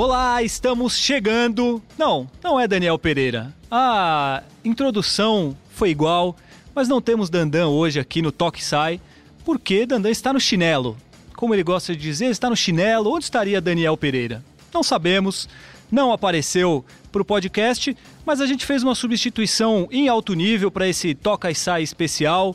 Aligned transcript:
Olá, 0.00 0.44
estamos 0.44 0.96
chegando. 0.96 1.82
Não, 1.98 2.30
não 2.40 2.60
é 2.60 2.68
Daniel 2.68 2.96
Pereira. 3.00 3.52
A 3.68 4.44
introdução 4.64 5.56
foi 5.70 5.90
igual, 5.90 6.36
mas 6.72 6.86
não 6.86 7.00
temos 7.00 7.28
Dandan 7.28 7.66
hoje 7.66 7.98
aqui 7.98 8.22
no 8.22 8.30
Toque 8.30 8.64
Sai, 8.64 9.00
porque 9.44 9.84
Dandan 9.84 10.10
está 10.10 10.32
no 10.32 10.38
chinelo. 10.38 10.96
Como 11.34 11.52
ele 11.52 11.64
gosta 11.64 11.96
de 11.96 12.00
dizer, 12.00 12.26
está 12.26 12.48
no 12.48 12.56
chinelo. 12.56 13.12
Onde 13.12 13.24
estaria 13.24 13.60
Daniel 13.60 13.96
Pereira? 13.96 14.40
Não 14.72 14.84
sabemos, 14.84 15.48
não 15.90 16.12
apareceu 16.12 16.84
para 17.10 17.22
o 17.22 17.24
podcast, 17.24 17.96
mas 18.24 18.40
a 18.40 18.46
gente 18.46 18.64
fez 18.64 18.84
uma 18.84 18.94
substituição 18.94 19.88
em 19.90 20.08
alto 20.08 20.32
nível 20.32 20.70
para 20.70 20.86
esse 20.86 21.12
Toca 21.12 21.50
e 21.50 21.56
Sai 21.56 21.82
especial. 21.82 22.54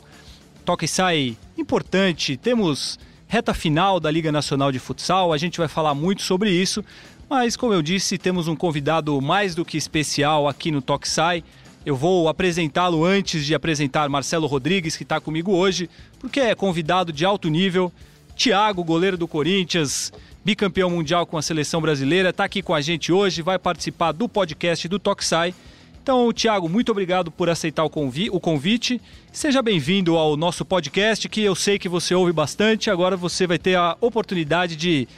Toca 0.64 0.86
e 0.86 0.88
Sai 0.88 1.36
importante. 1.58 2.38
Temos 2.38 2.98
reta 3.34 3.52
final 3.52 3.98
da 3.98 4.10
Liga 4.10 4.30
Nacional 4.30 4.70
de 4.70 4.78
Futsal, 4.78 5.32
a 5.32 5.36
gente 5.36 5.58
vai 5.58 5.66
falar 5.66 5.92
muito 5.92 6.22
sobre 6.22 6.50
isso. 6.50 6.84
Mas, 7.28 7.56
como 7.56 7.72
eu 7.72 7.82
disse, 7.82 8.18
temos 8.18 8.48
um 8.48 8.56
convidado 8.56 9.20
mais 9.20 9.54
do 9.54 9.64
que 9.64 9.76
especial 9.76 10.46
aqui 10.46 10.70
no 10.70 10.82
Toxai. 10.82 11.42
Eu 11.84 11.96
vou 11.96 12.28
apresentá-lo 12.28 13.04
antes 13.04 13.44
de 13.44 13.54
apresentar 13.54 14.08
Marcelo 14.08 14.46
Rodrigues, 14.46 14.96
que 14.96 15.02
está 15.02 15.20
comigo 15.20 15.52
hoje, 15.52 15.88
porque 16.18 16.40
é 16.40 16.54
convidado 16.54 17.12
de 17.12 17.24
alto 17.24 17.48
nível. 17.48 17.92
Thiago, 18.36 18.82
goleiro 18.82 19.16
do 19.16 19.28
Corinthians, 19.28 20.12
bicampeão 20.44 20.90
mundial 20.90 21.26
com 21.26 21.38
a 21.38 21.42
seleção 21.42 21.80
brasileira, 21.80 22.30
está 22.30 22.44
aqui 22.44 22.62
com 22.62 22.74
a 22.74 22.80
gente 22.80 23.12
hoje, 23.12 23.42
vai 23.42 23.58
participar 23.58 24.12
do 24.12 24.28
podcast 24.28 24.88
do 24.88 24.98
Toxai. 24.98 25.54
Então, 26.02 26.30
Thiago, 26.32 26.68
muito 26.68 26.92
obrigado 26.92 27.30
por 27.30 27.48
aceitar 27.48 27.82
o, 27.82 27.88
convi 27.88 28.28
o 28.28 28.38
convite. 28.38 29.00
Seja 29.32 29.62
bem-vindo 29.62 30.18
ao 30.18 30.36
nosso 30.36 30.62
podcast, 30.64 31.26
que 31.30 31.40
eu 31.40 31.54
sei 31.54 31.78
que 31.78 31.88
você 31.88 32.14
ouve 32.14 32.30
bastante. 32.32 32.90
Agora 32.90 33.16
você 33.16 33.46
vai 33.46 33.58
ter 33.58 33.76
a 33.76 33.96
oportunidade 34.02 34.76
de 34.76 35.08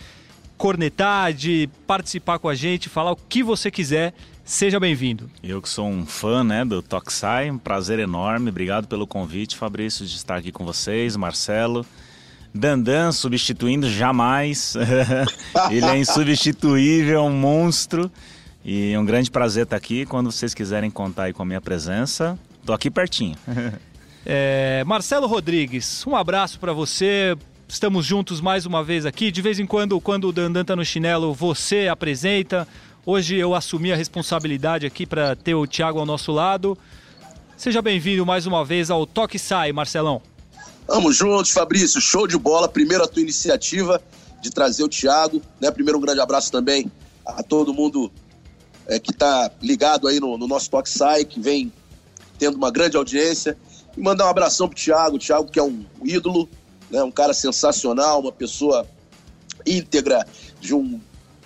cornetar, 0.57 1.33
de 1.33 1.69
participar 1.87 2.39
com 2.39 2.49
a 2.49 2.55
gente, 2.55 2.89
falar 2.89 3.13
o 3.13 3.17
que 3.17 3.43
você 3.43 3.71
quiser. 3.71 4.15
Seja 4.45 4.79
bem-vindo. 4.79 5.29
Eu 5.43 5.61
que 5.61 5.69
sou 5.69 5.89
um 5.89 6.07
fã 6.07 6.45
né, 6.45 6.65
do 6.65 6.81
Toxai, 6.81 7.51
um 7.51 7.59
prazer 7.59 7.99
enorme. 7.99 8.51
Obrigado 8.51 8.87
pelo 8.87 9.07
convite, 9.07 9.57
Fabrício, 9.57 10.07
de 10.07 10.15
estar 10.15 10.37
aqui 10.37 10.53
com 10.53 10.65
vocês, 10.65 11.17
Marcelo. 11.17 11.85
Dandan 12.55 13.13
substituindo 13.13 13.91
jamais. 13.91 14.75
Ele 15.71 15.85
é 15.85 15.99
insubstituível, 15.99 17.25
um 17.25 17.33
monstro. 17.33 18.11
E 18.65 18.97
um 18.97 19.05
grande 19.05 19.31
prazer 19.31 19.65
estar 19.65 19.77
aqui. 19.77 20.07
Quando 20.07 20.31
vocês 20.31 20.55
quiserem 20.55 20.91
contar 20.91 21.25
aí 21.25 21.33
com 21.33 21.43
a 21.43 21.47
minha 21.47 21.61
presença, 21.61 22.39
tô 22.65 22.73
aqui 22.73 22.91
pertinho. 22.91 23.37
é, 24.25 24.83
Marcelo 24.87 25.27
Rodrigues, 25.27 26.05
um 26.07 26.17
abraço 26.17 26.59
para 26.59 26.73
você. 26.73 27.37
Estamos 27.69 28.07
juntos 28.07 28.41
mais 28.41 28.65
uma 28.65 28.83
vez 28.83 29.05
aqui. 29.05 29.31
De 29.33 29.43
vez 29.43 29.59
em 29.59 29.67
quando, 29.67 30.01
quando 30.01 30.29
o 30.29 30.33
Dandan 30.33 30.65
tá 30.65 30.77
no 30.77 30.85
chinelo, 30.85 31.35
você 31.35 31.89
apresenta. 31.89 32.67
Hoje 33.05 33.37
eu 33.37 33.55
assumi 33.55 33.93
a 33.93 33.97
responsabilidade 33.97 34.87
aqui 34.87 35.05
para 35.05 35.35
ter 35.35 35.55
o 35.55 35.67
Thiago 35.67 35.99
ao 35.99 36.07
nosso 36.07 36.31
lado. 36.31 36.79
Seja 37.57 37.83
bem-vindo 37.83 38.25
mais 38.25 38.47
uma 38.47 38.65
vez 38.65 38.89
ao 38.89 39.05
Toque 39.05 39.39
Sai, 39.39 39.73
Marcelão. 39.73 40.23
Vamos 40.87 41.17
juntos, 41.17 41.51
Fabrício. 41.51 42.01
Show 42.01 42.29
de 42.29 42.39
bola. 42.39 42.69
Primeiro 42.69 43.03
a 43.03 43.09
tua 43.09 43.21
iniciativa 43.21 44.01
de 44.41 44.49
trazer 44.51 44.85
o 44.85 44.89
Thiago. 44.89 45.43
Né? 45.61 45.69
Primeiro 45.73 45.99
um 45.99 46.01
grande 46.01 46.21
abraço 46.21 46.53
também 46.53 46.91
a 47.25 47.43
todo 47.43 47.75
mundo 47.75 48.13
é, 48.87 49.01
que 49.01 49.11
está 49.11 49.51
ligado 49.61 50.07
aí 50.07 50.21
no, 50.21 50.39
no 50.39 50.47
nosso 50.47 50.71
Toque 50.71 50.89
Sai, 50.89 51.25
que 51.25 51.41
vem 51.41 51.73
tendo 52.39 52.57
uma 52.57 52.71
grande 52.71 52.97
audiência. 52.97 53.59
E 53.97 54.01
mandar 54.01 54.27
um 54.27 54.31
abração 54.31 54.69
pro 54.69 54.79
Thiago. 54.79 55.17
O 55.17 55.19
Thiago 55.19 55.51
que 55.51 55.59
é 55.59 55.63
um 55.63 55.85
ídolo, 56.05 56.49
né? 56.91 57.03
um 57.03 57.11
cara 57.11 57.33
sensacional, 57.33 58.21
uma 58.21 58.33
pessoa 58.33 58.87
íntegra 59.65 60.27
de, 60.61 60.75
um, 60.75 61.01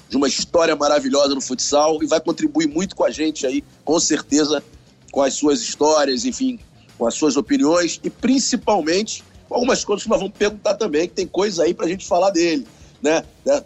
de 0.09 0.17
uma 0.17 0.29
história 0.29 0.75
maravilhosa 0.77 1.35
no 1.35 1.41
futsal 1.41 2.03
e 2.03 2.07
vai 2.07 2.21
contribuir 2.21 2.67
muito 2.67 2.95
com 2.95 3.05
a 3.05 3.11
gente 3.11 3.47
aí, 3.47 3.65
com 3.85 3.99
certeza, 3.99 4.63
com 5.11 5.23
as 5.23 5.35
suas 5.35 5.61
histórias, 5.61 6.25
enfim, 6.25 6.59
com 6.99 7.07
as 7.07 7.15
suas 7.15 7.37
opiniões 7.37 8.01
e 8.03 8.11
principalmente 8.11 9.25
com 9.49 9.55
algumas 9.55 9.85
coisas 9.85 10.05
que 10.05 10.11
nós 10.11 10.21
vamos 10.21 10.37
perguntar 10.37 10.75
também, 10.75 11.09
que 11.09 11.15
tem 11.15 11.27
coisa 11.27 11.65
aí 11.65 11.75
para 11.75 11.87
a 11.87 11.89
gente 11.89 12.07
falar 12.07 12.31
dele, 12.31 12.67
né? 13.03 13.25
né? 13.45 13.63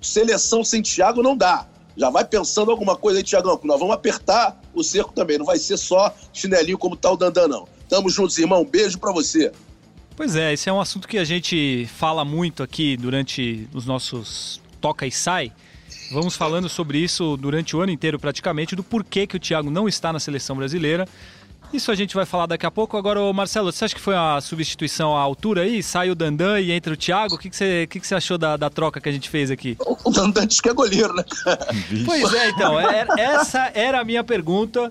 Seleção 0.00 0.62
sem 0.62 0.82
Thiago 0.82 1.22
não 1.22 1.36
dá. 1.36 1.66
Já 1.96 2.10
vai 2.10 2.24
pensando 2.24 2.70
alguma 2.70 2.96
coisa 2.96 3.20
aí, 3.20 3.24
Tiagão, 3.24 3.56
que 3.56 3.66
nós 3.66 3.78
vamos 3.78 3.94
apertar 3.94 4.60
o 4.74 4.82
cerco 4.82 5.12
também. 5.12 5.38
Não 5.38 5.46
vai 5.46 5.58
ser 5.58 5.76
só 5.76 6.12
chinelinho 6.32 6.76
como 6.76 6.96
tá 6.96 7.10
o 7.10 7.16
Dandan, 7.16 7.46
não. 7.46 7.68
Tamo 7.88 8.10
juntos, 8.10 8.36
irmão. 8.38 8.64
Beijo 8.64 8.98
para 8.98 9.12
você. 9.12 9.52
Pois 10.16 10.36
é, 10.36 10.52
esse 10.52 10.68
é 10.68 10.72
um 10.72 10.80
assunto 10.80 11.08
que 11.08 11.18
a 11.18 11.24
gente 11.24 11.88
fala 11.96 12.24
muito 12.24 12.62
aqui 12.62 12.96
durante 12.96 13.68
os 13.74 13.84
nossos 13.84 14.60
toca 14.80 15.06
e 15.06 15.10
sai. 15.10 15.50
Vamos 16.12 16.36
falando 16.36 16.68
sobre 16.68 16.98
isso 16.98 17.36
durante 17.36 17.74
o 17.74 17.80
ano 17.80 17.90
inteiro 17.90 18.18
praticamente, 18.18 18.76
do 18.76 18.84
porquê 18.84 19.26
que 19.26 19.36
o 19.36 19.40
Thiago 19.40 19.70
não 19.70 19.88
está 19.88 20.12
na 20.12 20.20
seleção 20.20 20.54
brasileira. 20.54 21.08
Isso 21.72 21.90
a 21.90 21.94
gente 21.96 22.14
vai 22.14 22.24
falar 22.24 22.46
daqui 22.46 22.64
a 22.64 22.70
pouco. 22.70 22.96
Agora, 22.96 23.20
Marcelo, 23.32 23.72
você 23.72 23.86
acha 23.86 23.94
que 23.94 24.00
foi 24.00 24.14
uma 24.14 24.40
substituição 24.40 25.16
à 25.16 25.20
altura 25.20 25.62
aí? 25.62 25.82
Sai 25.82 26.10
o 26.10 26.14
Dandan 26.14 26.60
e 26.60 26.70
entra 26.70 26.92
o 26.92 26.96
Thiago? 26.96 27.34
O 27.34 27.38
que, 27.38 27.50
que, 27.50 27.56
você, 27.56 27.86
que, 27.88 27.98
que 27.98 28.06
você 28.06 28.14
achou 28.14 28.38
da, 28.38 28.56
da 28.56 28.70
troca 28.70 29.00
que 29.00 29.08
a 29.08 29.12
gente 29.12 29.28
fez 29.28 29.50
aqui? 29.50 29.76
O 30.04 30.10
Dandan 30.10 30.46
diz 30.46 30.60
que 30.60 30.68
é 30.68 30.72
goleiro, 30.72 31.12
né? 31.12 31.24
pois 32.06 32.32
é, 32.32 32.50
então. 32.50 32.78
É, 32.78 33.06
essa 33.18 33.72
era 33.74 34.00
a 34.00 34.04
minha 34.04 34.22
pergunta. 34.22 34.88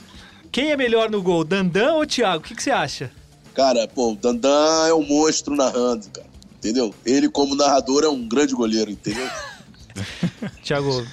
Quem 0.52 0.72
é 0.72 0.78
melhor 0.78 1.10
no 1.10 1.22
gol, 1.22 1.46
Dandan 1.46 1.94
ou 1.94 2.06
Thiago? 2.06 2.44
O 2.44 2.46
que, 2.46 2.56
que 2.56 2.62
você 2.62 2.72
acha? 2.72 3.10
Cara, 3.54 3.88
pô, 3.88 4.14
o 4.14 4.16
Dandan 4.16 4.88
é 4.88 4.94
um 4.94 5.06
monstro 5.06 5.56
narrando, 5.56 6.08
cara. 6.10 6.28
Entendeu? 6.58 6.94
Ele, 7.06 7.30
como 7.30 7.56
narrador, 7.56 8.04
é 8.04 8.10
um 8.10 8.28
grande 8.28 8.54
goleiro, 8.54 8.90
entendeu? 8.90 9.28
Tiago, 10.64 11.06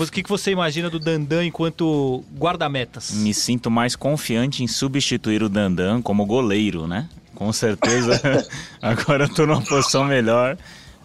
o 0.00 0.10
que, 0.10 0.22
que 0.22 0.28
você 0.28 0.50
imagina 0.50 0.90
do 0.90 0.98
Dandan 0.98 1.44
enquanto 1.44 2.24
guarda-metas? 2.36 3.12
Me 3.12 3.32
sinto 3.32 3.70
mais 3.70 3.94
confiante 3.94 4.62
em 4.62 4.66
substituir 4.66 5.42
o 5.42 5.48
Dandan 5.48 6.02
como 6.02 6.26
goleiro, 6.26 6.86
né? 6.86 7.08
Com 7.34 7.52
certeza, 7.52 8.20
agora 8.80 9.24
eu 9.24 9.34
tô 9.34 9.46
numa 9.46 9.62
posição 9.62 10.04
melhor. 10.04 10.56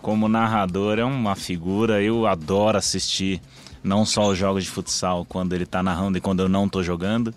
Como 0.01 0.27
narrador, 0.27 0.99
é 0.99 1.03
uma 1.03 1.35
figura, 1.35 2.01
eu 2.01 2.25
adoro 2.25 2.77
assistir 2.77 3.41
não 3.83 4.05
só 4.05 4.29
os 4.29 4.37
jogos 4.37 4.63
de 4.63 4.69
futsal 4.69 5.25
quando 5.25 5.53
ele 5.53 5.65
tá 5.65 5.83
narrando 5.83 6.17
e 6.17 6.21
quando 6.21 6.41
eu 6.41 6.49
não 6.49 6.69
tô 6.69 6.83
jogando, 6.83 7.33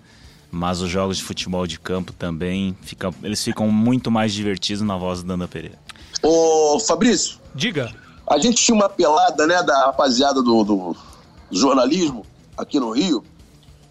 mas 0.51 0.81
os 0.81 0.91
jogos 0.91 1.19
de 1.19 1.23
futebol 1.23 1.67
de 1.67 1.79
campo 1.79 2.13
também, 2.13 2.77
fica, 2.83 3.13
eles 3.23 3.43
ficam 3.43 3.71
muito 3.71 4.11
mais 4.11 4.33
divertidos 4.33 4.83
na 4.83 4.97
voz 4.97 5.23
do 5.23 5.29
Danda 5.29 5.47
Pereira. 5.47 5.79
Ô, 6.23 6.79
Fabrício. 6.81 7.39
Diga. 7.55 7.93
A 8.27 8.39
gente 8.39 8.63
tinha 8.63 8.75
uma 8.75 8.89
pelada, 8.89 9.47
né, 9.47 9.63
da 9.63 9.87
rapaziada 9.87 10.43
do, 10.43 10.65
do 10.65 10.97
jornalismo 11.51 12.25
aqui 12.57 12.79
no 12.79 12.91
Rio, 12.91 13.25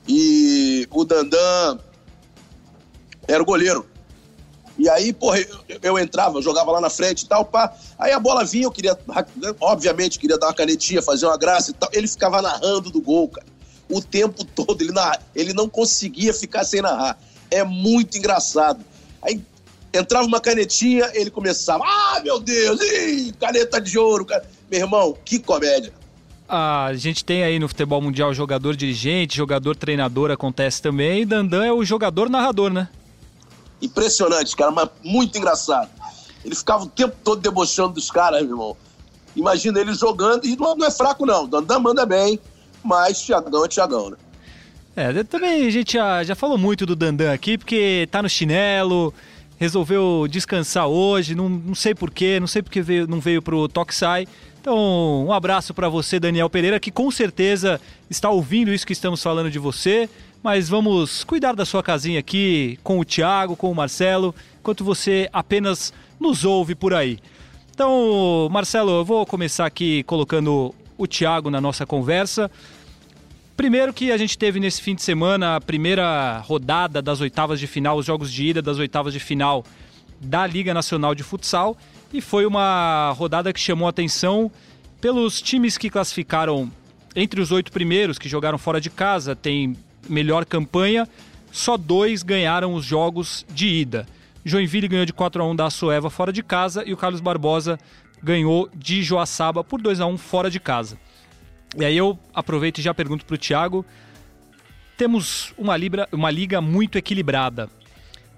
e 0.08 0.88
o 0.92 1.04
Dandan 1.04 1.80
era 3.28 3.42
o 3.42 3.46
goleiro. 3.46 3.86
E 4.78 4.88
aí, 4.88 5.12
porra, 5.12 5.40
eu, 5.40 5.80
eu 5.82 6.00
entrava, 6.00 6.38
eu 6.38 6.42
jogava 6.42 6.72
lá 6.72 6.80
na 6.80 6.90
frente 6.90 7.24
e 7.24 7.28
tal, 7.28 7.44
pá. 7.44 7.74
Aí 7.98 8.14
a 8.14 8.20
bola 8.20 8.46
vinha, 8.46 8.64
eu 8.64 8.72
queria, 8.72 8.98
obviamente, 9.60 10.18
queria 10.18 10.38
dar 10.38 10.48
uma 10.48 10.54
canetinha, 10.54 11.02
fazer 11.02 11.26
uma 11.26 11.38
graça 11.38 11.72
e 11.72 11.74
tal. 11.74 11.90
Ele 11.92 12.08
ficava 12.08 12.42
narrando 12.42 12.90
do 12.90 13.02
gol, 13.02 13.28
cara 13.28 13.46
o 13.90 14.02
tempo 14.02 14.46
todo. 14.46 14.82
Ele, 14.82 14.92
narra, 14.92 15.20
ele 15.36 15.54
não 15.54 15.68
conseguia 15.68 16.34
ficar 16.34 16.64
sem 16.64 16.82
narrar. 16.82 17.18
É 17.50 17.64
muito 17.64 18.18
engraçado. 18.18 18.86
Aí 19.22 19.42
entrava 19.94 20.28
uma 20.28 20.40
canetinha, 20.40 21.10
ele 21.14 21.32
começava. 21.32 21.84
Ah, 21.86 22.22
meu 22.24 22.40
Deus! 22.40 22.80
Ih, 22.80 23.34
caneta 23.40 23.82
de 23.82 23.98
ouro! 23.98 24.26
Cara. 24.26 24.46
Meu 24.70 24.82
irmão, 24.82 25.18
que 25.26 25.40
comédia. 25.40 25.92
A 26.48 26.92
gente 26.96 27.24
tem 27.24 27.44
aí 27.44 27.60
no 27.60 27.68
futebol 27.68 28.02
mundial 28.02 28.34
jogador 28.34 28.76
dirigente, 28.76 29.38
jogador 29.38 29.76
treinador 29.76 30.32
acontece 30.32 30.82
também, 30.82 31.22
e 31.22 31.26
Dandan 31.26 31.66
é 31.66 31.72
o 31.72 31.86
jogador 31.86 32.28
narrador, 32.28 32.72
né? 32.72 32.88
Impressionante, 33.80 34.56
cara, 34.56 34.72
mas 34.72 34.90
muito 35.04 35.38
engraçado. 35.38 35.90
Ele 36.44 36.56
ficava 36.56 36.86
o 36.86 36.88
tempo 36.88 37.16
todo 37.24 37.40
debochando 37.40 37.94
dos 37.94 38.10
caras, 38.10 38.42
meu 38.42 38.52
irmão. 38.52 38.78
Imagina 39.36 39.80
ele 39.80 39.94
jogando, 39.94 40.46
e 40.46 40.56
não, 40.56 40.76
não 40.76 40.88
é 40.88 40.92
fraco, 40.92 41.24
não. 41.24 41.48
Dandan 41.48 41.80
manda 41.80 42.04
bem 42.04 42.40
mas 42.84 43.22
Thiagão 43.22 43.66
é 43.66 43.68
Thiagão, 43.68 44.10
né? 44.12 44.18
É, 44.96 45.24
também 45.24 45.66
a 45.66 45.70
gente 45.70 45.94
já, 45.94 46.24
já 46.24 46.36
falou 46.36 46.58
muito 46.58 46.86
do 46.86 46.96
Dandan 46.96 47.32
aqui, 47.32 47.58
porque 47.58 48.08
tá 48.12 48.22
no 48.22 48.30
chinelo, 48.30 49.14
resolveu 49.58 50.28
descansar 50.30 50.88
hoje, 50.88 51.36
não, 51.36 51.48
não 51.48 51.76
sei 51.76 51.96
porquê, 51.96 52.40
não 52.40 52.48
sei 52.48 52.62
porque 52.62 52.82
veio, 52.82 53.08
não 53.08 53.20
veio 53.20 53.42
pro 53.42 53.68
Toxai. 53.68 54.28
Então, 54.60 55.26
um 55.26 55.32
abraço 55.32 55.74
para 55.74 55.88
você, 55.88 56.20
Daniel 56.20 56.50
Pereira, 56.50 56.80
que 56.80 56.92
com 56.92 57.10
certeza 57.10 57.80
está 58.10 58.30
ouvindo 58.30 58.74
isso 58.74 58.86
que 58.86 58.92
estamos 58.92 59.24
falando 59.24 59.50
de 59.50 59.60
você. 59.60 60.10
Mas 60.42 60.70
vamos 60.70 61.24
cuidar 61.24 61.54
da 61.54 61.66
sua 61.66 61.84
casinha 61.84 62.20
aqui 62.20 62.80
com 62.84 63.00
o 63.00 63.06
Thiago, 63.06 63.56
com 63.56 63.70
o 63.70 63.76
Marcelo, 63.76 64.34
enquanto 64.60 64.84
você 64.84 65.30
apenas 65.34 65.94
nos 66.20 66.46
ouve 66.46 66.76
por 66.76 66.94
aí. 66.94 67.20
Então, 67.74 68.48
Marcelo, 68.52 68.92
eu 68.92 69.06
vou 69.06 69.26
começar 69.26 69.66
aqui 69.66 70.04
colocando 70.04 70.74
o 71.00 71.08
Thiago 71.08 71.50
na 71.50 71.62
nossa 71.62 71.86
conversa. 71.86 72.52
Primeiro 73.56 73.94
que 73.94 74.12
a 74.12 74.18
gente 74.18 74.38
teve 74.38 74.60
nesse 74.60 74.82
fim 74.82 74.94
de 74.94 75.02
semana 75.02 75.56
a 75.56 75.62
primeira 75.62 76.40
rodada 76.40 77.02
das 77.02 77.22
oitavas 77.22 77.60
de 77.60 77.68
final, 77.68 77.98
os 77.98 78.06
jogos 78.06 78.32
de 78.32 78.48
ida 78.48 78.62
das 78.62 78.78
oitavas 78.78 79.14
de 79.14 79.20
final 79.20 79.66
da 80.20 80.46
Liga 80.46 80.74
Nacional 80.74 81.16
de 81.16 81.24
Futsal 81.24 81.78
e 82.14 82.22
foi 82.22 82.46
uma 82.46 83.12
rodada 83.18 83.54
que 83.54 83.60
chamou 83.60 83.88
atenção 83.88 84.52
pelos 85.00 85.42
times 85.42 85.78
que 85.78 85.90
classificaram 85.90 86.70
entre 87.16 87.42
os 87.42 87.52
oito 87.52 87.72
primeiros 87.72 88.20
que 88.20 88.28
jogaram 88.28 88.58
fora 88.58 88.82
de 88.82 88.90
casa, 88.90 89.36
tem 89.36 89.76
melhor 90.08 90.46
campanha, 90.46 91.08
só 91.52 91.78
dois 91.78 92.24
ganharam 92.24 92.74
os 92.74 92.84
jogos 92.84 93.46
de 93.50 93.68
ida. 93.68 94.06
Joinville 94.44 94.88
ganhou 94.88 95.06
de 95.06 95.14
4 95.14 95.42
a 95.42 95.46
1 95.46 95.56
da 95.56 95.66
Açoeva 95.66 96.10
fora 96.10 96.32
de 96.34 96.44
casa 96.44 96.84
e 96.86 96.94
o 96.94 96.98
Carlos 96.98 97.22
Barbosa 97.22 97.80
ganhou 98.22 98.70
de 98.74 99.02
Joaçaba 99.04 99.64
por 99.64 99.82
2 99.82 100.00
a 100.00 100.06
1 100.06 100.18
fora 100.18 100.50
de 100.50 100.60
casa. 100.60 100.98
E 101.78 101.86
aí 101.86 101.98
eu 101.98 102.18
aproveito 102.34 102.80
e 102.80 102.82
já 102.82 102.94
pergunto 102.94 103.26
para 103.26 103.36
o 103.36 103.38
Thiago. 103.38 103.86
Temos 104.98 105.54
uma, 105.58 105.78
libra, 105.78 106.08
uma 106.12 106.32
liga 106.32 106.60
muito 106.60 106.98
equilibrada. 106.98 107.70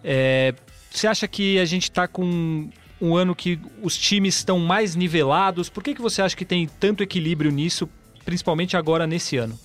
É, 0.03 0.53
você 0.89 1.07
acha 1.07 1.27
que 1.27 1.57
a 1.59 1.65
gente 1.65 1.83
está 1.83 2.07
com 2.07 2.69
um 3.01 3.15
ano 3.15 3.33
que 3.33 3.59
os 3.81 3.97
times 3.97 4.35
estão 4.35 4.59
mais 4.59 4.95
nivelados? 4.95 5.69
Por 5.69 5.81
que, 5.81 5.95
que 5.95 6.01
você 6.01 6.21
acha 6.21 6.35
que 6.35 6.45
tem 6.45 6.67
tanto 6.79 7.01
equilíbrio 7.01 7.51
nisso, 7.51 7.89
principalmente 8.23 8.77
agora 8.77 9.07
nesse 9.07 9.37
ano? 9.37 9.57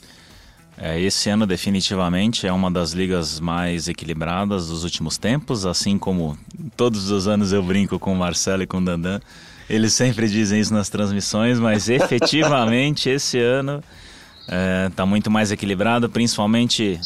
É, 0.79 1.01
esse 1.01 1.31
ano 1.31 1.47
definitivamente 1.47 2.47
é 2.47 2.53
uma 2.53 2.71
das 2.71 2.93
ligas 2.93 3.41
mais 3.41 3.89
equilibradas 3.89 4.69
dos 4.69 4.85
últimos 4.85 5.17
tempos, 5.17 5.65
assim 5.65 5.99
como 5.99 6.39
todos 6.77 7.11
os 7.11 7.27
anos 7.27 7.51
eu 7.53 7.63
brinco 7.63 7.99
com 7.99 8.13
o 8.13 8.17
Marcelo 8.17 8.63
e 8.63 8.67
com 8.67 8.79
o 8.79 8.85
Dandan. 8.85 9.21
Eles 9.69 9.93
sempre 9.93 10.29
dizem 10.29 10.61
isso 10.61 10.73
nas 10.73 10.89
transmissões, 10.89 11.59
mas 11.59 11.89
efetivamente 11.91 13.09
esse 13.09 13.39
ano 13.39 13.83
está 14.43 14.55
é, 14.55 14.91
tá 14.95 15.07
muito 15.07 15.31
mais 15.31 15.51
equilibrado, 15.51 16.09
principalmente 16.09 17.01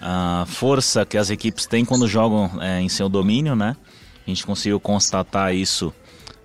a 0.00 0.44
força 0.46 1.04
que 1.04 1.16
as 1.16 1.30
equipes 1.30 1.66
têm 1.66 1.84
quando 1.84 2.08
jogam 2.08 2.50
é, 2.60 2.80
em 2.80 2.88
seu 2.88 3.08
domínio, 3.08 3.54
né? 3.54 3.76
A 4.26 4.30
gente 4.30 4.44
conseguiu 4.44 4.80
constatar 4.80 5.54
isso 5.54 5.92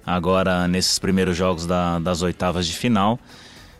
agora 0.06 0.67
nesses 0.67 1.00
primeiros 1.00 1.35
jogos 1.35 1.65
da, 1.65 2.00
das 2.00 2.21
oitavas 2.21 2.67
de 2.67 2.73
final. 2.73 3.19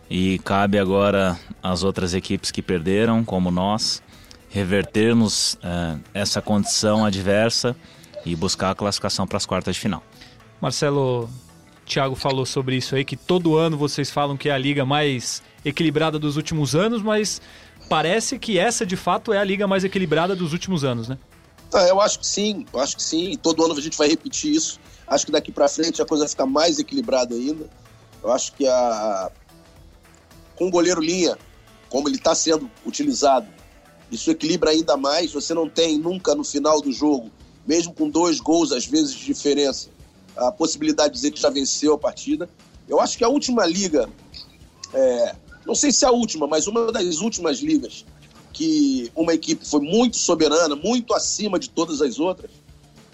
E 0.10 0.40
cabe 0.40 0.78
agora 0.78 1.38
às 1.62 1.84
outras 1.84 2.14
equipes 2.14 2.52
que 2.52 2.62
perderam, 2.62 3.26
como 3.26 3.50
nós, 3.50 4.04
revertermos 4.50 5.56
uh, 5.56 6.00
essa 6.14 6.42
condição 6.42 7.04
adversa 7.04 7.76
e 8.24 8.36
buscar 8.36 8.72
a 8.72 8.76
classificação 8.76 9.26
para 9.26 9.38
as 9.38 9.46
quartas 9.46 9.76
de 9.76 9.82
final. 9.82 10.04
Marcelo, 10.62 11.28
Thiago 11.86 12.16
falou 12.16 12.46
sobre 12.46 12.76
isso 12.76 12.96
aí, 12.96 13.06
que 13.06 13.16
todo 13.16 13.56
ano 13.56 13.78
vocês 13.78 14.10
falam 14.10 14.36
que 14.36 14.50
é 14.50 14.52
a 14.52 14.58
liga 14.58 14.86
mais 14.86 15.44
equilibrada 15.64 16.18
dos 16.18 16.36
últimos 16.36 16.76
anos, 16.76 17.02
mas 17.02 17.42
parece 17.88 18.40
que 18.40 18.58
essa 18.58 18.86
de 18.86 18.96
fato 18.96 19.32
é 19.32 19.38
a 19.38 19.44
liga 19.44 19.68
mais 19.68 19.84
equilibrada 19.84 20.36
dos 20.36 20.52
últimos 20.52 20.84
anos, 20.84 21.08
né? 21.08 21.18
Ah, 21.74 21.88
eu 21.88 22.02
acho 22.02 22.20
que 22.20 22.28
sim, 22.28 22.66
eu 22.74 22.80
acho 22.80 22.96
que 22.96 23.04
sim. 23.04 23.38
Todo 23.42 23.64
ano 23.64 23.78
a 23.78 23.82
gente 23.82 23.98
vai 23.98 24.08
repetir 24.08 24.54
isso. 24.54 24.80
Acho 25.08 25.26
que 25.26 25.32
daqui 25.32 25.52
para 25.52 25.68
frente 25.68 26.02
a 26.02 26.06
coisa 26.06 26.28
fica 26.28 26.46
mais 26.46 26.80
equilibrada 26.80 27.36
ainda. 27.36 27.70
Eu 28.24 28.32
acho 28.32 28.54
que 28.54 28.68
a, 28.68 29.32
com 30.56 30.68
o 30.68 30.72
goleiro 30.72 31.02
linha, 31.02 31.38
como 31.90 32.08
ele 32.08 32.16
está 32.16 32.34
sendo 32.34 32.70
utilizado, 32.86 33.48
isso 34.12 34.32
equilibra 34.32 34.72
ainda 34.72 34.98
mais. 34.98 35.32
Você 35.34 35.54
não 35.54 35.70
tem 35.70 36.00
nunca 36.00 36.34
no 36.34 36.44
final 36.44 36.82
do 36.82 36.92
jogo, 36.92 37.30
mesmo 37.68 37.94
com 37.94 38.10
dois 38.10 38.40
gols 38.40 38.72
às 38.72 38.86
vezes 38.86 39.14
de 39.14 39.26
diferença, 39.26 39.90
a 40.36 40.52
possibilidade 40.52 41.10
de 41.10 41.16
dizer 41.16 41.32
que 41.32 41.40
já 41.40 41.50
venceu 41.50 41.94
a 41.94 41.98
partida. 41.98 42.50
Eu 42.88 43.00
acho 43.00 43.18
que 43.18 43.24
a 43.24 43.30
última 43.30 43.66
liga, 43.66 44.10
é, 44.94 45.36
não 45.66 45.76
sei 45.76 45.92
se 45.92 46.06
a 46.06 46.12
última, 46.12 46.48
mas 46.48 46.68
uma 46.68 46.92
das 46.92 47.20
últimas 47.20 47.60
ligas 47.60 48.06
que 48.54 49.12
uma 49.16 49.34
equipe 49.34 49.66
foi 49.66 49.82
muito 49.82 50.18
soberana, 50.18 50.76
muito 50.76 51.14
acima 51.14 51.60
de 51.60 51.70
todas 51.70 52.02
as 52.02 52.20
outras, 52.20 52.50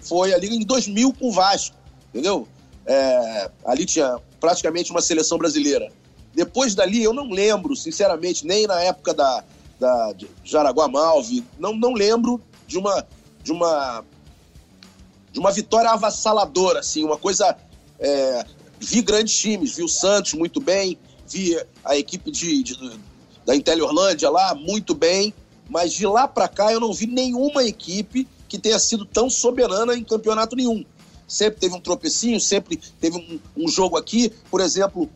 foi 0.00 0.32
a 0.32 0.38
liga 0.38 0.54
em 0.54 0.60
2000 0.60 1.12
com 1.14 1.28
o 1.28 1.32
Vasco, 1.32 1.76
entendeu? 2.10 2.46
É, 2.86 3.50
ali 3.64 3.84
tinha 3.84 4.18
praticamente 4.38 4.90
uma 4.90 5.00
seleção 5.00 5.38
brasileira. 5.38 5.90
Depois 6.34 6.74
dali, 6.74 7.02
eu 7.02 7.12
não 7.12 7.28
lembro, 7.28 7.74
sinceramente, 7.74 8.46
nem 8.46 8.66
na 8.66 8.80
época 8.80 9.12
da, 9.12 9.44
da 9.78 10.14
Jaraguá 10.44 10.88
Malve, 10.88 11.44
não, 11.58 11.74
não 11.74 11.92
lembro 11.92 12.40
de 12.66 12.78
uma, 12.78 13.06
de 13.42 13.52
uma 13.52 14.04
de 15.32 15.40
uma 15.40 15.50
vitória 15.50 15.90
avassaladora, 15.90 16.80
assim, 16.80 17.04
uma 17.04 17.16
coisa. 17.16 17.56
É, 17.98 18.44
vi 18.78 19.00
grandes 19.00 19.36
times, 19.36 19.76
vi 19.76 19.82
o 19.82 19.88
Santos 19.88 20.34
muito 20.34 20.60
bem, 20.60 20.98
vi 21.26 21.56
a 21.84 21.96
equipe 21.96 22.30
de, 22.30 22.62
de 22.62 23.00
da 23.46 23.56
Intel 23.56 23.84
Orlândia 23.84 24.30
lá 24.30 24.54
muito 24.54 24.94
bem, 24.94 25.32
mas 25.68 25.92
de 25.92 26.06
lá 26.06 26.28
para 26.28 26.48
cá 26.48 26.72
eu 26.72 26.78
não 26.78 26.92
vi 26.92 27.06
nenhuma 27.06 27.64
equipe 27.64 28.28
que 28.48 28.58
tenha 28.58 28.78
sido 28.78 29.04
tão 29.04 29.30
soberana 29.30 29.94
em 29.94 30.04
campeonato 30.04 30.54
nenhum. 30.54 30.84
Sempre 31.26 31.60
teve 31.60 31.74
um 31.74 31.80
tropecinho, 31.80 32.38
sempre 32.38 32.76
teve 33.00 33.16
um, 33.16 33.64
um 33.64 33.68
jogo 33.68 33.96
aqui, 33.96 34.30
por 34.50 34.60
exemplo, 34.60 35.08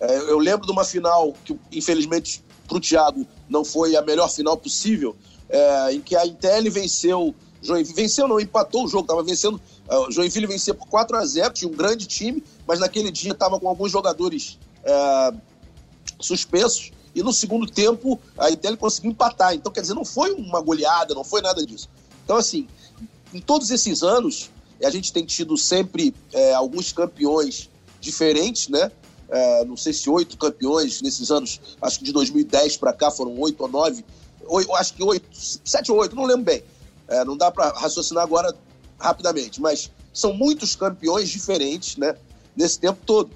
é, 0.00 0.18
eu 0.28 0.38
lembro 0.38 0.66
de 0.66 0.72
uma 0.72 0.84
final 0.84 1.32
que, 1.44 1.58
infelizmente, 1.72 2.44
para 2.68 2.76
o 2.76 2.80
Thiago 2.80 3.26
não 3.48 3.64
foi 3.64 3.96
a 3.96 4.02
melhor 4.02 4.28
final 4.28 4.56
possível, 4.56 5.16
é, 5.48 5.94
em 5.94 6.00
que 6.00 6.14
a 6.16 6.26
Intel 6.26 6.70
venceu. 6.70 7.34
Joinville, 7.66 7.94
venceu, 7.94 8.28
não, 8.28 8.40
empatou 8.40 8.84
o 8.84 8.88
jogo, 8.88 9.04
estava 9.04 9.22
vencendo. 9.22 9.60
Uh, 9.88 10.10
Joinville 10.10 10.46
venceu 10.46 10.74
por 10.74 10.86
4 10.88 11.16
a 11.16 11.26
0 11.26 11.52
tinha 11.52 11.70
um 11.70 11.74
grande 11.74 12.06
time, 12.06 12.42
mas 12.66 12.80
naquele 12.80 13.10
dia 13.10 13.32
estava 13.32 13.58
com 13.58 13.68
alguns 13.68 13.90
jogadores 13.90 14.58
é, 14.84 15.34
suspensos. 16.20 16.92
E 17.14 17.22
no 17.22 17.32
segundo 17.32 17.66
tempo, 17.66 18.20
a 18.36 18.50
Intel 18.50 18.76
conseguiu 18.76 19.10
empatar. 19.10 19.54
Então, 19.54 19.72
quer 19.72 19.80
dizer, 19.80 19.94
não 19.94 20.04
foi 20.04 20.32
uma 20.32 20.60
goleada, 20.60 21.14
não 21.14 21.24
foi 21.24 21.40
nada 21.40 21.64
disso. 21.64 21.88
Então, 22.24 22.36
assim, 22.36 22.68
em 23.32 23.40
todos 23.40 23.70
esses 23.70 24.02
anos, 24.02 24.50
a 24.82 24.90
gente 24.90 25.12
tem 25.12 25.24
tido 25.24 25.56
sempre 25.56 26.14
é, 26.32 26.52
alguns 26.52 26.92
campeões 26.92 27.70
diferentes, 28.00 28.68
né? 28.68 28.90
é, 29.28 29.64
não 29.64 29.76
sei 29.76 29.92
se 29.92 30.08
oito 30.08 30.36
campeões 30.36 31.02
nesses 31.02 31.30
anos, 31.30 31.60
acho 31.80 31.98
que 31.98 32.04
de 32.04 32.12
2010 32.12 32.76
para 32.76 32.92
cá 32.92 33.10
foram 33.10 33.38
oito 33.40 33.60
ou 33.62 33.68
nove, 33.68 34.04
acho 34.78 34.94
que 34.94 35.02
oito, 35.02 35.26
sete 35.32 35.90
ou 35.90 35.98
oito, 35.98 36.14
não 36.14 36.24
lembro 36.24 36.44
bem. 36.44 36.62
É, 37.08 37.24
não 37.24 37.36
dá 37.36 37.50
para 37.50 37.70
raciocinar 37.70 38.24
agora 38.24 38.54
rapidamente, 38.98 39.60
mas 39.60 39.90
são 40.12 40.32
muitos 40.32 40.74
campeões 40.74 41.28
diferentes 41.28 41.96
né, 41.96 42.16
nesse 42.56 42.80
tempo 42.80 42.98
todo. 43.04 43.30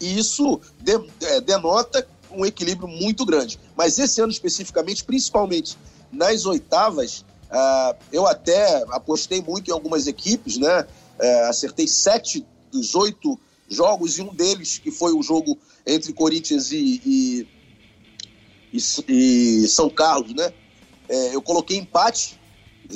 E 0.00 0.18
isso 0.18 0.60
de, 0.80 0.92
é, 1.22 1.40
denota 1.40 2.06
um 2.30 2.44
equilíbrio 2.44 2.88
muito 2.88 3.24
grande. 3.24 3.58
Mas 3.76 3.98
esse 3.98 4.20
ano 4.20 4.30
especificamente, 4.30 5.04
principalmente 5.04 5.76
nas 6.12 6.44
oitavas, 6.46 7.24
uh, 7.50 7.96
eu 8.12 8.26
até 8.26 8.84
apostei 8.90 9.40
muito 9.40 9.70
em 9.70 9.72
algumas 9.72 10.06
equipes, 10.06 10.58
né? 10.58 10.86
Uh, 11.18 11.48
acertei 11.48 11.88
sete 11.88 12.44
dos 12.70 12.94
oito 12.94 13.38
jogos 13.68 14.18
e 14.18 14.22
um 14.22 14.34
deles, 14.34 14.78
que 14.78 14.90
foi 14.90 15.12
o 15.12 15.22
jogo 15.22 15.58
entre 15.86 16.12
Corinthians 16.12 16.70
e, 16.72 17.00
e, 17.04 17.48
e, 18.72 19.62
e 19.62 19.68
São 19.68 19.88
Carlos, 19.88 20.34
né? 20.34 20.52
É, 21.08 21.34
eu 21.34 21.40
coloquei 21.40 21.76
empate, 21.76 22.38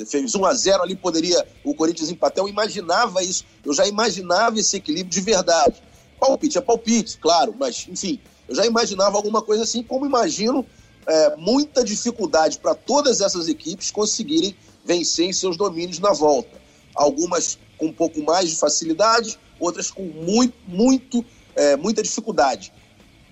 fez 0.05 0.35
1 0.35 0.45
a 0.45 0.53
0 0.53 0.83
ali, 0.83 0.95
poderia 0.95 1.45
o 1.63 1.73
Corinthians 1.73 2.09
empatar. 2.09 2.43
Eu 2.43 2.49
imaginava 2.49 3.23
isso, 3.23 3.45
eu 3.65 3.73
já 3.73 3.87
imaginava 3.87 4.59
esse 4.59 4.77
equilíbrio 4.77 5.11
de 5.11 5.21
verdade. 5.21 5.81
Palpite 6.19 6.57
é 6.57 6.61
palpite, 6.61 7.17
claro, 7.17 7.55
mas 7.57 7.87
enfim, 7.89 8.19
eu 8.47 8.55
já 8.55 8.65
imaginava 8.65 9.17
alguma 9.17 9.41
coisa 9.41 9.63
assim, 9.63 9.81
como 9.81 10.05
imagino 10.05 10.65
é, 11.07 11.35
muita 11.35 11.83
dificuldade 11.83 12.59
para 12.59 12.75
todas 12.75 13.21
essas 13.21 13.47
equipes 13.47 13.91
conseguirem 13.91 14.55
vencer 14.85 15.25
em 15.25 15.33
seus 15.33 15.57
domínios 15.57 15.99
na 15.99 16.11
volta. 16.11 16.61
Algumas 16.93 17.57
com 17.77 17.87
um 17.87 17.93
pouco 17.93 18.21
mais 18.21 18.49
de 18.49 18.55
facilidade, 18.55 19.39
outras 19.59 19.89
com 19.89 20.03
muito, 20.03 20.53
muito, 20.67 21.25
é, 21.55 21.75
muita 21.75 22.03
dificuldade. 22.03 22.71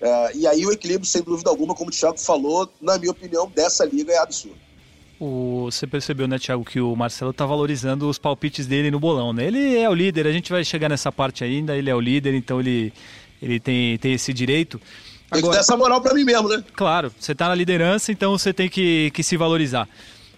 É, 0.00 0.36
e 0.36 0.46
aí 0.46 0.66
o 0.66 0.72
equilíbrio, 0.72 1.08
sem 1.08 1.22
dúvida 1.22 1.50
alguma, 1.50 1.74
como 1.74 1.90
o 1.90 1.92
Thiago 1.92 2.18
falou, 2.18 2.68
na 2.80 2.98
minha 2.98 3.12
opinião, 3.12 3.50
dessa 3.54 3.84
liga 3.84 4.12
é 4.12 4.18
absurdo. 4.18 4.58
O, 5.20 5.70
você 5.70 5.86
percebeu, 5.86 6.26
né, 6.26 6.38
Thiago, 6.38 6.64
que 6.64 6.80
o 6.80 6.96
Marcelo 6.96 7.30
está 7.30 7.44
valorizando 7.44 8.08
os 8.08 8.18
palpites 8.18 8.66
dele 8.66 8.90
no 8.90 8.98
bolão, 8.98 9.34
né? 9.34 9.46
Ele 9.46 9.76
é 9.76 9.86
o 9.88 9.92
líder, 9.92 10.26
a 10.26 10.32
gente 10.32 10.50
vai 10.50 10.64
chegar 10.64 10.88
nessa 10.88 11.12
parte 11.12 11.44
ainda, 11.44 11.76
ele 11.76 11.90
é 11.90 11.94
o 11.94 12.00
líder, 12.00 12.34
então 12.34 12.58
ele, 12.58 12.90
ele 13.42 13.60
tem, 13.60 13.98
tem 13.98 14.14
esse 14.14 14.32
direito. 14.32 14.80
Agora, 15.30 15.42
tem 15.42 15.42
que 15.42 15.56
dar 15.56 15.60
essa 15.60 15.76
moral 15.76 16.00
para 16.00 16.14
mim 16.14 16.24
mesmo, 16.24 16.48
né? 16.48 16.64
Claro, 16.72 17.12
você 17.18 17.32
está 17.32 17.48
na 17.48 17.54
liderança, 17.54 18.10
então 18.10 18.32
você 18.32 18.50
tem 18.50 18.66
que, 18.66 19.10
que 19.10 19.22
se 19.22 19.36
valorizar. 19.36 19.86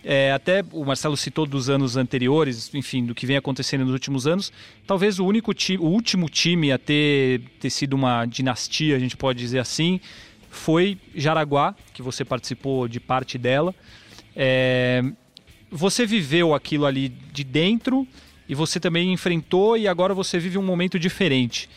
É, 0.04 0.32
até 0.32 0.64
o 0.72 0.84
Marcelo 0.84 1.16
citou 1.16 1.46
dos 1.46 1.70
anos 1.70 1.96
anteriores, 1.96 2.74
enfim, 2.74 3.06
do 3.06 3.14
que 3.14 3.24
vem 3.24 3.36
acontecendo 3.36 3.84
nos 3.84 3.92
últimos 3.92 4.26
anos. 4.26 4.52
Talvez 4.84 5.20
o 5.20 5.24
único 5.24 5.54
time, 5.54 5.78
o 5.78 5.86
último 5.86 6.28
time 6.28 6.72
a 6.72 6.78
ter, 6.78 7.40
ter 7.60 7.70
sido 7.70 7.92
uma 7.92 8.26
dinastia, 8.26 8.96
a 8.96 8.98
gente 8.98 9.16
pode 9.16 9.38
dizer 9.38 9.60
assim, 9.60 10.00
foi 10.50 10.98
Jaraguá, 11.14 11.74
que 11.94 12.02
você 12.02 12.24
participou 12.24 12.88
de 12.88 12.98
parte 12.98 13.38
dela. 13.38 13.72
É, 14.36 15.02
você 15.70 16.06
viveu 16.06 16.54
aquilo 16.54 16.86
ali 16.86 17.08
de 17.08 17.44
dentro 17.44 18.06
e 18.48 18.54
você 18.54 18.78
também 18.78 19.12
enfrentou 19.12 19.76
e 19.76 19.88
agora 19.88 20.14
você 20.14 20.38
vive 20.38 20.58
um 20.58 20.62
momento 20.62 20.98
diferente. 20.98 21.68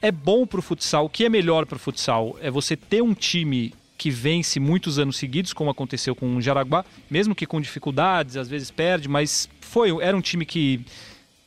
É 0.00 0.10
bom 0.10 0.46
para 0.46 0.58
o 0.58 0.62
futsal. 0.62 1.06
O 1.06 1.10
que 1.10 1.24
é 1.24 1.28
melhor 1.28 1.66
para 1.66 1.76
o 1.76 1.78
futsal? 1.78 2.38
É 2.40 2.50
você 2.50 2.76
ter 2.76 3.02
um 3.02 3.14
time 3.14 3.74
que 3.98 4.10
vence 4.10 4.60
muitos 4.60 4.98
anos 4.98 5.16
seguidos, 5.16 5.52
como 5.52 5.70
aconteceu 5.70 6.14
com 6.14 6.36
o 6.36 6.40
Jaraguá, 6.40 6.84
mesmo 7.10 7.34
que 7.34 7.46
com 7.46 7.60
dificuldades, 7.60 8.36
às 8.36 8.48
vezes 8.48 8.70
perde, 8.70 9.08
mas 9.08 9.48
foi 9.60 9.90
era 10.02 10.16
um 10.16 10.20
time 10.20 10.44
que 10.44 10.84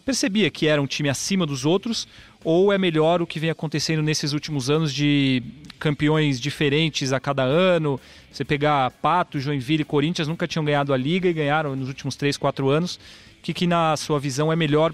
percebia 0.06 0.50
que 0.50 0.68
era 0.68 0.82
um 0.82 0.88
time 0.88 1.10
acima 1.10 1.46
dos 1.46 1.65
outros, 1.65 2.08
ou 2.44 2.72
é 2.72 2.77
melhor 2.77 3.22
o 3.22 3.27
que 3.27 3.39
vem 3.39 3.50
acontecendo 3.50 4.01
nesses 4.01 4.34
últimos 4.34 4.70
anos 4.70 4.94
de 4.94 5.44
campeões 5.79 6.39
diferentes 6.39 7.13
a 7.13 7.20
cada 7.20 7.44
ano? 7.44 8.00
Você 8.32 8.46
pegar 8.46 8.89
Pato, 8.91 9.39
Joinville 9.39 9.82
e 9.82 9.86
Corinthians 9.86 10.27
nunca 10.27 10.48
tinham 10.48 10.63
ganhado 10.63 10.94
a 10.94 10.98
Liga 10.98 11.29
e 11.29 11.34
ganharam 11.34 11.75
nos 11.75 11.88
últimos 11.88 12.15
3, 12.15 12.38
4 12.38 12.70
anos. 12.70 12.96
O 12.96 13.41
que, 13.41 13.53
que 13.53 13.68
na 13.68 13.96
sua 13.96 14.20
visão 14.20 14.51
é 14.51 14.56
melhor 14.56 14.94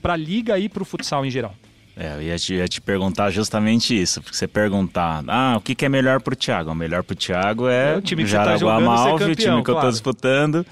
para 0.00 0.14
a 0.14 0.16
Liga 0.16 0.58
e 0.58 0.68
para 0.68 0.82
o 0.82 0.86
futsal 0.86 1.24
em 1.24 1.30
geral? 1.30 1.54
É, 1.96 2.14
eu 2.14 2.22
ia 2.22 2.36
te, 2.36 2.54
ia 2.54 2.66
te, 2.66 2.80
perguntar 2.80 3.30
justamente 3.30 3.98
isso, 3.98 4.20
porque 4.20 4.36
você 4.36 4.48
perguntar, 4.48 5.22
ah, 5.28 5.54
o 5.56 5.60
que, 5.60 5.76
que 5.76 5.84
é 5.84 5.88
melhor 5.88 6.20
para 6.20 6.32
o 6.32 6.36
Thiago? 6.36 6.72
O 6.72 6.74
melhor 6.74 7.04
para 7.04 7.12
o 7.12 7.16
Thiago 7.16 7.68
é, 7.68 7.94
é 7.94 7.96
o 7.96 8.02
time 8.02 8.24
que 8.24 8.30
Jaraguá 8.30 8.74
tá 8.74 8.80
Malve, 8.80 9.24
o 9.24 9.34
time 9.36 9.36
que 9.36 9.62
claro. 9.62 9.68
eu 9.68 9.74
estou 9.74 9.90
disputando. 9.90 10.66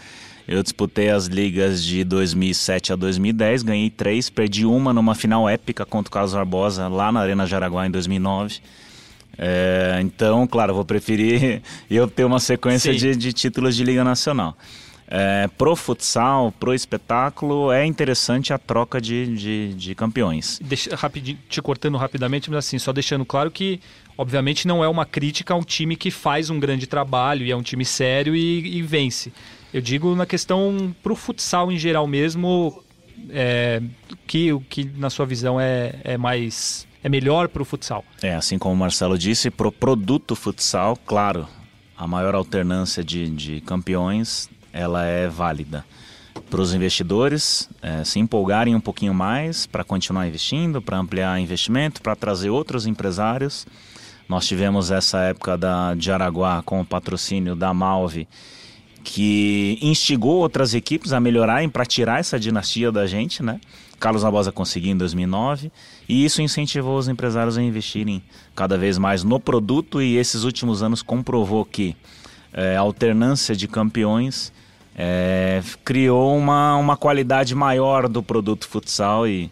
Eu 0.47 0.63
disputei 0.63 1.09
as 1.09 1.27
ligas 1.27 1.85
de 1.85 2.03
2007 2.05 2.93
a 2.93 2.97
2010, 2.97 3.63
ganhei 3.63 3.91
três, 3.91 4.29
perdi 4.29 4.67
uma 4.67 4.93
numa 4.93 5.15
final 5.15 5.49
épica 5.49 5.87
contra 5.87 6.09
o 6.09 6.13
Carlos 6.13 6.35
Barbosa 6.35 6.89
lá 6.89 7.13
na 7.13 7.21
Arena 7.21 7.47
Jaraguá 7.47 7.87
em 7.87 7.91
2009. 7.91 8.61
É, 9.39 9.99
então, 10.03 10.47
claro, 10.47 10.75
vou 10.75 10.85
preferir 10.85 11.63
eu 11.91 12.07
ter 12.09 12.25
uma 12.25 12.41
sequência 12.41 12.95
de, 12.95 13.17
de, 13.17 13.33
títulos 13.33 13.77
de 13.77 13.85
Liga 13.85 14.05
Nacional. 14.05 14.57
É, 15.15 15.47
pro 15.59 15.77
futsal, 15.77 16.51
pro 16.53 16.73
espetáculo, 16.73 17.71
é 17.71 17.85
interessante 17.85 18.53
a 18.53 18.59
troca 18.59 19.01
de, 19.01 19.35
de, 19.37 19.75
de 19.75 19.95
campeões. 19.95 20.59
Deixa, 20.63 20.97
rapidinho, 20.97 21.39
te 21.49 21.61
cortando 21.61 21.99
rapidamente, 21.99 22.51
mas 22.51 22.61
assim, 22.61 22.79
só 22.79 22.93
deixando 22.93 23.25
claro 23.25 23.51
que, 23.51 23.79
obviamente, 24.17 24.67
não 24.67 24.83
é 24.83 24.89
uma 24.89 25.05
crítica 25.05 25.53
a 25.53 25.57
um 25.57 25.63
time 25.63 25.97
que 25.97 26.11
faz 26.11 26.49
um 26.49 26.59
grande 26.59 26.87
trabalho 26.87 27.45
e 27.45 27.51
é 27.51 27.57
um 27.57 27.63
time 27.63 27.85
sério 27.85 28.35
e, 28.35 28.79
e 28.79 28.83
vence. 28.83 29.33
Eu 29.73 29.81
digo 29.81 30.15
na 30.15 30.27
questão 30.27 30.95
pro 31.03 31.17
futsal 31.17 31.73
em 31.73 31.79
geral 31.79 32.07
mesmo, 32.07 32.83
é, 33.31 33.83
que 34.27 34.53
o 34.53 34.61
que 34.61 34.85
na 34.85 35.09
sua 35.09 35.25
visão 35.25 35.61
é, 35.61 35.95
é 36.05 36.17
mais 36.19 36.87
é 37.03 37.09
melhor 37.09 37.49
para 37.49 37.63
o 37.63 37.65
futsal. 37.65 38.05
É, 38.23 38.35
assim 38.35 38.59
como 38.59 38.75
o 38.75 38.77
Marcelo 38.77 39.19
disse, 39.19 39.51
para 39.51 39.67
o 39.67 39.73
produto 39.73 40.37
futsal, 40.37 40.97
claro, 40.97 41.49
a 41.97 42.07
maior 42.07 42.35
alternância 42.35 43.03
de, 43.03 43.29
de 43.31 43.61
campeões 43.63 44.49
ela 44.73 45.05
é 45.05 45.29
válida. 45.29 45.85
Para 46.49 46.61
os 46.61 46.75
investidores 46.75 47.69
é, 47.81 48.05
se 48.05 48.19
empolgarem 48.19 48.75
um 48.75 48.81
pouquinho 48.81 49.15
mais 49.15 49.67
para 49.67 49.83
continuar 49.83 50.27
investindo, 50.27 50.81
para 50.81 50.99
ampliar 50.99 51.41
investimento, 51.41 52.03
para 52.03 52.15
trazer 52.15 52.51
outros 52.51 52.87
empresários. 52.87 53.67
Nós 54.29 54.47
tivemos 54.47 54.91
essa 54.91 55.19
época 55.21 55.57
da, 55.59 55.95
de 55.95 56.11
Araguá 56.11 56.63
com 56.63 56.81
o 56.81 56.85
patrocínio 56.85 57.57
da 57.57 57.75
Malve 57.75 58.29
que 59.05 59.79
instigou 59.83 60.37
outras 60.37 60.75
equipes 60.75 61.13
a 61.13 61.21
melhorarem 61.21 61.69
para 61.69 61.85
tirar 61.85 62.21
essa 62.21 62.39
dinastia 62.39 62.93
da 62.93 63.07
gente, 63.07 63.43
né? 63.43 63.61
Carlos 63.99 64.25
Nabosa 64.25 64.51
conseguiu 64.51 64.93
em 64.93 64.97
2009 64.97 65.71
e 66.09 66.25
isso 66.25 66.43
incentivou 66.43 66.99
os 66.99 67.09
empresários 67.09 67.57
a 67.57 67.63
investirem 67.63 68.21
cada 68.55 68.77
vez 68.77 68.99
mais 68.99 69.23
no 69.23 69.39
produto 69.39 70.03
e 70.03 70.17
esses 70.17 70.43
últimos 70.43 70.83
anos 70.83 71.03
comprovou 71.03 71.65
que 71.65 71.95
é, 72.53 72.77
a 72.77 72.81
alternância 72.81 73.55
de 73.55 73.69
campeões 73.69 74.53
é, 74.97 75.63
criou 75.85 76.37
uma, 76.37 76.77
uma 76.77 76.97
qualidade 76.97 77.55
maior 77.55 78.09
do 78.09 78.23
produto 78.23 78.69
futsal 78.69 79.27
e 79.27 79.51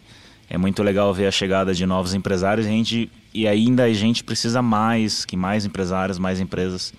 é 0.49 0.57
muito 0.57 0.83
legal 0.83 1.13
ver 1.13 1.27
a 1.27 1.31
chegada 1.31 1.73
de 1.73 1.85
novos 1.85 2.13
empresários. 2.13 2.67
A 2.67 2.69
gente, 2.69 3.09
e 3.33 3.47
ainda 3.47 3.85
a 3.85 3.93
gente 3.93 4.21
precisa 4.21 4.61
mais, 4.61 5.23
que 5.23 5.37
mais 5.37 5.65
empresários, 5.65 6.19
mais 6.19 6.41
empresas 6.41 6.93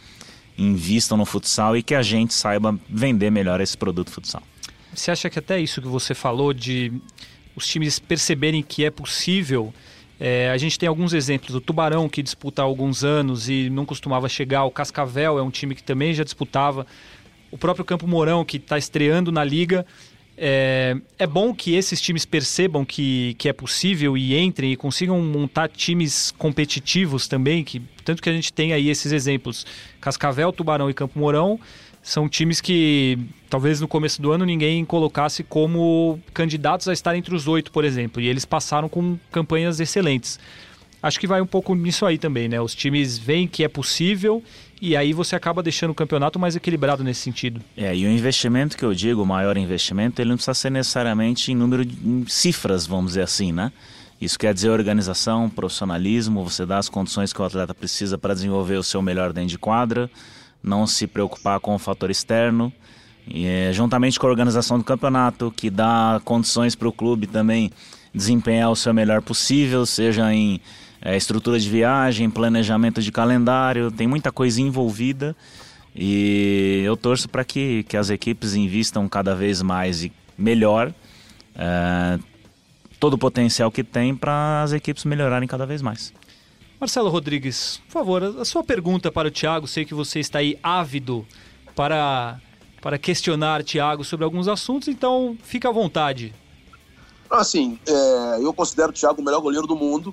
invistam 0.63 1.17
no 1.17 1.25
futsal 1.25 1.77
e 1.77 1.83
que 1.83 1.95
a 1.95 2.03
gente 2.03 2.33
saiba 2.35 2.79
vender 2.89 3.31
melhor 3.31 3.61
esse 3.61 3.77
produto 3.77 4.11
futsal. 4.11 4.43
Você 4.95 5.11
acha 5.11 5.31
que 5.31 5.39
até 5.39 5.59
isso 5.59 5.81
que 5.81 5.89
você 5.89 6.15
falou 6.15 6.53
de 6.53 6.93
os 7.57 7.67
times 7.67 7.99
perceberem 7.99 8.63
que 8.63 8.85
é 8.85 8.91
possível? 8.91 9.73
É, 10.21 10.51
a 10.51 10.57
gente 10.57 10.79
tem 10.79 10.89
alguns 10.89 11.13
exemplos. 11.13 11.55
O 11.55 11.61
Tubarão, 11.61 12.09
que 12.09 12.23
disputa 12.23 12.63
há 12.63 12.65
alguns 12.65 13.03
anos 13.03 13.49
e 13.49 13.69
não 13.71 13.85
costumava 13.85 14.29
chegar. 14.29 14.65
O 14.65 14.71
Cascavel 14.71 15.39
é 15.39 15.43
um 15.43 15.51
time 15.51 15.75
que 15.75 15.83
também 15.83 16.15
já 16.15 16.23
disputava. 16.23 16.87
O 17.51 17.59
próprio 17.59 17.85
Campo 17.85 18.07
Mourão, 18.07 18.45
que 18.45 18.57
está 18.57 18.79
estreando 18.79 19.33
na 19.33 19.43
liga. 19.43 19.85
É, 20.37 20.97
é, 21.19 21.27
bom 21.27 21.55
que 21.55 21.75
esses 21.75 22.01
times 22.01 22.25
percebam 22.25 22.85
que, 22.85 23.35
que 23.39 23.49
é 23.49 23.53
possível 23.53 24.17
e 24.17 24.37
entrem 24.39 24.73
e 24.73 24.77
consigam 24.77 25.21
montar 25.21 25.69
times 25.69 26.33
competitivos 26.39 27.29
também, 27.29 27.63
que 27.63 27.81
tanto 28.05 28.23
que 28.23 28.31
a 28.31 28.33
gente 28.33 28.53
tem 28.53 28.73
aí 28.73 28.89
esses 28.89 29.13
exemplos. 29.13 29.67
Cascavel, 30.01 30.53
Tubarão 30.53 30.89
e 30.89 30.95
Campo 30.95 31.19
Mourão 31.19 31.61
são 32.03 32.29
times 32.29 32.61
que 32.61 33.19
talvez 33.49 33.81
no 33.81 33.87
começo 33.87 34.21
do 34.21 34.33
ano 34.33 34.45
ninguém 34.45 34.85
colocasse 34.85 35.45
como 35.45 36.19
candidatos 36.35 36.89
a 36.89 36.93
estar 36.93 37.15
entre 37.17 37.35
os 37.35 37.47
oito, 37.47 37.71
por 37.71 37.85
exemplo, 37.85 38.21
e 38.21 38.27
eles 38.27 38.45
passaram 38.45 38.89
com 38.89 39.17
campanhas 39.31 39.79
excelentes. 39.79 40.41
Acho 41.01 41.21
que 41.21 41.27
vai 41.27 41.41
um 41.41 41.47
pouco 41.47 41.75
nisso 41.75 42.07
aí 42.07 42.17
também, 42.17 42.49
né? 42.49 42.61
Os 42.61 42.75
times 42.75 43.19
veem 43.19 43.47
que 43.47 43.65
é 43.65 43.69
possível 43.69 44.43
e 44.83 44.97
aí 44.97 45.13
você 45.13 45.37
acaba 45.37 45.63
deixando 45.63 45.93
o 45.93 45.95
campeonato 45.95 46.41
mais 46.41 46.57
equilibrado 46.57 47.05
nesse 47.05 47.21
sentido. 47.21 47.61
É, 47.77 47.95
e 47.95 48.05
o 48.05 48.11
investimento 48.11 48.77
que 48.77 48.85
eu 48.85 48.93
digo, 48.93 49.23
o 49.23 49.27
maior 49.27 49.57
investimento, 49.57 50.21
ele 50.21 50.31
não 50.31 50.37
precisa 50.37 50.55
ser 50.55 50.71
necessariamente 50.71 51.53
em 51.53 51.55
número 51.55 51.85
de 51.85 51.97
em 52.05 52.27
cifras, 52.27 52.85
vamos 52.85 53.13
dizer 53.13 53.23
assim, 53.23 53.53
né? 53.53 53.71
Isso 54.21 54.37
quer 54.37 54.53
dizer 54.53 54.71
organização, 54.71 55.49
profissionalismo, 55.49 56.43
você 56.43 56.67
dá 56.67 56.79
as 56.79 56.89
condições 56.89 57.33
que 57.33 57.41
o 57.41 57.45
atleta 57.45 57.73
precisa 57.73 58.19
para 58.19 58.35
desenvolver 58.35 58.75
o 58.75 58.83
seu 58.83 59.01
melhor 59.01 59.33
dentro 59.33 59.51
de 59.51 59.59
quadra, 59.59 60.11
não 60.61 60.85
se 60.85 61.07
preocupar 61.07 61.61
com 61.61 61.77
o 61.77 61.79
fator 61.79 62.11
externo, 62.11 62.73
e, 63.25 63.47
é, 63.47 63.73
juntamente 63.73 64.19
com 64.19 64.27
a 64.27 64.31
organização 64.31 64.79
do 64.79 64.85
campeonato, 64.85 65.53
que 65.57 65.71
dá 65.71 66.21
condições 66.25 66.75
para 66.75 66.89
o 66.89 66.93
clube 66.93 67.29
também 67.29 67.71
desempenhar 68.13 68.69
o 68.69 68.75
seu 68.75 68.93
melhor 68.93 69.23
possível, 69.23 69.87
seja 69.87 70.35
em 70.35 70.61
é, 71.03 71.17
estrutura 71.17 71.59
de 71.59 71.69
viagem, 71.69 72.31
planejamento 72.31 73.03
de 73.03 73.11
calendário, 73.11 73.91
tem 73.91 74.07
muita 74.07 74.31
coisa 74.31 74.61
envolvida 74.61 75.37
e 75.95 76.83
eu 76.85 76.97
torço 76.97 77.29
para 77.29 77.45
que, 77.45 77.83
que 77.85 77.97
as 77.97 78.09
equipes 78.09 78.55
invistam 78.55 79.09
cada 79.09 79.35
vez 79.35 79.61
mais 79.61 80.05
e 80.05 80.13
melhor 80.39 80.95
é, 81.55 82.19
todo 82.99 83.15
o 83.15 83.19
potencial 83.19 83.71
que 83.71 83.83
tem 83.83 84.15
para 84.15 84.63
as 84.63 84.73
equipes 84.73 85.05
melhorarem 85.05 85.49
cada 85.49 85.67
vez 85.67 85.83
mais. 85.83 86.13
Marcelo 86.81 87.11
Rodrigues, 87.11 87.81
por 87.87 87.93
favor, 87.93 88.23
a 88.23 88.45
sua 88.45 88.65
pergunta 88.65 89.11
para 89.11 89.29
o 89.29 89.31
Thiago. 89.31 89.69
Sei 89.69 89.85
que 89.85 89.95
você 89.95 90.19
está 90.19 90.39
aí 90.41 90.59
ávido 90.63 91.27
para, 91.77 92.41
para 92.81 92.99
questionar 92.99 93.63
Thiago 93.63 94.05
sobre 94.05 94.25
alguns 94.25 94.49
assuntos, 94.49 94.89
então 94.89 95.37
fica 95.43 95.69
à 95.69 95.73
vontade. 95.73 96.35
Assim, 97.31 97.79
é, 97.87 98.39
eu 98.41 98.53
considero 98.53 98.91
o 98.91 98.93
Thiago 98.93 99.21
o 99.21 99.25
melhor 99.25 99.41
goleiro 99.41 99.67
do 99.67 99.77
mundo. 99.77 100.13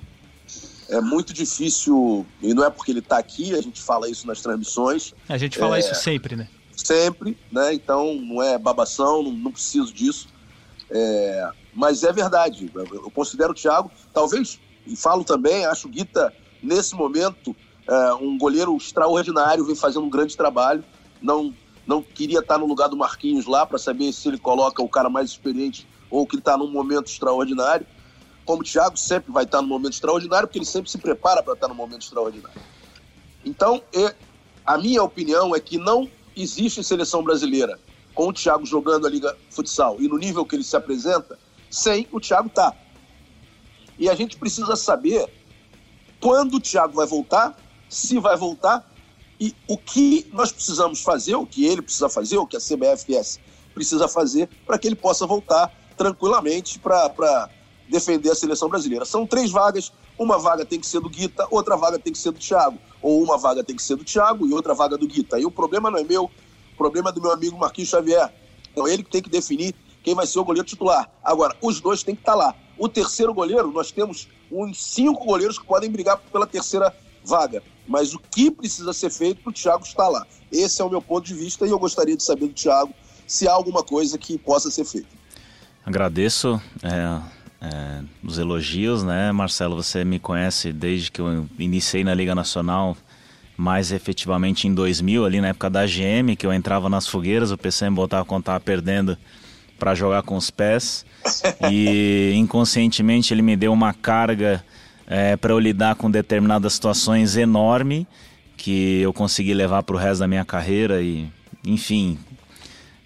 É 0.90 1.00
muito 1.00 1.32
difícil, 1.32 2.26
e 2.42 2.52
não 2.52 2.64
é 2.64 2.70
porque 2.70 2.90
ele 2.90 2.98
está 2.98 3.16
aqui, 3.16 3.54
a 3.54 3.62
gente 3.62 3.80
fala 3.80 4.08
isso 4.08 4.26
nas 4.26 4.40
transmissões. 4.40 5.14
A 5.28 5.38
gente 5.38 5.56
fala 5.56 5.76
é, 5.76 5.80
isso 5.80 5.94
sempre, 5.94 6.36
né? 6.36 6.48
Sempre, 6.76 7.38
né? 7.50 7.72
Então 7.72 8.14
não 8.14 8.42
é 8.42 8.58
babação, 8.58 9.22
não, 9.22 9.32
não 9.32 9.52
preciso 9.52 9.92
disso. 9.92 10.28
É, 10.90 11.50
mas 11.72 12.02
é 12.02 12.12
verdade, 12.12 12.70
eu 12.74 13.10
considero 13.12 13.52
o 13.52 13.54
Thiago, 13.54 13.90
talvez, 14.12 14.58
e 14.86 14.96
falo 14.96 15.22
também, 15.22 15.64
acho 15.64 15.86
o 15.86 15.90
Guita 15.90 16.34
nesse 16.62 16.94
momento, 16.94 17.54
é, 17.88 18.14
um 18.14 18.36
goleiro 18.36 18.76
extraordinário, 18.76 19.64
vem 19.64 19.76
fazendo 19.76 20.04
um 20.04 20.10
grande 20.10 20.36
trabalho. 20.36 20.84
Não, 21.20 21.54
não 21.86 22.02
queria 22.02 22.40
estar 22.40 22.58
no 22.58 22.66
lugar 22.66 22.88
do 22.88 22.96
Marquinhos 22.96 23.46
lá 23.46 23.64
para 23.66 23.78
saber 23.78 24.12
se 24.12 24.28
ele 24.28 24.38
coloca 24.38 24.82
o 24.82 24.88
cara 24.88 25.08
mais 25.08 25.30
experiente 25.30 25.86
ou 26.10 26.26
que 26.26 26.36
está 26.36 26.56
num 26.56 26.70
momento 26.70 27.06
extraordinário. 27.06 27.86
Como 28.50 28.62
o 28.62 28.64
Thiago 28.64 28.96
sempre 28.96 29.30
vai 29.30 29.44
estar 29.44 29.62
no 29.62 29.68
momento 29.68 29.92
extraordinário, 29.92 30.48
porque 30.48 30.58
ele 30.58 30.66
sempre 30.66 30.90
se 30.90 30.98
prepara 30.98 31.40
para 31.40 31.54
estar 31.54 31.68
no 31.68 31.74
momento 31.74 32.02
extraordinário. 32.02 32.60
Então, 33.44 33.80
a 34.66 34.76
minha 34.76 35.04
opinião 35.04 35.54
é 35.54 35.60
que 35.60 35.78
não 35.78 36.10
existe 36.36 36.82
seleção 36.82 37.22
brasileira 37.22 37.78
com 38.12 38.26
o 38.26 38.32
Thiago 38.32 38.66
jogando 38.66 39.06
a 39.06 39.08
Liga 39.08 39.38
Futsal 39.50 40.00
e 40.00 40.08
no 40.08 40.18
nível 40.18 40.44
que 40.44 40.56
ele 40.56 40.64
se 40.64 40.76
apresenta, 40.76 41.38
sem 41.70 42.08
o 42.10 42.18
Thiago 42.18 42.48
estar. 42.48 42.72
Tá. 42.72 42.76
E 43.96 44.10
a 44.10 44.16
gente 44.16 44.36
precisa 44.36 44.74
saber 44.74 45.32
quando 46.20 46.54
o 46.54 46.60
Thiago 46.60 46.94
vai 46.94 47.06
voltar, 47.06 47.56
se 47.88 48.18
vai 48.18 48.36
voltar 48.36 48.84
e 49.38 49.54
o 49.68 49.78
que 49.78 50.28
nós 50.32 50.50
precisamos 50.50 51.00
fazer, 51.04 51.36
o 51.36 51.46
que 51.46 51.66
ele 51.66 51.82
precisa 51.82 52.08
fazer, 52.08 52.36
o 52.36 52.48
que 52.48 52.56
a 52.56 52.60
CBFS 52.60 53.38
precisa 53.72 54.08
fazer 54.08 54.48
para 54.66 54.76
que 54.76 54.88
ele 54.88 54.96
possa 54.96 55.24
voltar 55.24 55.72
tranquilamente 55.96 56.80
para 56.80 57.48
defender 57.90 58.30
a 58.30 58.34
seleção 58.34 58.68
brasileira. 58.68 59.04
São 59.04 59.26
três 59.26 59.50
vagas, 59.50 59.92
uma 60.18 60.38
vaga 60.38 60.64
tem 60.64 60.78
que 60.78 60.86
ser 60.86 61.00
do 61.00 61.10
Guita, 61.10 61.46
outra 61.50 61.76
vaga 61.76 61.98
tem 61.98 62.12
que 62.12 62.18
ser 62.18 62.30
do 62.30 62.38
Thiago, 62.38 62.78
ou 63.02 63.22
uma 63.22 63.36
vaga 63.36 63.64
tem 63.64 63.74
que 63.74 63.82
ser 63.82 63.96
do 63.96 64.04
Thiago 64.04 64.46
e 64.46 64.52
outra 64.52 64.72
vaga 64.72 64.96
do 64.96 65.06
Guita. 65.06 65.38
E 65.38 65.44
o 65.44 65.50
problema 65.50 65.90
não 65.90 65.98
é 65.98 66.04
meu, 66.04 66.24
o 66.24 66.76
problema 66.76 67.10
é 67.10 67.12
do 67.12 67.20
meu 67.20 67.32
amigo 67.32 67.58
Marquinhos 67.58 67.90
Xavier. 67.90 68.32
Então 68.70 68.86
ele 68.86 69.02
que 69.02 69.10
tem 69.10 69.20
que 69.20 69.28
definir 69.28 69.74
quem 70.02 70.14
vai 70.14 70.26
ser 70.26 70.38
o 70.38 70.44
goleiro 70.44 70.66
titular. 70.66 71.10
Agora, 71.22 71.54
os 71.60 71.80
dois 71.80 72.02
têm 72.02 72.14
que 72.14 72.22
estar 72.22 72.34
lá. 72.34 72.54
O 72.78 72.88
terceiro 72.88 73.34
goleiro, 73.34 73.70
nós 73.70 73.90
temos 73.90 74.28
uns 74.50 74.82
cinco 74.82 75.24
goleiros 75.24 75.58
que 75.58 75.66
podem 75.66 75.90
brigar 75.90 76.18
pela 76.32 76.46
terceira 76.46 76.94
vaga. 77.24 77.62
Mas 77.86 78.14
o 78.14 78.18
que 78.18 78.50
precisa 78.50 78.92
ser 78.92 79.10
feito 79.10 79.42
para 79.42 79.50
o 79.50 79.52
Thiago 79.52 79.84
estar 79.84 80.08
lá? 80.08 80.26
Esse 80.50 80.80
é 80.80 80.84
o 80.84 80.88
meu 80.88 81.02
ponto 81.02 81.26
de 81.26 81.34
vista 81.34 81.66
e 81.66 81.70
eu 81.70 81.78
gostaria 81.78 82.16
de 82.16 82.22
saber 82.22 82.46
do 82.46 82.54
Thiago 82.54 82.94
se 83.26 83.46
há 83.46 83.52
alguma 83.52 83.82
coisa 83.82 84.16
que 84.16 84.38
possa 84.38 84.70
ser 84.70 84.84
feita. 84.84 85.08
Agradeço 85.84 86.60
é, 86.82 87.20
é, 87.60 88.02
os 88.22 88.38
elogios, 88.38 89.02
né, 89.02 89.30
Marcelo? 89.32 89.76
Você 89.76 90.04
me 90.04 90.18
conhece 90.18 90.72
desde 90.72 91.10
que 91.10 91.20
eu 91.20 91.46
iniciei 91.58 92.02
na 92.02 92.14
Liga 92.14 92.34
Nacional, 92.34 92.96
mais 93.56 93.92
efetivamente 93.92 94.66
em 94.66 94.74
2000, 94.74 95.24
ali 95.24 95.40
na 95.40 95.48
época 95.48 95.68
da 95.68 95.84
GM, 95.84 96.34
que 96.38 96.46
eu 96.46 96.52
entrava 96.52 96.88
nas 96.88 97.06
fogueiras, 97.06 97.50
o 97.50 97.58
PC 97.58 97.90
me 97.90 97.96
botava 97.96 98.24
quando 98.24 98.40
estava 98.42 98.60
perdendo 98.60 99.18
para 99.78 99.94
jogar 99.94 100.22
com 100.22 100.36
os 100.36 100.50
pés. 100.50 101.04
E 101.70 102.32
inconscientemente 102.36 103.34
ele 103.34 103.42
me 103.42 103.56
deu 103.56 103.72
uma 103.72 103.92
carga 103.92 104.64
é, 105.06 105.36
para 105.36 105.52
eu 105.52 105.58
lidar 105.58 105.96
com 105.96 106.10
determinadas 106.10 106.74
situações 106.74 107.36
enorme 107.36 108.06
que 108.56 109.00
eu 109.00 109.12
consegui 109.12 109.54
levar 109.54 109.82
para 109.82 109.96
o 109.96 109.98
resto 109.98 110.20
da 110.20 110.28
minha 110.28 110.44
carreira 110.44 111.00
e, 111.00 111.26
enfim, 111.64 112.18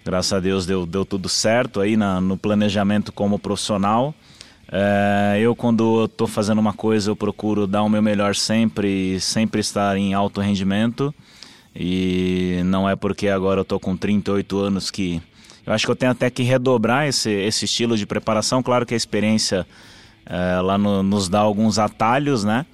graças 0.03 0.33
a 0.33 0.39
Deus 0.39 0.65
deu, 0.65 0.85
deu 0.85 1.05
tudo 1.05 1.29
certo 1.29 1.79
aí 1.79 1.95
na, 1.95 2.19
no 2.19 2.37
planejamento 2.37 3.11
como 3.11 3.39
profissional. 3.39 4.13
É, 4.71 5.37
eu, 5.39 5.55
quando 5.55 6.05
estou 6.05 6.27
fazendo 6.27 6.59
uma 6.59 6.73
coisa, 6.73 7.11
eu 7.11 7.15
procuro 7.15 7.67
dar 7.67 7.83
o 7.83 7.89
meu 7.89 8.01
melhor 8.01 8.35
sempre, 8.35 9.19
sempre 9.19 9.61
estar 9.61 9.95
em 9.97 10.13
alto 10.13 10.41
rendimento. 10.41 11.13
E 11.75 12.61
não 12.65 12.89
é 12.89 12.95
porque 12.95 13.27
agora 13.27 13.59
eu 13.59 13.63
estou 13.63 13.79
com 13.79 13.97
38 13.97 14.57
anos 14.57 14.89
que 14.89 15.21
eu 15.65 15.73
acho 15.73 15.85
que 15.85 15.91
eu 15.91 15.95
tenho 15.95 16.11
até 16.11 16.29
que 16.29 16.43
redobrar 16.43 17.07
esse, 17.07 17.29
esse 17.31 17.65
estilo 17.65 17.97
de 17.97 18.05
preparação. 18.05 18.61
Claro 18.61 18.85
que 18.85 18.93
a 18.93 18.97
experiência 18.97 19.65
é, 20.25 20.61
lá 20.61 20.77
no, 20.77 21.01
nos 21.01 21.27
dá 21.27 21.39
alguns 21.39 21.79
atalhos, 21.79 22.43
né? 22.43 22.65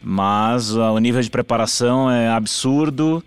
Mas 0.00 0.74
uh, 0.74 0.92
o 0.92 0.98
nível 0.98 1.20
de 1.20 1.30
preparação 1.30 2.10
é 2.10 2.28
absurdo. 2.28 3.24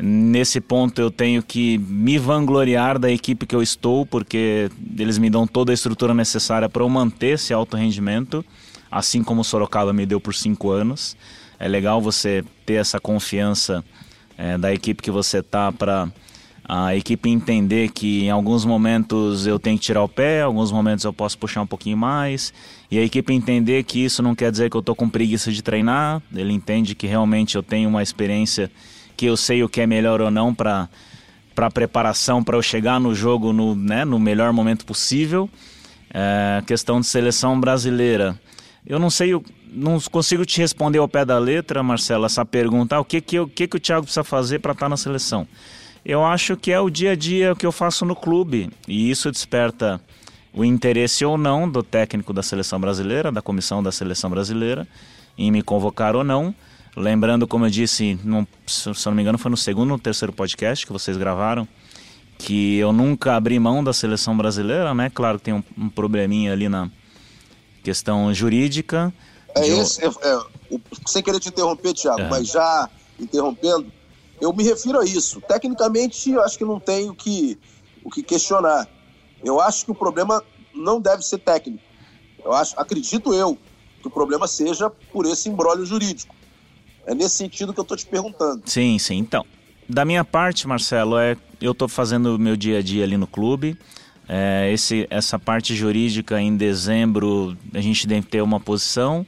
Nesse 0.00 0.60
ponto 0.60 1.00
eu 1.00 1.10
tenho 1.10 1.42
que 1.42 1.76
me 1.78 2.18
vangloriar 2.18 3.00
da 3.00 3.10
equipe 3.10 3.44
que 3.44 3.54
eu 3.54 3.60
estou, 3.60 4.06
porque 4.06 4.70
eles 4.96 5.18
me 5.18 5.28
dão 5.28 5.44
toda 5.44 5.72
a 5.72 5.74
estrutura 5.74 6.14
necessária 6.14 6.68
para 6.68 6.84
eu 6.84 6.88
manter 6.88 7.34
esse 7.34 7.52
alto 7.52 7.76
rendimento, 7.76 8.44
assim 8.88 9.24
como 9.24 9.40
o 9.40 9.44
Sorocaba 9.44 9.92
me 9.92 10.06
deu 10.06 10.20
por 10.20 10.34
cinco 10.34 10.70
anos. 10.70 11.16
É 11.58 11.66
legal 11.66 12.00
você 12.00 12.44
ter 12.64 12.74
essa 12.74 13.00
confiança 13.00 13.84
é, 14.36 14.56
da 14.56 14.72
equipe 14.72 15.02
que 15.02 15.10
você 15.10 15.42
tá 15.42 15.72
para 15.72 16.08
a 16.68 16.94
equipe 16.94 17.28
entender 17.28 17.90
que 17.90 18.24
em 18.24 18.30
alguns 18.30 18.64
momentos 18.64 19.48
eu 19.48 19.58
tenho 19.58 19.76
que 19.78 19.84
tirar 19.84 20.04
o 20.04 20.08
pé, 20.08 20.40
em 20.40 20.44
alguns 20.44 20.70
momentos 20.70 21.04
eu 21.04 21.12
posso 21.12 21.36
puxar 21.38 21.62
um 21.62 21.66
pouquinho 21.66 21.96
mais, 21.96 22.52
e 22.88 22.98
a 22.98 23.02
equipe 23.02 23.32
entender 23.32 23.82
que 23.82 24.04
isso 24.04 24.22
não 24.22 24.34
quer 24.34 24.52
dizer 24.52 24.70
que 24.70 24.76
eu 24.76 24.80
estou 24.80 24.94
com 24.94 25.08
preguiça 25.08 25.50
de 25.50 25.60
treinar, 25.60 26.22
ele 26.32 26.52
entende 26.52 26.94
que 26.94 27.06
realmente 27.06 27.56
eu 27.56 27.64
tenho 27.64 27.88
uma 27.88 28.02
experiência 28.02 28.70
que 29.18 29.26
eu 29.26 29.36
sei 29.36 29.62
o 29.62 29.68
que 29.68 29.82
é 29.82 29.86
melhor 29.86 30.22
ou 30.22 30.30
não 30.30 30.54
para 30.54 30.88
para 31.54 31.70
preparação 31.70 32.42
para 32.42 32.56
eu 32.56 32.62
chegar 32.62 33.00
no 33.00 33.12
jogo 33.12 33.52
no, 33.52 33.74
né, 33.74 34.04
no 34.04 34.16
melhor 34.16 34.52
momento 34.52 34.86
possível. 34.86 35.50
É, 36.14 36.62
questão 36.64 37.00
de 37.00 37.06
seleção 37.06 37.60
brasileira. 37.60 38.40
Eu 38.86 39.00
não 39.00 39.10
sei, 39.10 39.32
eu 39.32 39.44
não 39.72 40.00
consigo 40.00 40.46
te 40.46 40.60
responder 40.60 40.98
ao 40.98 41.08
pé 41.08 41.24
da 41.24 41.36
letra, 41.36 41.82
Marcelo, 41.82 42.26
essa 42.26 42.44
pergunta. 42.44 42.94
Ah, 42.94 43.00
o 43.00 43.04
que, 43.04 43.20
que, 43.20 43.40
o 43.40 43.48
que, 43.48 43.66
que 43.66 43.76
o 43.76 43.80
Thiago 43.80 44.04
precisa 44.04 44.22
fazer 44.22 44.60
para 44.60 44.70
estar 44.70 44.86
tá 44.86 44.88
na 44.88 44.96
seleção? 44.96 45.48
eu 46.08 46.24
acho 46.24 46.56
que 46.56 46.72
é 46.72 46.80
o 46.80 46.88
dia 46.88 47.12
a 47.12 47.14
dia 47.14 47.54
que 47.54 47.66
eu 47.66 47.70
faço 47.70 48.04
no 48.06 48.16
clube 48.16 48.70
e 48.86 49.10
isso 49.10 49.30
desperta 49.30 50.00
o 50.54 50.64
interesse 50.64 51.22
ou 51.22 51.36
não 51.36 51.68
do 51.70 51.82
técnico 51.82 52.32
da 52.32 52.42
seleção 52.42 52.80
brasileira, 52.80 53.30
da 53.30 53.42
comissão 53.42 53.82
da 53.82 53.92
seleção 53.92 54.30
brasileira, 54.30 54.88
em 55.36 55.50
me 55.50 55.62
convocar 55.62 56.16
ou 56.16 56.24
não. 56.24 56.54
Lembrando, 56.98 57.46
como 57.46 57.64
eu 57.64 57.70
disse, 57.70 58.18
se 58.66 58.88
eu 58.88 58.94
não 59.06 59.12
me 59.12 59.22
engano, 59.22 59.38
foi 59.38 59.52
no 59.52 59.56
segundo 59.56 59.92
ou 59.92 59.98
terceiro 60.00 60.32
podcast 60.32 60.84
que 60.84 60.92
vocês 60.92 61.16
gravaram, 61.16 61.66
que 62.36 62.76
eu 62.76 62.92
nunca 62.92 63.36
abri 63.36 63.56
mão 63.60 63.84
da 63.84 63.92
seleção 63.92 64.36
brasileira, 64.36 64.92
né? 64.92 65.08
Claro 65.08 65.38
que 65.38 65.44
tem 65.44 65.54
um, 65.54 65.62
um 65.76 65.88
probleminha 65.88 66.52
ali 66.52 66.68
na 66.68 66.90
questão 67.84 68.34
jurídica. 68.34 69.14
É 69.54 69.60
de... 69.60 69.70
esse, 69.70 70.04
é, 70.04 70.08
é, 70.08 70.78
sem 71.06 71.22
querer 71.22 71.38
te 71.38 71.50
interromper, 71.50 71.94
Thiago, 71.94 72.20
é. 72.20 72.28
mas 72.28 72.48
já 72.48 72.90
interrompendo, 73.18 73.92
eu 74.40 74.52
me 74.52 74.64
refiro 74.64 74.98
a 74.98 75.04
isso. 75.04 75.40
Tecnicamente, 75.42 76.32
eu 76.32 76.42
acho 76.42 76.58
que 76.58 76.64
não 76.64 76.80
tem 76.80 77.08
o 77.08 77.14
que, 77.14 77.56
o 78.02 78.10
que 78.10 78.24
questionar. 78.24 78.88
Eu 79.44 79.60
acho 79.60 79.84
que 79.84 79.92
o 79.92 79.94
problema 79.94 80.42
não 80.74 81.00
deve 81.00 81.22
ser 81.22 81.38
técnico. 81.38 81.82
Eu 82.44 82.52
acho, 82.52 82.74
acredito 82.76 83.32
eu, 83.32 83.56
que 84.02 84.08
o 84.08 84.10
problema 84.10 84.48
seja 84.48 84.90
por 84.90 85.26
esse 85.26 85.48
embrólio 85.48 85.86
jurídico. 85.86 86.34
É 87.08 87.14
nesse 87.14 87.36
sentido 87.36 87.72
que 87.72 87.80
eu 87.80 87.82
estou 87.82 87.96
te 87.96 88.06
perguntando. 88.06 88.62
Sim, 88.66 88.98
sim. 88.98 89.16
Então, 89.16 89.44
da 89.88 90.04
minha 90.04 90.22
parte, 90.22 90.68
Marcelo, 90.68 91.18
é 91.18 91.38
eu 91.58 91.72
estou 91.72 91.88
fazendo 91.88 92.36
o 92.36 92.38
meu 92.38 92.54
dia 92.54 92.78
a 92.78 92.82
dia 92.82 93.02
ali 93.02 93.16
no 93.16 93.26
clube. 93.26 93.78
É, 94.28 94.70
esse, 94.70 95.06
essa 95.08 95.38
parte 95.38 95.74
jurídica 95.74 96.38
em 96.38 96.54
dezembro 96.54 97.56
a 97.72 97.80
gente 97.80 98.06
deve 98.06 98.26
ter 98.26 98.42
uma 98.42 98.60
posição 98.60 99.24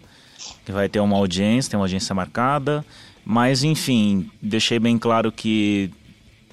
que 0.62 0.70
vai 0.70 0.90
ter 0.90 1.00
uma 1.00 1.16
audiência, 1.16 1.70
tem 1.70 1.78
uma 1.78 1.84
audiência 1.84 2.14
marcada. 2.14 2.84
Mas 3.24 3.64
enfim, 3.64 4.30
deixei 4.42 4.78
bem 4.78 4.98
claro 4.98 5.32
que 5.32 5.90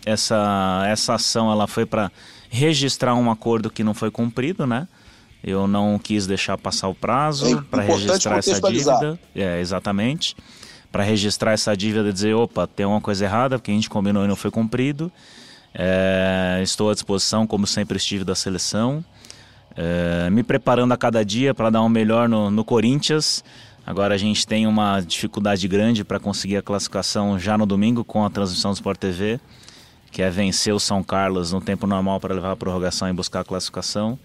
essa, 0.06 0.86
essa 0.88 1.16
ação 1.16 1.52
ela 1.52 1.68
foi 1.68 1.86
para 1.86 2.10
registrar 2.50 3.16
um 3.16 3.30
acordo 3.30 3.70
que 3.70 3.84
não 3.84 3.94
foi 3.94 4.10
cumprido, 4.10 4.66
né? 4.66 4.88
Eu 5.44 5.68
não 5.68 6.00
quis 6.00 6.26
deixar 6.26 6.58
passar 6.58 6.88
o 6.88 6.96
prazo 6.96 7.58
é 7.58 7.62
para 7.62 7.84
registrar 7.84 8.38
essa 8.38 8.62
dívida. 8.62 9.20
É, 9.36 9.60
exatamente. 9.60 10.36
Para 10.92 11.04
registrar 11.04 11.52
essa 11.52 11.76
dívida 11.76 12.10
e 12.10 12.14
dizer, 12.14 12.34
opa, 12.34 12.66
tem 12.68 12.86
uma 12.86 13.02
coisa 13.02 13.26
errada, 13.26 13.58
porque 13.58 13.72
a 13.72 13.74
gente 13.74 13.90
combinou 13.90 14.24
e 14.24 14.28
não 14.28 14.36
foi 14.36 14.50
cumprido. 14.50 15.12
É, 15.74 16.60
estou 16.64 16.90
à 16.90 16.94
disposição, 16.94 17.46
como 17.46 17.68
sempre 17.68 17.98
estive 17.98 18.24
da 18.24 18.34
seleção. 18.34 19.04
É, 19.76 20.30
me 20.32 20.42
preparando 20.42 20.92
a 20.92 20.98
cada 20.98 21.24
dia 21.24 21.54
para 21.54 21.70
dar 21.70 21.84
um 21.84 21.90
melhor 21.90 22.28
no, 22.28 22.50
no 22.50 22.64
Corinthians. 22.64 23.44
Agora 23.86 24.16
a 24.16 24.18
gente 24.18 24.46
tem 24.46 24.66
uma 24.66 25.00
dificuldade 25.00 25.68
grande 25.68 26.04
para 26.04 26.20
conseguir 26.20 26.58
a 26.58 26.62
classificação 26.62 27.40
já 27.40 27.58
no 27.58 27.66
domingo 27.66 28.04
com 28.04 28.26
a 28.26 28.30
transmissão 28.30 28.72
do 28.72 28.76
Sport 28.76 29.00
TV, 29.00 29.40
que 30.12 30.22
é 30.22 30.30
vencer 30.30 30.74
o 30.74 30.80
São 30.80 31.04
Carlos 31.04 31.54
no 31.54 31.62
tempo 31.62 31.86
normal 31.86 32.20
para 32.20 32.34
levar 32.34 32.52
a 32.52 32.56
prorrogação 32.56 33.08
e 33.08 33.14
buscar 33.14 33.42
a 33.42 33.46
classificação. 33.46 34.18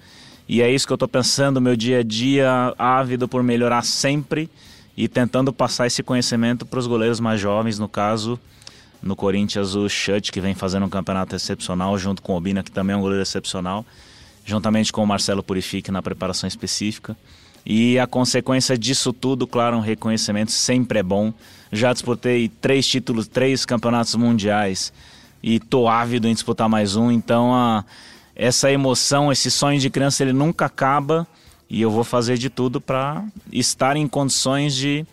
E 0.48 0.60
é 0.62 0.70
isso 0.70 0.86
que 0.86 0.92
eu 0.92 0.96
estou 0.96 1.08
pensando, 1.08 1.60
meu 1.60 1.76
dia 1.76 2.00
a 2.00 2.02
dia 2.02 2.74
ávido 2.78 3.28
por 3.28 3.42
melhorar 3.42 3.84
sempre 3.84 4.50
e 4.96 5.08
tentando 5.08 5.52
passar 5.52 5.86
esse 5.86 6.02
conhecimento 6.02 6.66
para 6.66 6.78
os 6.78 6.86
goleiros 6.86 7.20
mais 7.20 7.40
jovens, 7.40 7.78
no 7.78 7.88
caso, 7.88 8.38
no 9.02 9.16
Corinthians, 9.16 9.74
o 9.74 9.88
Chut, 9.88 10.30
que 10.30 10.40
vem 10.40 10.54
fazendo 10.54 10.86
um 10.86 10.88
campeonato 10.88 11.34
excepcional, 11.34 11.98
junto 11.98 12.22
com 12.22 12.34
o 12.34 12.36
Obina, 12.36 12.62
que 12.62 12.70
também 12.70 12.94
é 12.94 12.96
um 12.96 13.00
goleiro 13.00 13.22
excepcional, 13.22 13.84
juntamente 14.44 14.92
com 14.92 15.02
o 15.02 15.06
Marcelo 15.06 15.42
Purifique 15.42 15.90
na 15.90 16.02
preparação 16.02 16.46
específica. 16.46 17.16
E 17.64 17.98
a 17.98 18.06
consequência 18.06 18.76
disso 18.76 19.12
tudo, 19.12 19.46
claro, 19.46 19.76
um 19.76 19.80
reconhecimento 19.80 20.50
sempre 20.50 20.98
é 20.98 21.02
bom. 21.02 21.32
Já 21.70 21.92
disputei 21.92 22.48
três 22.48 22.86
títulos, 22.86 23.28
três 23.28 23.64
campeonatos 23.64 24.14
mundiais 24.14 24.92
e 25.42 25.58
tô 25.58 25.88
ávido 25.88 26.28
em 26.28 26.34
disputar 26.34 26.68
mais 26.68 26.96
um. 26.96 27.10
Então, 27.10 27.54
a, 27.54 27.84
essa 28.34 28.70
emoção, 28.70 29.30
esse 29.30 29.50
sonho 29.50 29.78
de 29.78 29.90
criança, 29.90 30.22
ele 30.22 30.32
nunca 30.32 30.66
acaba 30.66 31.26
e 31.72 31.80
eu 31.80 31.90
vou 31.90 32.04
fazer 32.04 32.36
de 32.36 32.50
tudo 32.50 32.82
para 32.82 33.24
estar 33.50 33.96
em 33.96 34.06
condições 34.06 34.76
de 34.76 35.06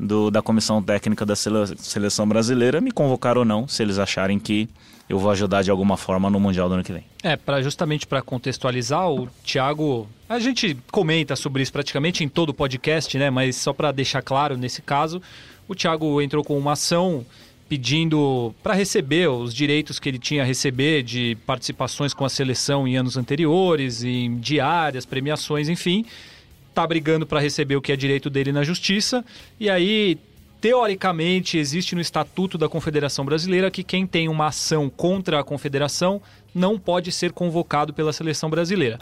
do, 0.00 0.30
da 0.30 0.40
comissão 0.40 0.82
técnica 0.82 1.26
da 1.26 1.36
seleção 1.36 2.26
brasileira 2.26 2.80
me 2.80 2.90
convocar 2.90 3.36
ou 3.36 3.44
não, 3.44 3.68
se 3.68 3.82
eles 3.82 3.98
acharem 3.98 4.38
que 4.38 4.68
eu 5.08 5.18
vou 5.18 5.30
ajudar 5.30 5.62
de 5.62 5.70
alguma 5.70 5.96
forma 5.96 6.30
no 6.30 6.38
Mundial 6.38 6.68
do 6.68 6.74
ano 6.74 6.84
que 6.84 6.92
vem. 6.92 7.04
É, 7.22 7.36
para 7.36 7.60
justamente 7.62 8.06
para 8.06 8.22
contextualizar, 8.22 9.10
o 9.10 9.26
Thiago, 9.44 10.08
a 10.28 10.38
gente 10.38 10.76
comenta 10.90 11.34
sobre 11.34 11.62
isso 11.62 11.72
praticamente 11.72 12.22
em 12.22 12.28
todo 12.28 12.50
o 12.50 12.54
podcast, 12.54 13.18
né? 13.18 13.28
Mas 13.28 13.56
só 13.56 13.72
para 13.72 13.90
deixar 13.90 14.22
claro 14.22 14.56
nesse 14.56 14.80
caso, 14.80 15.20
o 15.66 15.74
Thiago 15.74 16.22
entrou 16.22 16.44
com 16.44 16.56
uma 16.56 16.72
ação 16.72 17.26
pedindo 17.68 18.54
para 18.62 18.74
receber 18.74 19.28
os 19.28 19.54
direitos 19.54 19.98
que 19.98 20.08
ele 20.08 20.18
tinha 20.18 20.42
a 20.42 20.46
receber 20.46 21.02
de 21.02 21.36
participações 21.46 22.14
com 22.14 22.24
a 22.24 22.28
seleção 22.28 22.88
em 22.88 22.96
anos 22.96 23.16
anteriores, 23.16 24.02
em 24.02 24.38
diárias, 24.38 25.04
premiações, 25.04 25.68
enfim. 25.68 26.04
Tá 26.74 26.86
brigando 26.86 27.26
para 27.26 27.40
receber 27.40 27.76
o 27.76 27.82
que 27.82 27.92
é 27.92 27.96
direito 27.96 28.30
dele 28.30 28.52
na 28.52 28.64
justiça. 28.64 29.24
E 29.60 29.68
aí 29.68 30.18
teoricamente, 30.60 31.56
existe 31.56 31.94
no 31.94 32.00
Estatuto 32.00 32.58
da 32.58 32.68
Confederação 32.68 33.24
Brasileira 33.24 33.70
que 33.70 33.84
quem 33.84 34.06
tem 34.06 34.28
uma 34.28 34.48
ação 34.48 34.90
contra 34.90 35.38
a 35.40 35.44
Confederação 35.44 36.20
não 36.54 36.78
pode 36.78 37.12
ser 37.12 37.32
convocado 37.32 37.92
pela 37.94 38.12
seleção 38.12 38.50
brasileira. 38.50 38.98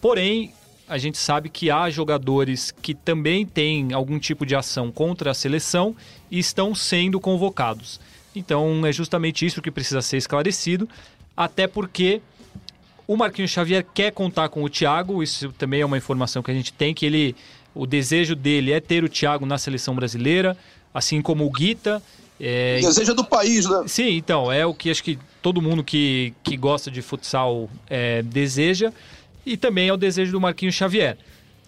Porém, 0.00 0.52
a 0.88 0.98
gente 0.98 1.18
sabe 1.18 1.48
que 1.48 1.70
há 1.70 1.88
jogadores 1.90 2.70
que 2.70 2.94
também 2.94 3.46
têm 3.46 3.92
algum 3.92 4.18
tipo 4.18 4.44
de 4.44 4.54
ação 4.54 4.90
contra 4.90 5.30
a 5.30 5.34
seleção 5.34 5.96
e 6.30 6.38
estão 6.38 6.74
sendo 6.74 7.18
convocados. 7.18 8.00
Então, 8.34 8.84
é 8.84 8.92
justamente 8.92 9.46
isso 9.46 9.62
que 9.62 9.70
precisa 9.70 10.02
ser 10.02 10.16
esclarecido, 10.16 10.88
até 11.36 11.66
porque 11.66 12.20
o 13.06 13.16
Marquinhos 13.16 13.50
Xavier 13.50 13.84
quer 13.94 14.10
contar 14.12 14.48
com 14.48 14.62
o 14.62 14.68
Thiago, 14.68 15.22
isso 15.22 15.52
também 15.52 15.80
é 15.80 15.86
uma 15.86 15.98
informação 15.98 16.42
que 16.42 16.50
a 16.50 16.54
gente 16.54 16.72
tem, 16.72 16.94
que 16.94 17.06
ele 17.06 17.36
o 17.74 17.86
desejo 17.86 18.36
dele 18.36 18.70
é 18.70 18.80
ter 18.80 19.02
o 19.02 19.08
Thiago 19.08 19.44
na 19.44 19.58
seleção 19.58 19.96
brasileira 19.96 20.56
assim 20.94 21.20
como 21.20 21.44
o 21.44 21.50
Guita. 21.50 22.00
É... 22.40 22.78
Deseja 22.80 23.12
do 23.12 23.24
país, 23.24 23.68
né? 23.68 23.82
Sim, 23.88 24.10
então, 24.16 24.50
é 24.50 24.64
o 24.64 24.72
que 24.72 24.90
acho 24.90 25.02
que 25.02 25.18
todo 25.42 25.60
mundo 25.60 25.82
que, 25.82 26.32
que 26.44 26.56
gosta 26.56 26.90
de 26.90 27.02
futsal 27.02 27.68
é, 27.90 28.22
deseja. 28.22 28.92
E 29.44 29.56
também 29.56 29.88
é 29.88 29.92
o 29.92 29.96
desejo 29.96 30.32
do 30.32 30.40
Marquinhos 30.40 30.74
Xavier. 30.74 31.16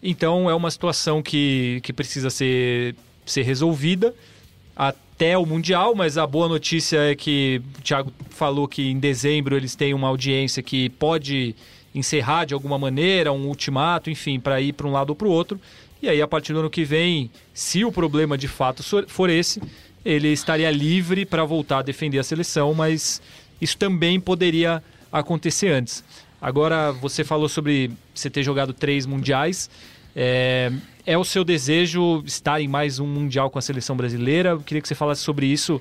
Então 0.03 0.49
é 0.49 0.55
uma 0.55 0.71
situação 0.71 1.23
que, 1.23 1.81
que 1.83 1.93
precisa 1.93 2.31
ser, 2.31 2.95
ser 3.25 3.43
resolvida 3.43 4.15
até 4.77 5.39
o 5.39 5.47
Mundial, 5.47 5.95
mas 5.95 6.19
a 6.19 6.27
boa 6.27 6.49
notícia 6.49 6.99
é 6.99 7.15
que 7.15 7.63
o 7.79 7.83
Thiago 7.83 8.13
falou 8.29 8.69
que 8.69 8.91
em 8.91 8.99
dezembro 8.99 9.57
eles 9.57 9.75
têm 9.75 9.95
uma 9.95 10.09
audiência 10.09 10.63
que 10.63 10.91
pode 10.91 11.55
encerrar 11.95 12.45
de 12.45 12.53
alguma 12.53 12.79
maneira, 12.79 13.33
um 13.33 13.47
ultimato, 13.47 14.11
enfim, 14.11 14.39
para 14.39 14.61
ir 14.61 14.75
para 14.75 14.87
um 14.87 14.93
lado 14.93 15.11
ou 15.11 15.17
para 15.17 15.27
o 15.27 15.31
outro. 15.31 15.59
E 16.03 16.09
aí, 16.11 16.21
a 16.21 16.29
partir 16.29 16.53
do 16.53 16.61
ano 16.61 16.69
que 16.69 16.85
vem, 16.85 17.31
se 17.55 17.83
o 17.85 17.91
problema 17.91 18.37
de 18.37 18.47
fato 18.47 18.83
for 19.09 19.31
esse, 19.31 19.63
ele 20.05 20.29
estaria 20.29 20.71
livre 20.71 21.25
para 21.25 21.43
voltar 21.45 21.79
a 21.79 21.83
defender 21.83 22.19
a 22.19 22.23
seleção, 22.23 22.75
mas 22.75 23.23
isso 23.61 23.79
também 23.79 24.21
poderia 24.21 24.83
acontecer 25.11 25.69
antes. 25.69 26.05
Agora, 26.41 26.93
você 26.93 27.25
falou 27.25 27.49
sobre 27.49 27.91
você 28.15 28.29
ter 28.29 28.43
jogado 28.43 28.73
três 28.73 29.07
mundiais. 29.07 29.71
É, 30.15 30.71
é 31.05 31.17
o 31.17 31.25
seu 31.25 31.45
desejo 31.45 32.23
estar 32.25 32.61
em 32.61 32.69
mais 32.69 32.99
um 32.99 33.07
Mundial 33.07 33.51
com 33.51 33.59
a 33.59 33.63
seleção 33.63 33.97
brasileira? 33.97 34.51
Eu 34.51 34.61
queria 34.61 34.81
que 34.81 34.89
você 34.89 34.95
falasse 34.95 35.23
sobre 35.23 35.47
isso, 35.47 35.81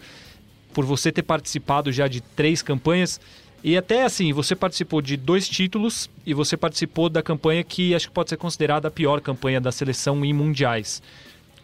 por 0.73 0.85
você 0.85 1.11
ter 1.11 1.23
participado 1.23 1.91
já 1.91 2.07
de 2.07 2.21
três 2.21 2.61
campanhas. 2.61 3.19
E 3.63 3.75
até 3.77 4.03
assim, 4.03 4.31
você 4.31 4.55
participou 4.55 5.01
de 5.01 5.17
dois 5.17 5.49
títulos 5.49 6.09
e 6.25 6.33
você 6.33 6.55
participou 6.55 7.09
da 7.09 7.23
campanha 7.23 7.63
que 7.63 7.95
acho 7.95 8.07
que 8.07 8.13
pode 8.13 8.29
ser 8.29 8.37
considerada 8.37 8.87
a 8.87 8.91
pior 8.91 9.19
campanha 9.21 9.59
da 9.59 9.71
seleção 9.71 10.23
em 10.23 10.33
mundiais. 10.33 11.01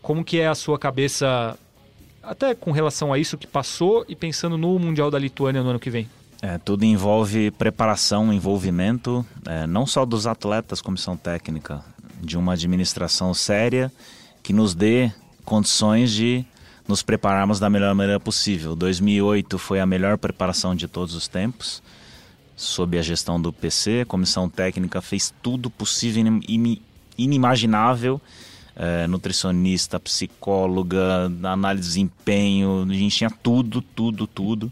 Como 0.02 0.24
que 0.24 0.40
é 0.40 0.48
a 0.48 0.56
sua 0.56 0.80
cabeça, 0.80 1.58
até 2.24 2.56
com 2.56 2.72
relação 2.72 3.14
a 3.14 3.20
isso 3.20 3.38
que 3.38 3.46
passou 3.46 4.04
e 4.10 4.16
pensando 4.16 4.58
no 4.58 4.80
Mundial 4.80 5.12
da 5.12 5.20
Lituânia 5.20 5.62
no 5.62 5.70
ano 5.70 5.80
que 5.80 5.92
vem? 5.92 6.10
É, 6.42 6.58
tudo 6.58 6.84
envolve 6.84 7.52
preparação, 7.52 8.34
envolvimento, 8.34 9.24
é, 9.46 9.68
não 9.68 9.86
só 9.86 10.06
dos 10.06 10.26
atletas, 10.26 10.82
comissão 10.82 11.16
técnica, 11.16 11.86
de 12.20 12.36
uma 12.36 12.54
administração 12.54 13.32
séria 13.34 13.92
que 14.42 14.52
nos 14.52 14.74
dê 14.74 15.12
condições 15.46 16.12
de 16.12 16.44
nos 16.88 17.04
prepararmos 17.04 17.60
da 17.60 17.70
melhor 17.70 17.94
maneira 17.94 18.20
possível. 18.20 18.76
2008 18.76 19.58
foi 19.60 19.80
a 19.80 19.86
melhor 19.86 20.18
preparação 20.18 20.76
de 20.76 20.88
todos 20.88 21.14
os 21.14 21.28
tempos, 21.28 21.82
sob 22.56 22.98
a 22.98 23.02
gestão 23.04 23.40
do 23.40 23.54
PC. 23.54 24.02
A 24.02 24.06
comissão 24.06 24.50
técnica 24.50 25.00
fez 25.00 25.34
tudo 25.44 25.70
possível 25.70 26.40
e 26.48 26.82
inimaginável. 27.18 28.20
É, 28.74 29.06
nutricionista, 29.06 30.00
psicóloga, 30.00 31.32
análise 31.44 31.84
de 31.84 31.88
desempenho, 31.90 32.88
a 32.90 32.94
gente 32.94 33.16
tinha 33.16 33.30
tudo, 33.30 33.82
tudo, 33.82 34.26
tudo. 34.26 34.72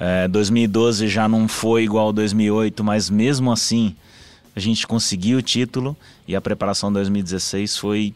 É, 0.00 0.28
2012 0.28 1.08
já 1.08 1.28
não 1.28 1.48
foi 1.48 1.82
igual 1.82 2.12
2008, 2.12 2.84
mas 2.84 3.10
mesmo 3.10 3.50
assim 3.50 3.96
a 4.54 4.60
gente 4.60 4.86
conseguiu 4.86 5.38
o 5.38 5.42
título 5.42 5.96
e 6.26 6.36
a 6.36 6.40
preparação 6.40 6.92
2016 6.92 7.76
foi 7.76 8.14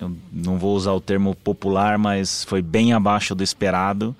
eu 0.00 0.10
não 0.32 0.58
vou 0.58 0.74
usar 0.74 0.92
o 0.92 1.00
termo 1.00 1.34
popular, 1.36 1.98
mas 1.98 2.44
foi 2.44 2.60
bem 2.60 2.92
abaixo 2.92 3.34
do 3.34 3.44
esperado. 3.44 4.14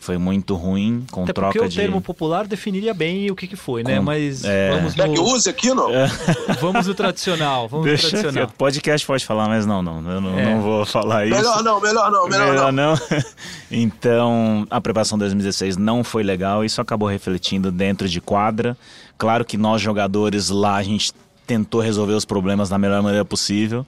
Foi 0.00 0.16
muito 0.16 0.54
ruim, 0.54 1.04
com 1.10 1.24
Até 1.24 1.32
troca 1.32 1.52
porque 1.58 1.68
de. 1.68 1.76
o 1.76 1.82
termo 1.82 2.00
popular 2.00 2.46
definiria 2.46 2.94
bem 2.94 3.28
o 3.32 3.34
que, 3.36 3.48
que 3.48 3.56
foi, 3.56 3.82
né? 3.82 3.96
Com- 3.96 4.04
Mas 4.04 4.44
é. 4.44 4.70
vamos 4.70 4.94
Quer 4.94 5.08
que 5.08 5.16
no, 5.16 5.22
use 5.24 5.50
aqui, 5.50 5.74
não? 5.74 5.88
vamos 6.60 6.86
no 6.86 6.94
tradicional. 6.94 7.66
Vamos 7.68 7.84
no 7.84 7.90
Deixa 7.90 8.08
tradicional. 8.08 8.46
quieto. 8.46 8.56
Podcast 8.56 9.04
pode 9.06 9.26
falar, 9.26 9.48
mas 9.48 9.66
não, 9.66 9.82
não. 9.82 9.96
Eu 10.10 10.20
não, 10.20 10.38
É. 10.38 10.44
não 10.54 10.62
vou 10.62 10.86
falar 10.86 11.26
isso. 11.26 11.36
Melhor 11.36 11.62
não, 11.64 11.80
melhor 11.80 12.10
não, 12.12 12.28
melhor, 12.28 12.72
não. 12.72 12.94
então, 13.70 14.64
a 14.70 14.80
preparação 14.80 15.18
2016 15.18 15.76
não 15.76 16.04
foi 16.04 16.22
legal. 16.22 16.64
Isso 16.64 16.80
acabou 16.80 17.08
refletindo 17.08 17.72
dentro 17.72 18.08
de 18.08 18.20
quadra. 18.20 18.76
Claro 19.18 19.44
que 19.44 19.56
nós, 19.56 19.82
jogadores 19.82 20.48
lá, 20.48 20.76
a 20.76 20.82
gente 20.82 21.12
tentou 21.44 21.80
resolver 21.80 22.12
os 22.12 22.24
problemas 22.24 22.68
da 22.68 22.78
melhor 22.78 23.02
maneira 23.02 23.24
possível. 23.24 23.84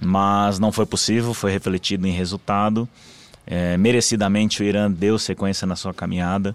Mas 0.00 0.58
não 0.58 0.72
foi 0.72 0.86
possível, 0.86 1.34
foi 1.34 1.50
refletido 1.52 2.06
em 2.06 2.10
resultado. 2.12 2.88
É, 3.50 3.76
merecidamente 3.76 4.62
o 4.62 4.64
Irã 4.64 4.88
deu 4.88 5.18
sequência 5.18 5.66
na 5.66 5.74
sua 5.74 5.92
caminhada, 5.92 6.54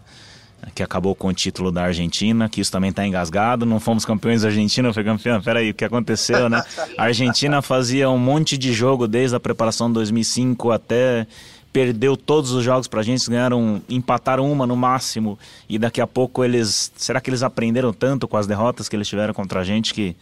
que 0.73 0.81
acabou 0.81 1.13
com 1.13 1.27
o 1.27 1.33
título 1.33 1.69
da 1.69 1.83
Argentina, 1.83 2.47
que 2.47 2.61
isso 2.61 2.71
também 2.71 2.89
está 2.89 3.05
engasgado. 3.05 3.65
Não 3.65 3.81
fomos 3.81 4.05
campeões 4.05 4.43
da 4.43 4.47
Argentina, 4.47 4.93
foi 4.93 5.03
campeão. 5.03 5.41
Peraí, 5.41 5.71
o 5.71 5.73
que 5.73 5.83
aconteceu, 5.83 6.47
né? 6.49 6.63
A 6.97 7.03
Argentina 7.03 7.61
fazia 7.61 8.09
um 8.09 8.17
monte 8.17 8.57
de 8.57 8.71
jogo 8.71 9.07
desde 9.09 9.35
a 9.35 9.39
preparação 9.39 9.87
de 9.89 9.95
2005 9.95 10.71
até 10.71 11.27
perdeu 11.73 12.15
todos 12.15 12.51
os 12.51 12.63
jogos 12.63 12.87
pra 12.87 13.03
gente, 13.03 13.29
ganharam, 13.29 13.81
empataram 13.89 14.49
uma 14.49 14.65
no 14.65 14.77
máximo 14.77 15.37
e 15.67 15.77
daqui 15.77 15.99
a 15.99 16.07
pouco 16.07 16.41
eles, 16.41 16.89
será 16.95 17.19
que 17.19 17.29
eles 17.29 17.43
aprenderam 17.43 17.91
tanto 17.91 18.29
com 18.29 18.37
as 18.37 18.47
derrotas 18.47 18.87
que 18.87 18.95
eles 18.95 19.09
tiveram 19.09 19.33
contra 19.33 19.59
a 19.59 19.63
gente 19.65 19.93
que 19.93 20.15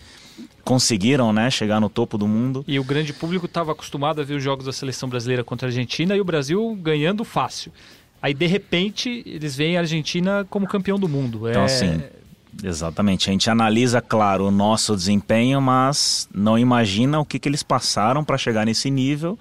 conseguiram, 0.64 1.34
né, 1.34 1.50
chegar 1.52 1.80
no 1.80 1.90
topo 1.90 2.18
do 2.18 2.28
mundo? 2.28 2.64
E 2.68 2.80
o 2.80 2.84
grande 2.84 3.14
público 3.14 3.46
estava 3.46 3.72
acostumado 3.72 4.22
a 4.22 4.24
ver 4.24 4.36
os 4.36 4.44
jogos 4.44 4.66
da 4.66 4.74
seleção 4.74 5.10
brasileira 5.10 5.44
contra 5.44 5.68
a 5.68 5.70
Argentina 5.70 6.16
e 6.16 6.22
o 6.22 6.26
Brasil 6.26 6.78
ganhando 6.82 7.24
fácil. 7.24 7.72
Aí, 8.22 8.34
de 8.34 8.48
repente, 8.48 9.22
eles 9.26 9.56
veem 9.56 9.76
a 9.76 9.82
Argentina 9.82 10.48
como 10.50 10.66
campeão 10.66 10.98
do 10.98 11.10
mundo. 11.10 11.50
Então, 11.50 11.64
é... 11.64 11.66
assim, 11.66 12.02
exatamente. 12.64 13.30
A 13.30 13.34
gente 13.34 13.50
analisa, 13.50 14.02
claro, 14.02 14.48
o 14.48 14.52
nosso 14.52 14.96
desempenho, 14.96 15.62
mas 15.62 16.30
não 16.34 16.58
imagina 16.58 17.20
o 17.20 17.26
que, 17.26 17.38
que 17.38 17.50
eles 17.50 17.64
passaram 17.64 18.24
para 18.24 18.38
chegar 18.38 18.66
nesse 18.66 18.90
nível 18.90 19.38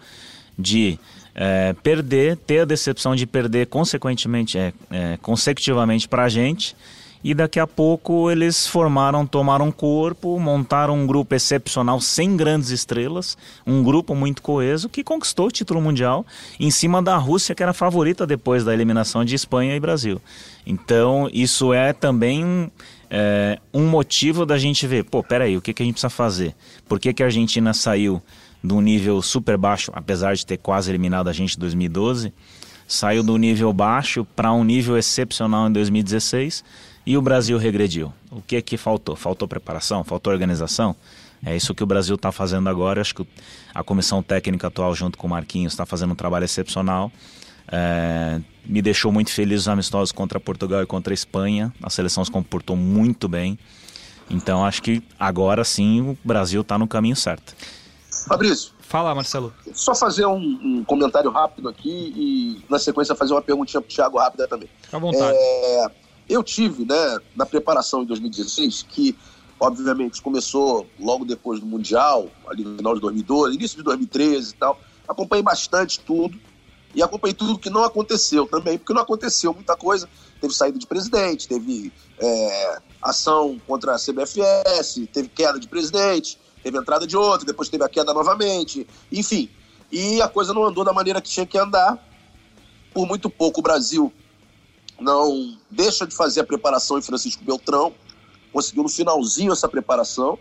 de 0.58 0.98
é, 1.34 1.74
perder, 1.82 2.36
ter 2.36 2.60
a 2.60 2.64
decepção 2.64 3.14
de 3.14 3.26
perder 3.26 3.66
consequentemente, 3.68 4.58
é, 4.58 4.72
é, 4.90 5.18
consecutivamente 5.22 6.08
para 6.08 6.24
a 6.24 6.28
gente. 6.28 6.76
E 7.24 7.34
daqui 7.34 7.60
a 7.60 7.66
pouco 7.66 8.30
eles 8.30 8.66
formaram, 8.66 9.24
tomaram 9.24 9.70
corpo, 9.70 10.38
montaram 10.40 10.96
um 10.96 11.06
grupo 11.06 11.34
excepcional 11.34 12.00
sem 12.00 12.36
grandes 12.36 12.70
estrelas, 12.70 13.38
um 13.64 13.82
grupo 13.82 14.14
muito 14.14 14.42
coeso 14.42 14.88
que 14.88 15.04
conquistou 15.04 15.46
o 15.46 15.50
título 15.50 15.80
mundial 15.80 16.26
em 16.58 16.70
cima 16.70 17.00
da 17.00 17.16
Rússia, 17.16 17.54
que 17.54 17.62
era 17.62 17.72
favorita 17.72 18.26
depois 18.26 18.64
da 18.64 18.74
eliminação 18.74 19.24
de 19.24 19.36
Espanha 19.36 19.76
e 19.76 19.80
Brasil. 19.80 20.20
Então 20.66 21.30
isso 21.32 21.72
é 21.72 21.92
também 21.92 22.70
é, 23.08 23.58
um 23.72 23.86
motivo 23.88 24.44
da 24.44 24.58
gente 24.58 24.84
ver, 24.86 25.04
pô, 25.04 25.22
peraí, 25.22 25.56
o 25.56 25.62
que, 25.62 25.72
que 25.72 25.82
a 25.82 25.86
gente 25.86 25.94
precisa 25.94 26.10
fazer? 26.10 26.56
Por 26.88 26.98
que, 26.98 27.12
que 27.12 27.22
a 27.22 27.26
Argentina 27.26 27.72
saiu 27.72 28.20
de 28.64 28.72
um 28.72 28.80
nível 28.80 29.22
super 29.22 29.56
baixo, 29.56 29.92
apesar 29.94 30.34
de 30.34 30.44
ter 30.44 30.56
quase 30.56 30.90
eliminado 30.90 31.28
a 31.28 31.32
gente 31.32 31.56
em 31.56 31.60
2012, 31.60 32.32
saiu 32.86 33.22
do 33.22 33.36
nível 33.36 33.72
baixo 33.72 34.24
para 34.36 34.52
um 34.52 34.64
nível 34.64 34.96
excepcional 34.98 35.68
em 35.68 35.72
2016 35.72 36.64
e 37.04 37.16
o 37.16 37.22
Brasil 37.22 37.58
regrediu. 37.58 38.12
O 38.30 38.40
que 38.40 38.60
que 38.62 38.76
faltou? 38.76 39.16
Faltou 39.16 39.48
preparação? 39.48 40.04
Faltou 40.04 40.32
organização? 40.32 40.96
É 41.44 41.56
isso 41.56 41.74
que 41.74 41.82
o 41.82 41.86
Brasil 41.86 42.14
está 42.14 42.30
fazendo 42.30 42.68
agora. 42.68 43.00
Acho 43.00 43.14
que 43.16 43.26
a 43.74 43.82
comissão 43.82 44.22
técnica 44.22 44.68
atual, 44.68 44.94
junto 44.94 45.18
com 45.18 45.26
o 45.26 45.30
Marquinhos, 45.30 45.72
está 45.72 45.84
fazendo 45.84 46.12
um 46.12 46.16
trabalho 46.16 46.44
excepcional. 46.44 47.10
É, 47.70 48.40
me 48.64 48.80
deixou 48.80 49.10
muito 49.10 49.30
feliz 49.32 49.62
os 49.62 49.68
amistosos 49.68 50.12
contra 50.12 50.38
Portugal 50.38 50.82
e 50.82 50.86
contra 50.86 51.12
a 51.12 51.14
Espanha. 51.14 51.72
A 51.82 51.90
seleção 51.90 52.24
se 52.24 52.30
comportou 52.30 52.76
muito 52.76 53.28
bem. 53.28 53.58
Então 54.30 54.64
acho 54.64 54.82
que 54.82 55.02
agora 55.18 55.64
sim 55.64 56.00
o 56.00 56.18
Brasil 56.24 56.60
está 56.60 56.78
no 56.78 56.86
caminho 56.86 57.16
certo. 57.16 57.54
Fabrício, 58.28 58.72
Fala, 58.92 59.14
Marcelo. 59.14 59.52
só 59.72 59.94
fazer 59.94 60.26
um, 60.26 60.36
um 60.36 60.84
comentário 60.84 61.30
rápido 61.30 61.68
aqui 61.68 62.12
e, 62.14 62.62
na 62.68 62.78
sequência, 62.78 63.14
fazer 63.14 63.32
uma 63.32 63.40
perguntinha 63.40 63.80
pro 63.80 63.90
Thiago 63.90 64.18
rápida 64.18 64.46
também. 64.46 64.68
Fica 64.82 64.96
à 64.96 65.00
vontade. 65.00 65.34
É, 65.34 65.90
eu 66.32 66.42
tive, 66.42 66.84
né, 66.84 67.18
na 67.36 67.44
preparação 67.44 68.02
em 68.02 68.06
2016, 68.06 68.86
que 68.88 69.16
obviamente 69.60 70.20
começou 70.22 70.86
logo 70.98 71.24
depois 71.24 71.60
do 71.60 71.66
Mundial, 71.66 72.28
ali 72.48 72.64
no 72.64 72.76
final 72.76 72.94
de 72.94 73.00
2012, 73.00 73.54
início 73.54 73.76
de 73.76 73.82
2013 73.84 74.50
e 74.50 74.54
tal. 74.54 74.80
Acompanhei 75.06 75.42
bastante 75.42 76.00
tudo 76.00 76.38
e 76.94 77.02
acompanhei 77.02 77.34
tudo 77.34 77.58
que 77.58 77.70
não 77.70 77.84
aconteceu 77.84 78.46
também, 78.46 78.78
porque 78.78 78.92
não 78.92 79.02
aconteceu 79.02 79.52
muita 79.52 79.76
coisa. 79.76 80.08
Teve 80.40 80.54
saída 80.54 80.78
de 80.78 80.86
presidente, 80.86 81.46
teve 81.46 81.92
é, 82.18 82.78
ação 83.00 83.60
contra 83.66 83.94
a 83.94 83.98
CBFS, 83.98 85.06
teve 85.12 85.28
queda 85.28 85.60
de 85.60 85.68
presidente, 85.68 86.38
teve 86.62 86.78
entrada 86.78 87.06
de 87.06 87.16
outro, 87.16 87.46
depois 87.46 87.68
teve 87.68 87.84
a 87.84 87.88
queda 87.88 88.12
novamente, 88.12 88.86
enfim. 89.12 89.48
E 89.90 90.20
a 90.22 90.28
coisa 90.28 90.54
não 90.54 90.64
andou 90.64 90.82
da 90.82 90.92
maneira 90.92 91.20
que 91.20 91.28
tinha 91.28 91.46
que 91.46 91.58
andar. 91.58 91.98
Por 92.92 93.06
muito 93.06 93.30
pouco 93.30 93.60
o 93.60 93.62
Brasil 93.62 94.12
não 95.02 95.56
deixa 95.70 96.06
de 96.06 96.14
fazer 96.14 96.40
a 96.40 96.44
preparação 96.44 96.98
em 96.98 97.02
Francisco 97.02 97.44
Beltrão, 97.44 97.92
conseguiu 98.52 98.82
no 98.82 98.88
finalzinho 98.88 99.52
essa 99.52 99.68
preparação. 99.68 100.38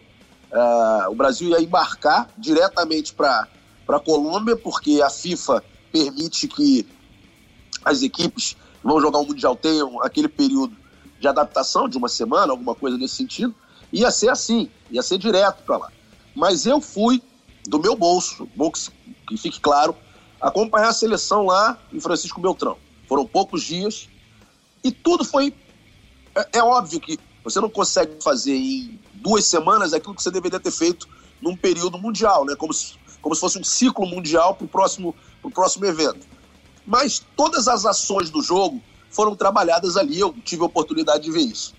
Ah, 0.51 1.07
o 1.09 1.15
Brasil 1.15 1.49
ia 1.49 1.61
embarcar 1.61 2.29
diretamente 2.37 3.13
para 3.13 3.47
a 3.87 3.99
Colômbia, 3.99 4.55
porque 4.55 5.01
a 5.01 5.09
FIFA 5.09 5.63
permite 5.91 6.47
que 6.47 6.87
as 7.83 8.01
equipes 8.01 8.55
vão 8.83 8.99
jogar 8.99 9.19
o 9.19 9.25
Mundial 9.25 9.55
tenham 9.55 10.01
aquele 10.01 10.27
período 10.27 10.75
de 11.19 11.27
adaptação 11.27 11.87
de 11.87 11.97
uma 11.97 12.09
semana, 12.09 12.51
alguma 12.51 12.73
coisa 12.73 12.97
nesse 12.97 13.15
sentido. 13.15 13.53
Ia 13.93 14.09
ser 14.09 14.29
assim, 14.29 14.69
ia 14.89 15.03
ser 15.03 15.17
direto 15.17 15.63
para 15.63 15.77
lá. 15.77 15.91
Mas 16.35 16.65
eu 16.65 16.81
fui 16.81 17.21
do 17.67 17.79
meu 17.79 17.95
bolso, 17.95 18.47
que, 18.47 18.91
que 19.27 19.37
fique 19.37 19.59
claro, 19.59 19.95
acompanhar 20.39 20.89
a 20.89 20.93
seleção 20.93 21.45
lá 21.45 21.77
em 21.93 21.99
Francisco 21.99 22.41
Beltrão. 22.41 22.77
Foram 23.07 23.25
poucos 23.25 23.63
dias, 23.63 24.09
e 24.83 24.91
tudo 24.91 25.23
foi. 25.23 25.53
É, 26.35 26.59
é 26.59 26.63
óbvio 26.63 26.99
que 26.99 27.19
Você 27.43 27.59
não 27.59 27.69
consegue 27.69 28.21
fazer 28.21 28.55
em 28.55 28.99
duas 29.15 29.45
semanas 29.45 29.93
aquilo 29.93 30.15
que 30.15 30.23
você 30.23 30.31
deveria 30.31 30.59
ter 30.59 30.71
feito 30.71 31.07
num 31.41 31.55
período 31.55 31.97
mundial, 31.97 32.45
né? 32.45 32.55
Como 32.55 32.73
se, 32.73 32.95
como 33.21 33.33
se 33.33 33.41
fosse 33.41 33.59
um 33.59 33.63
ciclo 33.63 34.05
mundial 34.05 34.55
para 34.55 34.65
o 34.65 34.67
próximo, 34.67 35.15
pro 35.41 35.51
próximo 35.51 35.85
evento. 35.85 36.25
Mas 36.85 37.25
todas 37.35 37.67
as 37.67 37.85
ações 37.85 38.29
do 38.29 38.41
jogo 38.41 38.81
foram 39.09 39.35
trabalhadas 39.35 39.97
ali, 39.97 40.19
eu 40.19 40.33
tive 40.45 40.63
a 40.63 40.65
oportunidade 40.65 41.23
de 41.23 41.31
ver 41.31 41.41
isso. 41.41 41.73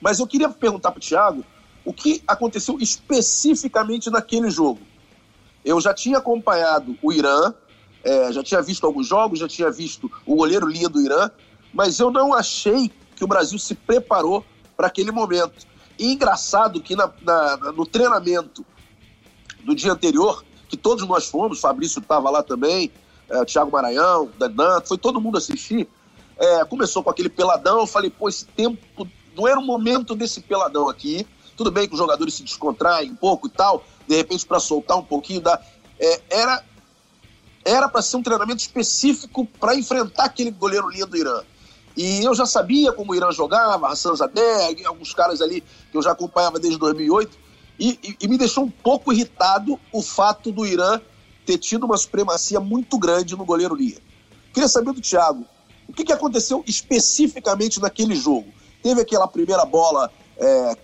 Mas 0.00 0.18
eu 0.20 0.26
queria 0.26 0.48
perguntar 0.48 0.92
para 0.92 0.98
o 0.98 1.02
Thiago 1.02 1.44
o 1.84 1.92
que 1.92 2.22
aconteceu 2.26 2.78
especificamente 2.78 4.10
naquele 4.10 4.50
jogo. 4.50 4.80
Eu 5.64 5.80
já 5.80 5.92
tinha 5.92 6.18
acompanhado 6.18 6.96
o 7.02 7.12
Irã, 7.12 7.52
é, 8.04 8.32
já 8.32 8.42
tinha 8.42 8.62
visto 8.62 8.86
alguns 8.86 9.06
jogos, 9.06 9.38
já 9.38 9.48
tinha 9.48 9.70
visto 9.70 10.10
o 10.24 10.36
goleiro 10.36 10.68
linha 10.68 10.88
do 10.88 11.00
Irã, 11.00 11.30
mas 11.72 11.98
eu 11.98 12.10
não 12.10 12.32
achei 12.32 12.90
que 13.14 13.24
o 13.24 13.26
Brasil 13.26 13.58
se 13.58 13.74
preparou 13.74 14.44
para 14.76 14.86
aquele 14.86 15.10
momento. 15.10 15.66
E 15.98 16.12
engraçado 16.12 16.80
que 16.80 16.94
na, 16.94 17.10
na, 17.22 17.56
no 17.72 17.84
treinamento 17.84 18.64
do 19.64 19.74
dia 19.74 19.92
anterior, 19.92 20.44
que 20.68 20.76
todos 20.76 21.06
nós 21.06 21.26
fomos, 21.26 21.60
Fabrício 21.60 22.00
estava 22.00 22.30
lá 22.30 22.42
também, 22.42 22.90
é, 23.28 23.44
Thiago 23.44 23.72
Maranhão, 23.72 24.30
Dandan, 24.38 24.80
foi 24.82 24.96
todo 24.96 25.20
mundo 25.20 25.38
assistir. 25.38 25.88
É, 26.38 26.64
começou 26.64 27.02
com 27.02 27.10
aquele 27.10 27.28
peladão, 27.28 27.80
eu 27.80 27.86
falei, 27.86 28.10
pô, 28.10 28.28
esse 28.28 28.46
tempo 28.46 29.08
não 29.36 29.46
era 29.46 29.58
o 29.58 29.62
momento 29.62 30.14
desse 30.14 30.40
peladão 30.40 30.88
aqui. 30.88 31.26
Tudo 31.56 31.72
bem 31.72 31.88
que 31.88 31.94
os 31.94 31.98
jogadores 31.98 32.34
se 32.34 32.44
descontraem 32.44 33.10
um 33.10 33.16
pouco 33.16 33.48
e 33.48 33.50
tal, 33.50 33.84
de 34.06 34.16
repente 34.16 34.46
para 34.46 34.60
soltar 34.60 34.96
um 34.96 35.02
pouquinho 35.02 35.40
da. 35.40 35.60
É, 35.98 36.22
era 36.30 36.64
era 37.64 37.88
para 37.88 38.00
ser 38.00 38.16
um 38.16 38.22
treinamento 38.22 38.62
específico 38.62 39.44
para 39.44 39.74
enfrentar 39.74 40.24
aquele 40.24 40.50
goleiro 40.50 40.88
lindo 40.88 41.06
do 41.06 41.16
Irã. 41.16 41.42
E 41.98 42.24
eu 42.24 42.32
já 42.32 42.46
sabia 42.46 42.92
como 42.92 43.10
o 43.10 43.14
Irã 43.16 43.32
jogava, 43.32 43.88
Hassan 43.88 44.14
Zadeh, 44.14 44.86
alguns 44.86 45.12
caras 45.12 45.42
ali 45.42 45.64
que 45.90 45.98
eu 45.98 46.00
já 46.00 46.12
acompanhava 46.12 46.56
desde 46.60 46.78
2008, 46.78 47.36
e, 47.76 47.98
e, 48.02 48.16
e 48.20 48.28
me 48.28 48.38
deixou 48.38 48.62
um 48.62 48.70
pouco 48.70 49.12
irritado 49.12 49.80
o 49.92 50.00
fato 50.00 50.52
do 50.52 50.64
Irã 50.64 51.00
ter 51.44 51.58
tido 51.58 51.86
uma 51.86 51.96
supremacia 51.96 52.60
muito 52.60 52.96
grande 52.98 53.36
no 53.36 53.44
goleiro 53.44 53.74
Lia. 53.74 53.98
Queria 54.52 54.68
saber 54.68 54.92
do 54.92 55.00
Thiago, 55.00 55.44
o 55.88 55.92
que, 55.92 56.04
que 56.04 56.12
aconteceu 56.12 56.62
especificamente 56.68 57.80
naquele 57.80 58.14
jogo? 58.14 58.46
Teve 58.80 59.00
aquela 59.00 59.26
primeira 59.26 59.64
bola 59.64 60.08
é, 60.36 60.76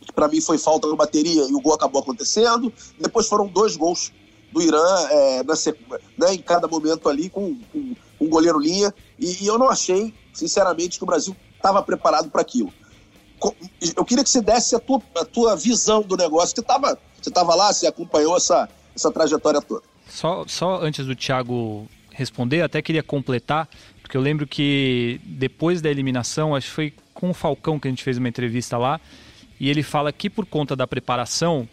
que 0.00 0.12
para 0.14 0.28
mim 0.28 0.40
foi 0.40 0.56
falta 0.56 0.88
no 0.88 0.96
bateria 0.96 1.42
e 1.42 1.54
o 1.54 1.60
gol 1.60 1.74
acabou 1.74 2.00
acontecendo. 2.00 2.72
Depois 2.98 3.28
foram 3.28 3.48
dois 3.48 3.76
gols 3.76 4.10
do 4.50 4.62
Irã 4.62 4.82
é, 5.10 5.42
na, 5.42 5.54
né, 6.16 6.34
em 6.34 6.38
cada 6.38 6.66
momento 6.66 7.06
ali 7.08 7.28
com, 7.28 7.54
com 7.70 7.94
um 8.18 8.28
goleiro 8.28 8.58
linha. 8.58 8.94
E, 9.18 9.44
e, 9.44 9.46
eu 9.46 9.58
não 9.58 9.68
achei 9.68 10.14
sinceramente, 10.32 10.98
que 10.98 11.04
o 11.04 11.06
Brasil 11.06 11.36
estava 11.56 11.82
preparado 11.82 12.30
para 12.30 12.40
aquilo. 12.40 12.72
Eu 13.96 14.04
queria 14.04 14.22
que 14.22 14.30
você 14.30 14.40
desse 14.40 14.76
a 14.76 14.78
tua, 14.78 15.02
a 15.16 15.24
tua 15.24 15.56
visão 15.56 16.02
do 16.02 16.16
negócio. 16.16 16.54
Você 16.54 16.60
estava 16.60 16.98
você 17.22 17.30
tava 17.30 17.54
lá, 17.54 17.72
você 17.72 17.86
acompanhou 17.86 18.36
essa, 18.36 18.68
essa 18.94 19.10
trajetória 19.12 19.62
toda. 19.62 19.82
Só, 20.08 20.44
só 20.46 20.82
antes 20.82 21.06
do 21.06 21.14
Thiago 21.14 21.88
responder, 22.10 22.62
até 22.62 22.82
queria 22.82 23.02
completar, 23.02 23.68
porque 24.02 24.16
eu 24.16 24.20
lembro 24.20 24.46
que 24.46 25.20
depois 25.24 25.80
da 25.80 25.88
eliminação, 25.88 26.54
acho 26.54 26.66
que 26.66 26.74
foi 26.74 26.94
com 27.14 27.30
o 27.30 27.34
Falcão 27.34 27.78
que 27.78 27.86
a 27.86 27.90
gente 27.90 28.02
fez 28.02 28.18
uma 28.18 28.28
entrevista 28.28 28.76
lá, 28.76 29.00
e 29.58 29.70
ele 29.70 29.82
fala 29.82 30.12
que 30.12 30.28
por 30.28 30.44
conta 30.44 30.74
da 30.74 30.86
preparação, 30.86 31.68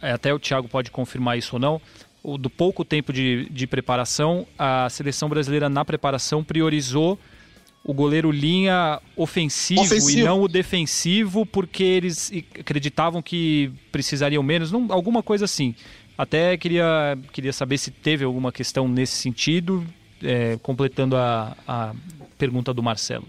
é, 0.00 0.12
até 0.12 0.32
o 0.32 0.38
Thiago 0.38 0.68
pode 0.68 0.90
confirmar 0.90 1.36
isso 1.36 1.56
ou 1.56 1.60
não, 1.60 1.80
do 2.38 2.48
pouco 2.48 2.84
tempo 2.84 3.12
de, 3.12 3.48
de 3.50 3.66
preparação, 3.66 4.46
a 4.58 4.88
seleção 4.88 5.28
brasileira 5.28 5.68
na 5.68 5.84
preparação 5.84 6.42
priorizou 6.42 7.18
o 7.86 7.94
goleiro 7.94 8.32
linha 8.32 9.00
ofensivo, 9.16 9.82
ofensivo, 9.82 10.18
e 10.18 10.24
não 10.24 10.42
o 10.42 10.48
defensivo, 10.48 11.46
porque 11.46 11.84
eles 11.84 12.32
acreditavam 12.58 13.22
que 13.22 13.70
precisariam 13.92 14.42
menos, 14.42 14.72
não, 14.72 14.88
alguma 14.90 15.22
coisa 15.22 15.44
assim. 15.44 15.72
Até 16.18 16.56
queria, 16.56 17.16
queria 17.32 17.52
saber 17.52 17.78
se 17.78 17.92
teve 17.92 18.24
alguma 18.24 18.50
questão 18.50 18.88
nesse 18.88 19.12
sentido, 19.14 19.86
é, 20.20 20.58
completando 20.62 21.16
a, 21.16 21.56
a 21.68 21.94
pergunta 22.36 22.74
do 22.74 22.82
Marcelo. 22.82 23.28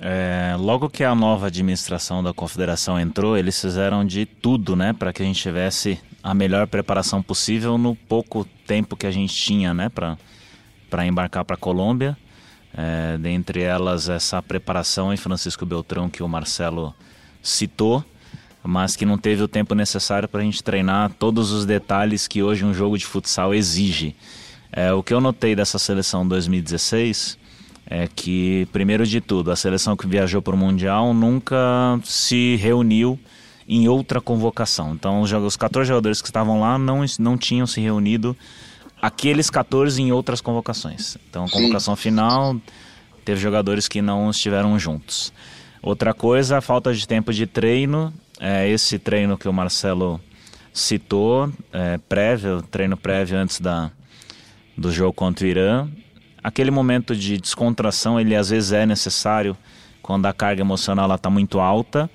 É, 0.00 0.56
logo 0.58 0.90
que 0.90 1.04
a 1.04 1.14
nova 1.14 1.46
administração 1.46 2.24
da 2.24 2.32
confederação 2.32 2.98
entrou, 2.98 3.36
eles 3.38 3.60
fizeram 3.60 4.04
de 4.04 4.26
tudo, 4.26 4.74
né, 4.74 4.92
para 4.92 5.12
que 5.12 5.22
a 5.22 5.24
gente 5.24 5.40
tivesse 5.40 6.00
a 6.20 6.34
melhor 6.34 6.66
preparação 6.66 7.22
possível 7.22 7.78
no 7.78 7.94
pouco 7.94 8.44
tempo 8.66 8.96
que 8.96 9.06
a 9.06 9.12
gente 9.12 9.32
tinha, 9.32 9.72
né, 9.72 9.88
para 9.88 11.06
embarcar 11.06 11.44
para 11.44 11.54
a 11.54 11.58
Colômbia. 11.58 12.16
É, 12.74 13.18
dentre 13.18 13.60
elas, 13.60 14.08
essa 14.08 14.42
preparação 14.42 15.12
em 15.12 15.16
Francisco 15.16 15.66
Beltrão 15.66 16.08
que 16.08 16.22
o 16.22 16.28
Marcelo 16.28 16.94
citou, 17.42 18.04
mas 18.62 18.96
que 18.96 19.04
não 19.04 19.18
teve 19.18 19.42
o 19.42 19.48
tempo 19.48 19.74
necessário 19.74 20.28
para 20.28 20.40
a 20.40 20.44
gente 20.44 20.62
treinar 20.62 21.10
todos 21.18 21.50
os 21.50 21.66
detalhes 21.66 22.26
que 22.26 22.42
hoje 22.42 22.64
um 22.64 22.72
jogo 22.72 22.96
de 22.96 23.04
futsal 23.04 23.52
exige. 23.52 24.16
É, 24.72 24.92
o 24.92 25.02
que 25.02 25.12
eu 25.12 25.20
notei 25.20 25.54
dessa 25.54 25.78
seleção 25.78 26.26
2016 26.26 27.38
é 27.86 28.08
que, 28.08 28.66
primeiro 28.72 29.04
de 29.04 29.20
tudo, 29.20 29.50
a 29.50 29.56
seleção 29.56 29.96
que 29.96 30.06
viajou 30.06 30.40
para 30.40 30.54
o 30.54 30.58
Mundial 30.58 31.12
nunca 31.12 31.56
se 32.04 32.56
reuniu 32.56 33.18
em 33.68 33.88
outra 33.88 34.20
convocação. 34.20 34.94
Então, 34.94 35.20
os 35.20 35.56
14 35.56 35.88
jogadores 35.88 36.22
que 36.22 36.28
estavam 36.28 36.60
lá 36.60 36.78
não, 36.78 37.04
não 37.18 37.36
tinham 37.36 37.66
se 37.66 37.80
reunido 37.80 38.36
aqueles 39.02 39.50
14 39.50 40.00
em 40.00 40.12
outras 40.12 40.40
convocações. 40.40 41.18
Então, 41.28 41.44
a 41.44 41.50
convocação 41.50 41.96
Sim. 41.96 42.02
final 42.02 42.56
teve 43.24 43.40
jogadores 43.40 43.88
que 43.88 44.00
não 44.00 44.30
estiveram 44.30 44.78
juntos. 44.78 45.32
Outra 45.82 46.14
coisa, 46.14 46.58
a 46.58 46.60
falta 46.60 46.94
de 46.94 47.06
tempo 47.08 47.32
de 47.32 47.44
treino. 47.44 48.14
É 48.38 48.68
esse 48.68 48.98
treino 48.98 49.36
que 49.36 49.48
o 49.48 49.52
Marcelo 49.52 50.20
citou, 50.72 51.52
é, 51.72 51.98
prévio, 52.08 52.62
treino 52.62 52.96
prévio 52.96 53.36
antes 53.36 53.60
da, 53.60 53.90
do 54.76 54.90
jogo 54.90 55.12
contra 55.12 55.44
o 55.44 55.48
Irã. 55.48 55.88
Aquele 56.42 56.70
momento 56.70 57.14
de 57.14 57.38
descontração, 57.38 58.18
ele 58.18 58.34
às 58.34 58.50
vezes 58.50 58.72
é 58.72 58.86
necessário 58.86 59.56
quando 60.00 60.26
a 60.26 60.32
carga 60.32 60.60
emocional 60.60 61.12
está 61.14 61.30
muito 61.30 61.60
alta, 61.60 62.10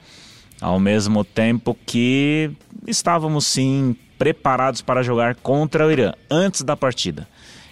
ao 0.60 0.80
mesmo 0.80 1.23
tempo 1.23 1.78
que 1.86 2.52
estávamos 2.86 3.45
sim 3.45 3.95
preparados 4.17 4.82
para 4.82 5.03
jogar 5.03 5.36
contra 5.36 5.86
o 5.86 5.91
Irã 5.91 6.13
antes 6.30 6.63
da 6.63 6.75
partida. 6.75 7.27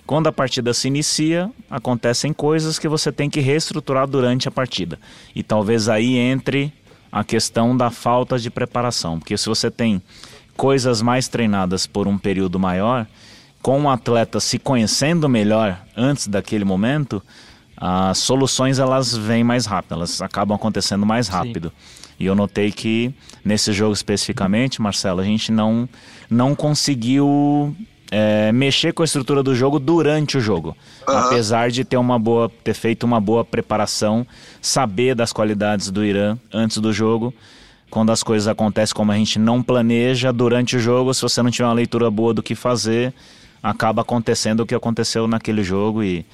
Quando 0.05 0.27
a 0.27 0.31
partida 0.31 0.73
se 0.73 0.87
inicia, 0.87 1.49
acontecem 1.69 2.31
coisas 2.31 2.77
que 2.77 2.87
você 2.87 3.11
tem 3.11 3.29
que 3.29 3.39
reestruturar 3.39 4.07
durante 4.07 4.47
a 4.47 4.51
partida. 4.51 4.99
E 5.35 5.41
talvez 5.41 5.89
aí 5.89 6.17
entre 6.17 6.71
a 7.11 7.23
questão 7.23 7.75
da 7.75 7.89
falta 7.89 8.37
de 8.37 8.49
preparação, 8.49 9.17
porque 9.17 9.37
se 9.37 9.47
você 9.47 9.71
tem 9.71 10.01
coisas 10.55 11.01
mais 11.01 11.27
treinadas 11.27 11.87
por 11.87 12.07
um 12.07 12.17
período 12.17 12.59
maior, 12.59 13.07
com 13.61 13.81
o 13.81 13.89
atleta 13.89 14.39
se 14.39 14.59
conhecendo 14.59 15.27
melhor 15.27 15.81
antes 15.97 16.27
daquele 16.27 16.63
momento, 16.63 17.23
as 17.75 18.19
soluções 18.19 18.79
elas 18.79 19.15
vêm 19.15 19.43
mais 19.43 19.65
rápido, 19.65 19.95
elas 19.95 20.21
acabam 20.21 20.55
acontecendo 20.55 21.05
mais 21.05 21.27
rápido. 21.27 21.69
Sim. 21.69 22.05
E 22.19 22.25
eu 22.25 22.35
notei 22.35 22.71
que 22.71 23.13
nesse 23.43 23.73
jogo 23.73 23.93
especificamente, 23.93 24.81
Marcelo, 24.81 25.19
a 25.19 25.23
gente 25.23 25.51
não, 25.51 25.89
não 26.29 26.55
conseguiu 26.55 27.75
é, 28.11 28.51
mexer 28.51 28.93
com 28.93 29.01
a 29.01 29.05
estrutura 29.05 29.41
do 29.41 29.55
jogo 29.55 29.79
durante 29.79 30.37
o 30.37 30.41
jogo. 30.41 30.75
Uhum. 31.07 31.17
Apesar 31.17 31.69
de 31.69 31.83
ter 31.83 31.97
uma 31.97 32.19
boa, 32.19 32.51
ter 32.63 32.73
feito 32.73 33.03
uma 33.03 33.19
boa 33.19 33.43
preparação, 33.43 34.25
saber 34.61 35.15
das 35.15 35.33
qualidades 35.33 35.89
do 35.89 36.03
Irã 36.03 36.37
antes 36.53 36.77
do 36.77 36.93
jogo. 36.93 37.33
Quando 37.89 38.11
as 38.11 38.23
coisas 38.23 38.47
acontecem 38.47 38.95
como 38.95 39.11
a 39.11 39.15
gente 39.15 39.39
não 39.39 39.61
planeja 39.61 40.31
durante 40.31 40.75
o 40.75 40.79
jogo, 40.79 41.13
se 41.13 41.21
você 41.21 41.41
não 41.41 41.51
tiver 41.51 41.65
uma 41.65 41.73
leitura 41.73 42.09
boa 42.09 42.33
do 42.33 42.43
que 42.43 42.55
fazer, 42.55 43.13
acaba 43.61 44.01
acontecendo 44.01 44.61
o 44.61 44.65
que 44.65 44.75
aconteceu 44.75 45.27
naquele 45.27 45.63
jogo 45.63 46.03
e, 46.03 46.25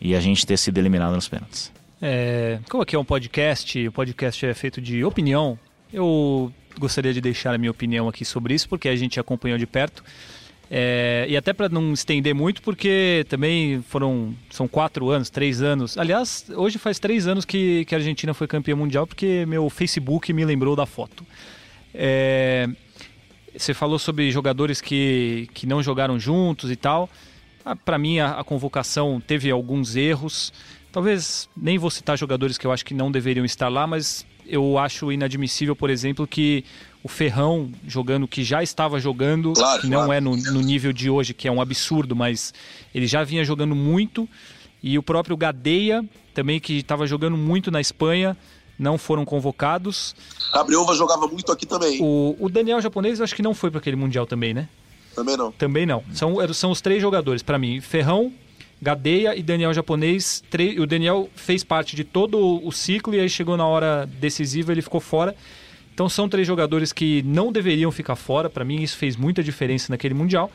e 0.00 0.14
a 0.14 0.20
gente 0.20 0.46
ter 0.46 0.56
sido 0.56 0.78
eliminado 0.78 1.14
nos 1.14 1.28
pênaltis. 1.28 1.72
É, 2.00 2.60
como 2.68 2.82
aqui 2.82 2.94
é 2.94 2.98
um 2.98 3.04
podcast, 3.04 3.88
o 3.88 3.92
podcast 3.92 4.46
é 4.46 4.54
feito 4.54 4.80
de 4.80 5.04
opinião, 5.04 5.58
eu 5.92 6.52
gostaria 6.78 7.12
de 7.12 7.20
deixar 7.20 7.54
a 7.54 7.58
minha 7.58 7.70
opinião 7.70 8.08
aqui 8.08 8.24
sobre 8.24 8.54
isso, 8.54 8.68
porque 8.68 8.88
a 8.88 8.96
gente 8.96 9.18
acompanhou 9.18 9.58
de 9.58 9.66
perto. 9.66 10.02
É, 10.70 11.24
e 11.28 11.36
até 11.36 11.52
para 11.52 11.68
não 11.68 11.92
estender 11.94 12.34
muito, 12.34 12.60
porque 12.60 13.24
também 13.28 13.82
foram 13.88 14.34
são 14.50 14.68
quatro 14.68 15.08
anos, 15.08 15.30
três 15.30 15.62
anos. 15.62 15.96
Aliás, 15.96 16.46
hoje 16.54 16.78
faz 16.78 16.98
três 16.98 17.26
anos 17.26 17.44
que, 17.44 17.84
que 17.86 17.94
a 17.94 17.98
Argentina 17.98 18.34
foi 18.34 18.46
campeã 18.46 18.76
mundial, 18.76 19.06
porque 19.06 19.46
meu 19.46 19.70
Facebook 19.70 20.32
me 20.32 20.44
lembrou 20.44 20.76
da 20.76 20.84
foto. 20.84 21.24
É, 21.94 22.68
você 23.56 23.72
falou 23.72 23.98
sobre 23.98 24.30
jogadores 24.30 24.80
que, 24.80 25.48
que 25.54 25.66
não 25.66 25.82
jogaram 25.82 26.18
juntos 26.18 26.70
e 26.70 26.76
tal. 26.76 27.08
Ah, 27.64 27.74
para 27.74 27.98
mim, 27.98 28.18
a, 28.18 28.32
a 28.32 28.44
convocação 28.44 29.20
teve 29.26 29.50
alguns 29.50 29.96
erros. 29.96 30.52
Talvez 30.92 31.48
nem 31.56 31.78
vou 31.78 31.90
citar 31.90 32.16
jogadores 32.18 32.58
que 32.58 32.66
eu 32.66 32.72
acho 32.72 32.84
que 32.84 32.92
não 32.92 33.10
deveriam 33.10 33.44
estar 33.44 33.68
lá, 33.68 33.86
mas 33.86 34.26
eu 34.48 34.78
acho 34.78 35.12
inadmissível, 35.12 35.76
por 35.76 35.90
exemplo, 35.90 36.26
que 36.26 36.64
o 37.02 37.08
Ferrão 37.08 37.70
jogando, 37.86 38.26
que 38.26 38.42
já 38.42 38.62
estava 38.62 38.98
jogando, 38.98 39.52
claro, 39.52 39.80
que 39.80 39.86
não 39.86 40.06
claro. 40.06 40.12
é 40.12 40.20
no, 40.20 40.36
no, 40.36 40.60
nível 40.60 40.92
de 40.92 41.08
hoje, 41.08 41.34
que 41.34 41.46
é 41.46 41.52
um 41.52 41.60
absurdo, 41.60 42.16
mas 42.16 42.52
ele 42.94 43.06
já 43.06 43.22
vinha 43.22 43.44
jogando 43.44 43.74
muito. 43.74 44.28
E 44.82 44.96
o 44.98 45.02
próprio 45.02 45.36
Gadeia, 45.36 46.04
também 46.34 46.58
que 46.58 46.78
estava 46.78 47.06
jogando 47.06 47.36
muito 47.36 47.70
na 47.70 47.80
Espanha, 47.80 48.36
não 48.78 48.96
foram 48.96 49.24
convocados. 49.24 50.14
Gabrielva 50.54 50.94
jogava 50.94 51.26
muito 51.26 51.52
aqui 51.52 51.66
também. 51.66 52.00
O, 52.00 52.36
o 52.38 52.48
Daniel 52.48 52.80
japonês, 52.80 53.18
eu 53.18 53.24
acho 53.24 53.34
que 53.34 53.42
não 53.42 53.54
foi 53.54 53.70
para 53.70 53.78
aquele 53.80 53.96
Mundial 53.96 54.26
também, 54.26 54.54
né? 54.54 54.68
Também 55.14 55.36
não. 55.36 55.52
Também 55.52 55.86
não. 55.86 56.04
São, 56.12 56.54
são 56.54 56.70
os 56.70 56.80
três 56.80 57.02
jogadores, 57.02 57.42
para 57.42 57.58
mim. 57.58 57.80
Ferrão, 57.80 58.32
Gadeia 58.80 59.34
e 59.36 59.42
Daniel 59.42 59.74
japonês. 59.74 60.42
O 60.78 60.86
Daniel 60.86 61.28
fez 61.34 61.64
parte 61.64 61.96
de 61.96 62.04
todo 62.04 62.64
o 62.64 62.70
ciclo 62.70 63.14
e 63.14 63.20
aí 63.20 63.28
chegou 63.28 63.56
na 63.56 63.66
hora 63.66 64.06
decisiva 64.06 64.72
ele 64.72 64.82
ficou 64.82 65.00
fora. 65.00 65.34
Então 65.92 66.08
são 66.08 66.28
três 66.28 66.46
jogadores 66.46 66.92
que 66.92 67.22
não 67.22 67.50
deveriam 67.50 67.90
ficar 67.90 68.14
fora. 68.14 68.48
Para 68.48 68.64
mim 68.64 68.82
isso 68.82 68.96
fez 68.96 69.16
muita 69.16 69.42
diferença 69.42 69.92
naquele 69.92 70.14
mundial. 70.14 70.50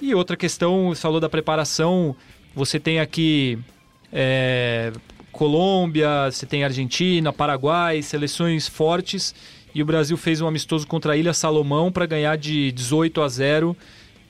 E 0.00 0.14
outra 0.14 0.36
questão, 0.36 0.88
você 0.88 1.00
falou 1.00 1.20
da 1.20 1.28
preparação. 1.28 2.16
Você 2.54 2.80
tem 2.80 2.98
aqui 2.98 3.58
é, 4.12 4.92
Colômbia, 5.30 6.30
você 6.30 6.44
tem 6.44 6.64
Argentina, 6.64 7.32
Paraguai, 7.32 8.02
seleções 8.02 8.66
fortes. 8.66 9.34
E 9.72 9.80
o 9.80 9.86
Brasil 9.86 10.16
fez 10.16 10.40
um 10.40 10.48
amistoso 10.48 10.86
contra 10.86 11.12
a 11.12 11.16
Ilha 11.16 11.32
Salomão 11.32 11.92
para 11.92 12.04
ganhar 12.06 12.36
de 12.36 12.72
18 12.72 13.22
a 13.22 13.28
0 13.28 13.76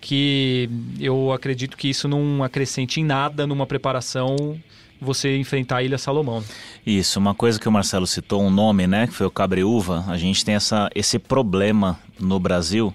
que 0.00 0.68
eu 0.98 1.32
acredito 1.32 1.76
que 1.76 1.88
isso 1.88 2.08
não 2.08 2.42
acrescente 2.42 3.00
em 3.00 3.04
nada 3.04 3.46
numa 3.46 3.66
preparação 3.66 4.58
você 5.00 5.36
enfrentar 5.36 5.78
a 5.78 5.82
Ilha 5.82 5.96
Salomão. 5.96 6.44
Isso, 6.86 7.18
uma 7.18 7.34
coisa 7.34 7.58
que 7.58 7.68
o 7.68 7.72
Marcelo 7.72 8.06
citou, 8.06 8.42
um 8.42 8.50
nome, 8.50 8.86
né, 8.86 9.06
que 9.06 9.14
foi 9.14 9.26
o 9.26 9.30
Cabreúva, 9.30 10.04
a 10.08 10.16
gente 10.18 10.44
tem 10.44 10.54
essa, 10.54 10.90
esse 10.94 11.18
problema 11.18 11.98
no 12.18 12.38
Brasil 12.38 12.94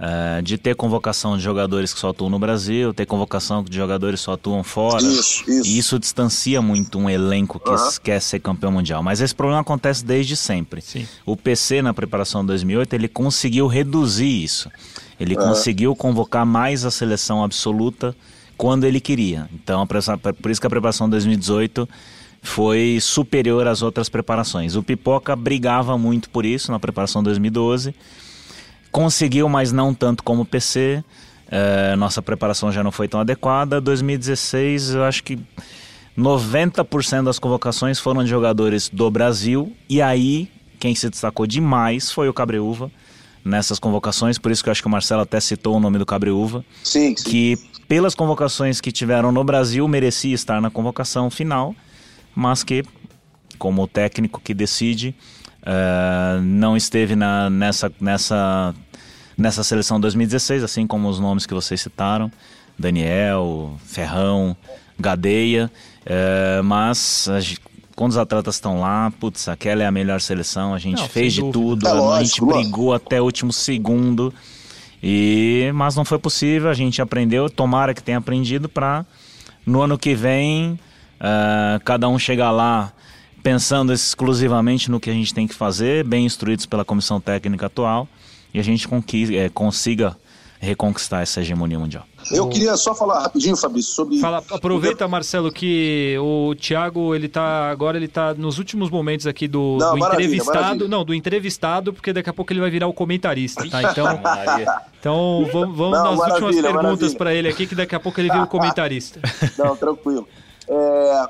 uh, 0.00 0.42
de 0.42 0.56
ter 0.56 0.74
convocação 0.74 1.36
de 1.36 1.42
jogadores 1.42 1.92
que 1.92 2.00
só 2.00 2.08
atuam 2.08 2.30
no 2.30 2.38
Brasil, 2.38 2.94
ter 2.94 3.04
convocação 3.04 3.62
de 3.62 3.76
jogadores 3.76 4.20
que 4.20 4.24
só 4.24 4.32
atuam 4.32 4.64
fora. 4.64 5.02
Isso, 5.02 5.48
isso. 5.48 5.68
E 5.68 5.78
isso 5.78 5.98
distancia 5.98 6.62
muito 6.62 6.98
um 6.98 7.08
elenco 7.08 7.60
que 7.60 7.70
uhum. 7.70 7.90
quer 8.02 8.20
ser 8.20 8.40
campeão 8.40 8.72
mundial. 8.72 9.02
Mas 9.02 9.20
esse 9.20 9.34
problema 9.34 9.60
acontece 9.60 10.04
desde 10.04 10.34
sempre. 10.34 10.80
Sim. 10.80 11.06
O 11.26 11.36
PC, 11.36 11.82
na 11.82 11.92
preparação 11.92 12.40
de 12.40 12.48
2008, 12.48 12.94
ele 12.94 13.08
conseguiu 13.08 13.66
reduzir 13.66 14.42
isso. 14.42 14.70
Ele 15.18 15.36
uhum. 15.36 15.48
conseguiu 15.48 15.94
convocar 15.94 16.46
mais 16.46 16.84
a 16.84 16.90
seleção 16.90 17.44
absoluta 17.44 18.16
quando 18.56 18.84
ele 18.84 19.00
queria. 19.00 19.48
Então, 19.52 19.86
por 19.86 20.50
isso 20.50 20.60
que 20.60 20.66
a 20.66 20.70
preparação 20.70 21.06
de 21.06 21.12
2018 21.12 21.88
foi 22.42 22.98
superior 23.00 23.66
às 23.66 23.82
outras 23.82 24.08
preparações. 24.08 24.76
O 24.76 24.82
Pipoca 24.82 25.36
brigava 25.36 25.98
muito 25.98 26.30
por 26.30 26.46
isso 26.46 26.72
na 26.72 26.78
preparação 26.78 27.22
de 27.22 27.26
2012. 27.26 27.94
Conseguiu, 28.90 29.48
mas 29.48 29.72
não 29.72 29.94
tanto 29.94 30.22
como 30.22 30.42
o 30.42 30.46
PC. 30.46 31.04
É, 31.50 31.96
nossa 31.96 32.22
preparação 32.22 32.70
já 32.70 32.82
não 32.82 32.92
foi 32.92 33.08
tão 33.08 33.20
adequada. 33.20 33.80
2016, 33.80 34.90
eu 34.94 35.04
acho 35.04 35.22
que 35.24 35.38
90% 36.16 37.24
das 37.24 37.38
convocações 37.38 37.98
foram 37.98 38.22
de 38.22 38.30
jogadores 38.30 38.88
do 38.88 39.10
Brasil. 39.10 39.72
E 39.88 40.00
aí, 40.00 40.50
quem 40.78 40.94
se 40.94 41.08
destacou 41.08 41.46
demais 41.46 42.10
foi 42.10 42.28
o 42.28 42.32
Cabreúva 42.32 42.90
nessas 43.44 43.78
convocações, 43.78 44.38
por 44.38 44.52
isso 44.52 44.62
que 44.62 44.68
eu 44.68 44.72
acho 44.72 44.82
que 44.82 44.86
o 44.86 44.90
Marcelo 44.90 45.22
até 45.22 45.40
citou 45.40 45.76
o 45.76 45.80
nome 45.80 45.98
do 45.98 46.04
Cabreúva. 46.04 46.64
Sim, 46.84 47.16
sim. 47.16 47.24
Que 47.24 47.58
pelas 47.88 48.14
convocações 48.14 48.80
que 48.80 48.92
tiveram 48.92 49.32
no 49.32 49.42
Brasil, 49.42 49.86
merecia 49.88 50.34
estar 50.34 50.60
na 50.60 50.70
convocação 50.70 51.30
final, 51.30 51.74
mas 52.34 52.62
que, 52.62 52.84
como 53.58 53.82
o 53.82 53.86
técnico 53.86 54.40
que 54.40 54.54
decide, 54.54 55.14
uh, 55.62 56.40
não 56.42 56.76
esteve 56.76 57.14
na, 57.16 57.50
nessa, 57.50 57.92
nessa, 58.00 58.74
nessa 59.36 59.62
seleção 59.62 60.00
2016, 60.00 60.62
assim 60.62 60.86
como 60.86 61.08
os 61.08 61.18
nomes 61.18 61.46
que 61.46 61.54
vocês 61.54 61.80
citaram, 61.80 62.30
Daniel, 62.78 63.76
Ferrão, 63.84 64.56
Gadeia, 64.98 65.70
uh, 66.06 66.62
mas 66.62 67.28
quando 68.00 68.12
os 68.12 68.16
atletas 68.16 68.54
estão 68.54 68.80
lá, 68.80 69.12
putz, 69.20 69.46
aquela 69.48 69.82
é 69.82 69.86
a 69.86 69.90
melhor 69.90 70.20
seleção, 70.20 70.72
a 70.72 70.78
gente 70.78 71.00
não, 71.00 71.08
fez 71.08 71.34
de 71.34 71.52
tudo, 71.52 71.86
é 71.86 72.16
a 72.16 72.22
gente 72.22 72.42
brigou 72.42 72.94
até 72.94 73.20
o 73.20 73.24
último 73.24 73.52
segundo. 73.52 74.32
E 75.02 75.70
mas 75.74 75.96
não 75.96 76.04
foi 76.04 76.18
possível, 76.18 76.70
a 76.70 76.74
gente 76.74 77.00
aprendeu, 77.00 77.48
tomara 77.50 77.92
que 77.92 78.02
tenha 78.02 78.16
aprendido 78.16 78.68
para 78.68 79.04
no 79.66 79.82
ano 79.82 79.98
que 79.98 80.14
vem 80.14 80.78
uh, 81.20 81.78
cada 81.84 82.08
um 82.08 82.18
chegar 82.18 82.50
lá 82.50 82.92
pensando 83.42 83.92
exclusivamente 83.92 84.90
no 84.90 85.00
que 85.00 85.10
a 85.10 85.12
gente 85.12 85.32
tem 85.34 85.46
que 85.46 85.54
fazer, 85.54 86.04
bem 86.04 86.24
instruídos 86.24 86.66
pela 86.66 86.84
comissão 86.84 87.20
técnica 87.20 87.66
atual 87.66 88.08
e 88.52 88.58
a 88.58 88.62
gente 88.62 88.88
é, 89.36 89.48
consiga 89.48 90.16
reconquistar 90.60 91.22
essa 91.22 91.40
hegemonia 91.40 91.78
mundial. 91.78 92.04
Eu 92.30 92.46
queria 92.48 92.76
só 92.76 92.94
falar 92.94 93.20
rapidinho, 93.20 93.56
Fabrício, 93.56 93.94
sobre. 93.94 94.18
Fala, 94.18 94.44
aproveita, 94.50 95.08
Marcelo, 95.08 95.50
que 95.50 96.16
o 96.20 96.54
Thiago 96.54 97.14
ele 97.14 97.28
tá 97.28 97.70
agora 97.70 97.96
ele 97.96 98.08
tá 98.08 98.34
nos 98.34 98.58
últimos 98.58 98.90
momentos 98.90 99.26
aqui 99.26 99.48
do, 99.48 99.78
não, 99.80 99.94
do 99.94 99.98
maravilha, 99.98 100.26
entrevistado, 100.26 100.60
maravilha. 100.60 100.88
não, 100.88 101.04
do 101.04 101.14
entrevistado, 101.14 101.92
porque 101.94 102.12
daqui 102.12 102.28
a 102.28 102.32
pouco 102.34 102.52
ele 102.52 102.60
vai 102.60 102.70
virar 102.70 102.88
o 102.88 102.92
comentarista, 102.92 103.66
tá? 103.70 103.90
Então, 103.90 104.06
então 105.00 105.48
vamos, 105.50 105.76
vamos 105.76 105.98
não, 105.98 106.16
nas 106.16 106.32
últimas 106.32 106.60
perguntas 106.60 107.14
para 107.14 107.34
ele 107.34 107.48
aqui, 107.48 107.66
que 107.66 107.74
daqui 107.74 107.94
a 107.94 108.00
pouco 108.00 108.20
ele 108.20 108.28
vira 108.28 108.44
o 108.44 108.46
comentarista. 108.46 109.18
Não, 109.56 109.74
tranquilo. 109.74 110.28
É, 110.68 111.26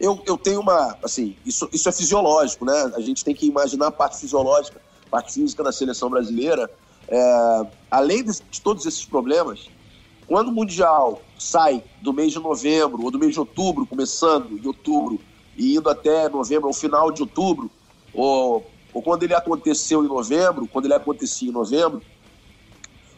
eu, 0.00 0.18
eu 0.26 0.38
tenho 0.38 0.60
uma, 0.60 0.96
assim, 1.04 1.36
isso, 1.44 1.68
isso 1.72 1.86
é 1.86 1.92
fisiológico, 1.92 2.64
né? 2.64 2.92
A 2.96 3.00
gente 3.00 3.22
tem 3.22 3.34
que 3.34 3.46
imaginar 3.46 3.88
a 3.88 3.92
parte 3.92 4.18
fisiológica, 4.18 4.80
a 5.06 5.10
parte 5.10 5.34
física 5.34 5.62
da 5.62 5.70
seleção 5.70 6.08
brasileira. 6.08 6.70
É, 7.06 7.66
além 7.90 8.24
de, 8.24 8.40
de, 8.50 8.60
todos 8.62 8.86
esses 8.86 9.04
problemas, 9.04 9.68
quando 10.26 10.48
o 10.48 10.52
Mundial 10.52 11.20
sai 11.38 11.84
do 12.00 12.14
mês 12.14 12.32
de 12.32 12.38
novembro 12.38 13.02
ou 13.04 13.10
do 13.10 13.18
mês 13.18 13.34
de 13.34 13.40
outubro, 13.40 13.86
começando 13.86 14.56
em 14.56 14.66
outubro 14.66 15.20
e 15.54 15.76
indo 15.76 15.90
até 15.90 16.30
novembro, 16.30 16.68
ao 16.68 16.74
final 16.74 17.12
de 17.12 17.20
outubro, 17.20 17.70
ou, 18.14 18.64
ou 18.94 19.02
quando 19.02 19.24
ele 19.24 19.34
aconteceu 19.34 20.02
em 20.02 20.08
novembro, 20.08 20.66
quando 20.66 20.86
ele 20.86 20.94
acontecia 20.94 21.50
em 21.50 21.52
novembro, 21.52 22.00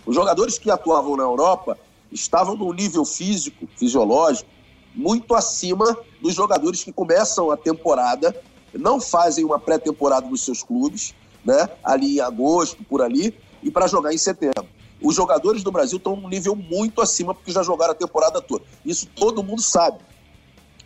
os 0.05 0.17
jogadores 0.17 0.59
que 0.59 0.69
atuavam 0.69 1.17
na 1.17 1.23
Europa 1.23 1.79
estavam 2.11 2.57
num 2.57 2.73
nível 2.73 3.05
físico, 3.05 3.69
fisiológico, 3.77 4.51
muito 4.95 5.35
acima 5.35 5.97
dos 6.21 6.35
jogadores 6.35 6.85
que 6.85 6.93
começam 6.93 7.51
a 7.51 7.57
temporada, 7.57 8.35
não 8.73 9.01
fazem 9.01 9.45
uma 9.45 9.59
pré-temporada 9.59 10.29
nos 10.29 10.43
seus 10.43 10.63
clubes, 10.63 11.15
né? 11.45 11.69
Ali 11.83 12.17
em 12.17 12.21
agosto, 12.21 12.83
por 12.85 13.03
ali, 13.03 13.35
e 13.63 13.71
para 13.71 13.87
jogar 13.87 14.13
em 14.13 14.19
setembro. 14.19 14.67
Os 15.01 15.15
jogadores 15.15 15.63
do 15.63 15.73
Brasil 15.73 15.99
estão 15.99 16.15
num 16.15 16.29
nível 16.29 16.55
muito 16.55 17.01
acima 17.01 17.35
porque 17.35 17.51
já 17.51 17.63
jogaram 17.63 17.93
a 17.93 17.97
temporada 17.97 18.41
toda. 18.41 18.65
Isso 18.85 19.07
todo 19.15 19.43
mundo 19.43 19.61
sabe. 19.61 19.99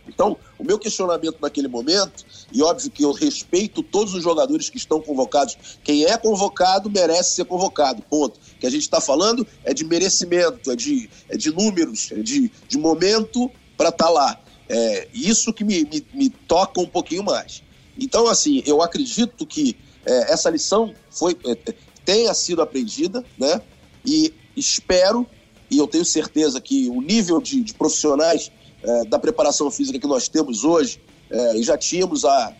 Então, 0.07 0.37
o 0.57 0.63
meu 0.63 0.79
questionamento 0.79 1.37
naquele 1.41 1.67
momento, 1.67 2.25
e 2.51 2.63
óbvio 2.63 2.89
que 2.89 3.03
eu 3.03 3.11
respeito 3.11 3.83
todos 3.83 4.13
os 4.13 4.23
jogadores 4.23 4.69
que 4.69 4.77
estão 4.77 5.01
convocados, 5.01 5.57
quem 5.83 6.05
é 6.05 6.17
convocado 6.17 6.89
merece 6.89 7.35
ser 7.35 7.45
convocado, 7.45 8.01
ponto. 8.03 8.39
O 8.55 8.59
que 8.59 8.65
a 8.65 8.69
gente 8.69 8.83
está 8.83 9.01
falando 9.01 9.45
é 9.63 9.73
de 9.73 9.83
merecimento, 9.83 10.71
é 10.71 10.75
de, 10.75 11.09
é 11.29 11.35
de 11.35 11.51
números, 11.51 12.11
é 12.11 12.21
de, 12.21 12.49
de 12.67 12.77
momento 12.77 13.51
para 13.77 13.89
estar 13.89 14.05
tá 14.05 14.09
lá. 14.09 14.41
É 14.67 15.07
isso 15.13 15.53
que 15.53 15.63
me, 15.63 15.85
me, 15.85 16.05
me, 16.13 16.29
toca 16.29 16.81
um 16.81 16.87
pouquinho 16.87 17.23
mais. 17.23 17.63
Então, 17.97 18.27
assim, 18.27 18.61
eu 18.65 18.81
acredito 18.81 19.45
que 19.45 19.77
é, 20.05 20.33
essa 20.33 20.49
lição 20.49 20.93
foi, 21.09 21.37
é, 21.45 21.73
tenha 22.03 22.33
sido 22.33 22.61
aprendida, 22.61 23.23
né? 23.37 23.61
E 24.05 24.33
espero, 24.55 25.25
e 25.69 25.77
eu 25.77 25.87
tenho 25.87 26.03
certeza 26.03 26.59
que 26.59 26.89
o 26.89 27.01
nível 27.01 27.41
de, 27.41 27.61
de 27.63 27.73
profissionais 27.73 28.51
é, 28.83 29.05
da 29.05 29.17
preparação 29.17 29.71
física 29.71 29.99
que 29.99 30.07
nós 30.07 30.27
temos 30.27 30.63
hoje, 30.63 31.01
é, 31.29 31.57
e 31.57 31.63
já 31.63 31.77
tínhamos 31.77 32.25
a, 32.25 32.53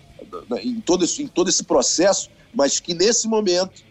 em, 0.61 0.79
todo 0.79 1.03
esse, 1.03 1.23
em 1.23 1.27
todo 1.27 1.49
esse 1.49 1.63
processo, 1.63 2.29
mas 2.53 2.79
que 2.79 2.93
nesse 2.93 3.27
momento 3.27 3.83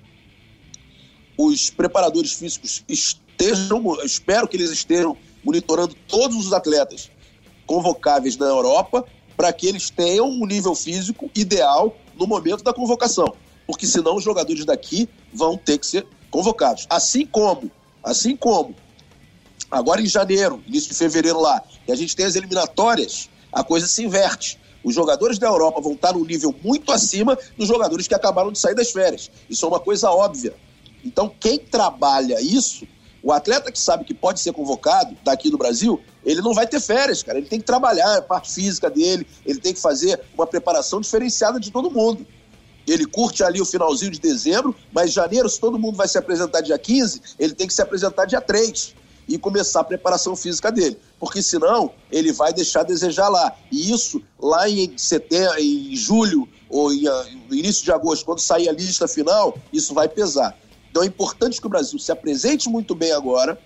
os 1.37 1.69
preparadores 1.69 2.33
físicos 2.33 2.83
estejam, 2.89 3.83
espero 4.05 4.49
que 4.49 4.57
eles 4.57 4.71
estejam 4.71 5.17
monitorando 5.45 5.95
todos 6.09 6.37
os 6.37 6.53
atletas 6.53 7.11
convocáveis 7.67 8.37
na 8.37 8.47
Europa 8.47 9.05
para 9.37 9.53
que 9.53 9.67
eles 9.67 9.91
tenham 9.91 10.29
um 10.29 10.47
nível 10.47 10.75
físico 10.75 11.31
ideal 11.35 11.95
no 12.19 12.27
momento 12.27 12.63
da 12.63 12.73
convocação 12.73 13.35
porque 13.67 13.87
senão 13.87 14.17
os 14.17 14.25
jogadores 14.25 14.65
daqui 14.65 15.09
vão 15.35 15.57
ter 15.57 15.79
que 15.79 15.87
ser 15.87 16.07
convocados. 16.31 16.87
Assim 16.89 17.27
como, 17.27 17.71
assim 18.03 18.37
como, 18.37 18.75
agora 19.71 20.01
em 20.01 20.07
janeiro, 20.07 20.63
início 20.67 20.91
de 20.91 20.97
fevereiro 20.97 21.41
lá, 21.41 21.63
e 21.87 21.93
a 21.93 21.97
gente 21.97 22.15
tem 22.15 22.25
as 22.25 22.37
eliminatórias, 22.37 23.29
a 23.53 23.65
coisa 23.65 23.87
se 23.87 24.05
inverte. 24.05 24.59
Os 24.85 24.95
jogadores 24.95 25.39
da 25.39 25.49
Europa 25.49 25.81
vão 25.81 25.95
estar 25.95 26.13
num 26.13 26.25
nível 26.25 26.55
muito 26.63 26.93
acima 26.93 27.37
dos 27.59 27.67
jogadores 27.67 28.07
que 28.07 28.15
acabaram 28.15 28.53
de 28.53 28.59
sair 28.59 28.75
das 28.75 28.93
férias. 28.93 29.31
Isso 29.51 29.65
é 29.65 29.69
uma 29.69 29.81
coisa 29.81 30.11
óbvia. 30.11 30.55
Então, 31.05 31.29
quem 31.41 31.59
trabalha 31.59 32.41
isso, 32.41 32.87
o 33.27 33.33
atleta 33.33 33.73
que 33.73 33.79
sabe 33.81 34.05
que 34.05 34.15
pode 34.15 34.39
ser 34.39 34.53
convocado 34.53 35.17
daqui 35.25 35.51
do 35.51 35.59
Brasil, 35.59 36.01
ele 36.25 36.41
não 36.41 36.55
vai 36.55 36.65
ter 36.65 36.79
férias, 36.79 37.25
cara. 37.25 37.39
Ele 37.39 37.49
tem 37.49 37.59
que 37.59 37.67
trabalhar 37.67 38.19
a 38.19 38.23
parte 38.23 38.53
física 38.53 38.89
dele, 38.89 39.27
ele 39.45 39.59
tem 39.59 39.75
que 39.75 39.81
fazer 39.81 40.21
uma 40.33 40.47
preparação 40.47 41.01
diferenciada 41.01 41.59
de 41.59 41.73
todo 41.73 41.91
mundo. 41.91 42.25
Ele 42.87 43.05
curte 43.05 43.43
ali 43.43 43.61
o 43.61 43.65
finalzinho 43.65 44.13
de 44.13 44.21
dezembro, 44.21 44.77
mas 44.93 45.11
janeiro, 45.13 45.49
se 45.49 45.59
todo 45.59 45.77
mundo 45.77 45.97
vai 45.97 46.07
se 46.07 46.17
apresentar 46.17 46.61
dia 46.61 46.79
15, 46.79 47.21
ele 47.37 47.53
tem 47.53 47.67
que 47.67 47.75
se 47.75 47.83
apresentar 47.83 48.27
dia 48.27 48.41
3 48.41 48.95
e 49.27 49.37
começar 49.37 49.81
a 49.81 49.85
preparação 49.85 50.37
física 50.37 50.71
dele. 50.71 50.97
porque 51.19 51.43
senão 51.43 51.91
ele 52.13 52.33
vai 52.33 52.53
deixar 52.53 52.83
a 52.83 52.85
desejar 52.85 53.29
lá. 53.29 53.57
E 53.73 53.91
isso, 53.91 54.23
lá 54.39 54.71
em 54.71 54.97
setembro, 54.97 55.59
em 55.59 55.97
julho 55.97 56.49
ou 56.71 56.93
em, 56.93 57.09
ah, 57.09 57.27
no 57.49 57.57
início 57.57 57.83
de 57.85 57.91
agosto, 57.91 58.25
quando 58.25 58.39
sair 58.39 58.69
a 58.69 58.73
lista 58.73 59.09
final, 59.09 59.59
isso 59.73 59.93
vai 59.93 60.09
pesar. 60.09 60.57
Então 60.97 61.05
é 61.05 61.09
importante 61.09 61.61
que 61.61 61.67
o 61.67 61.69
Brasil 61.69 61.99
se 61.99 62.11
apresente 62.11 62.71
muito 62.71 62.95
bem 62.95 63.13
agora 63.13 63.59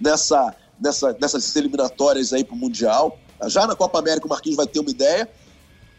nessa, 0.00 0.56
nessa, 0.80 1.14
nessas 1.20 1.54
eliminatórias 1.54 2.32
aí 2.32 2.42
para 2.42 2.54
o 2.54 2.56
Mundial. 2.56 3.18
Já 3.48 3.66
na 3.66 3.76
Copa 3.76 3.98
América 3.98 4.26
o 4.26 4.30
Marquinhos 4.30 4.56
vai 4.56 4.66
ter 4.66 4.80
uma 4.80 4.88
ideia. 4.88 5.28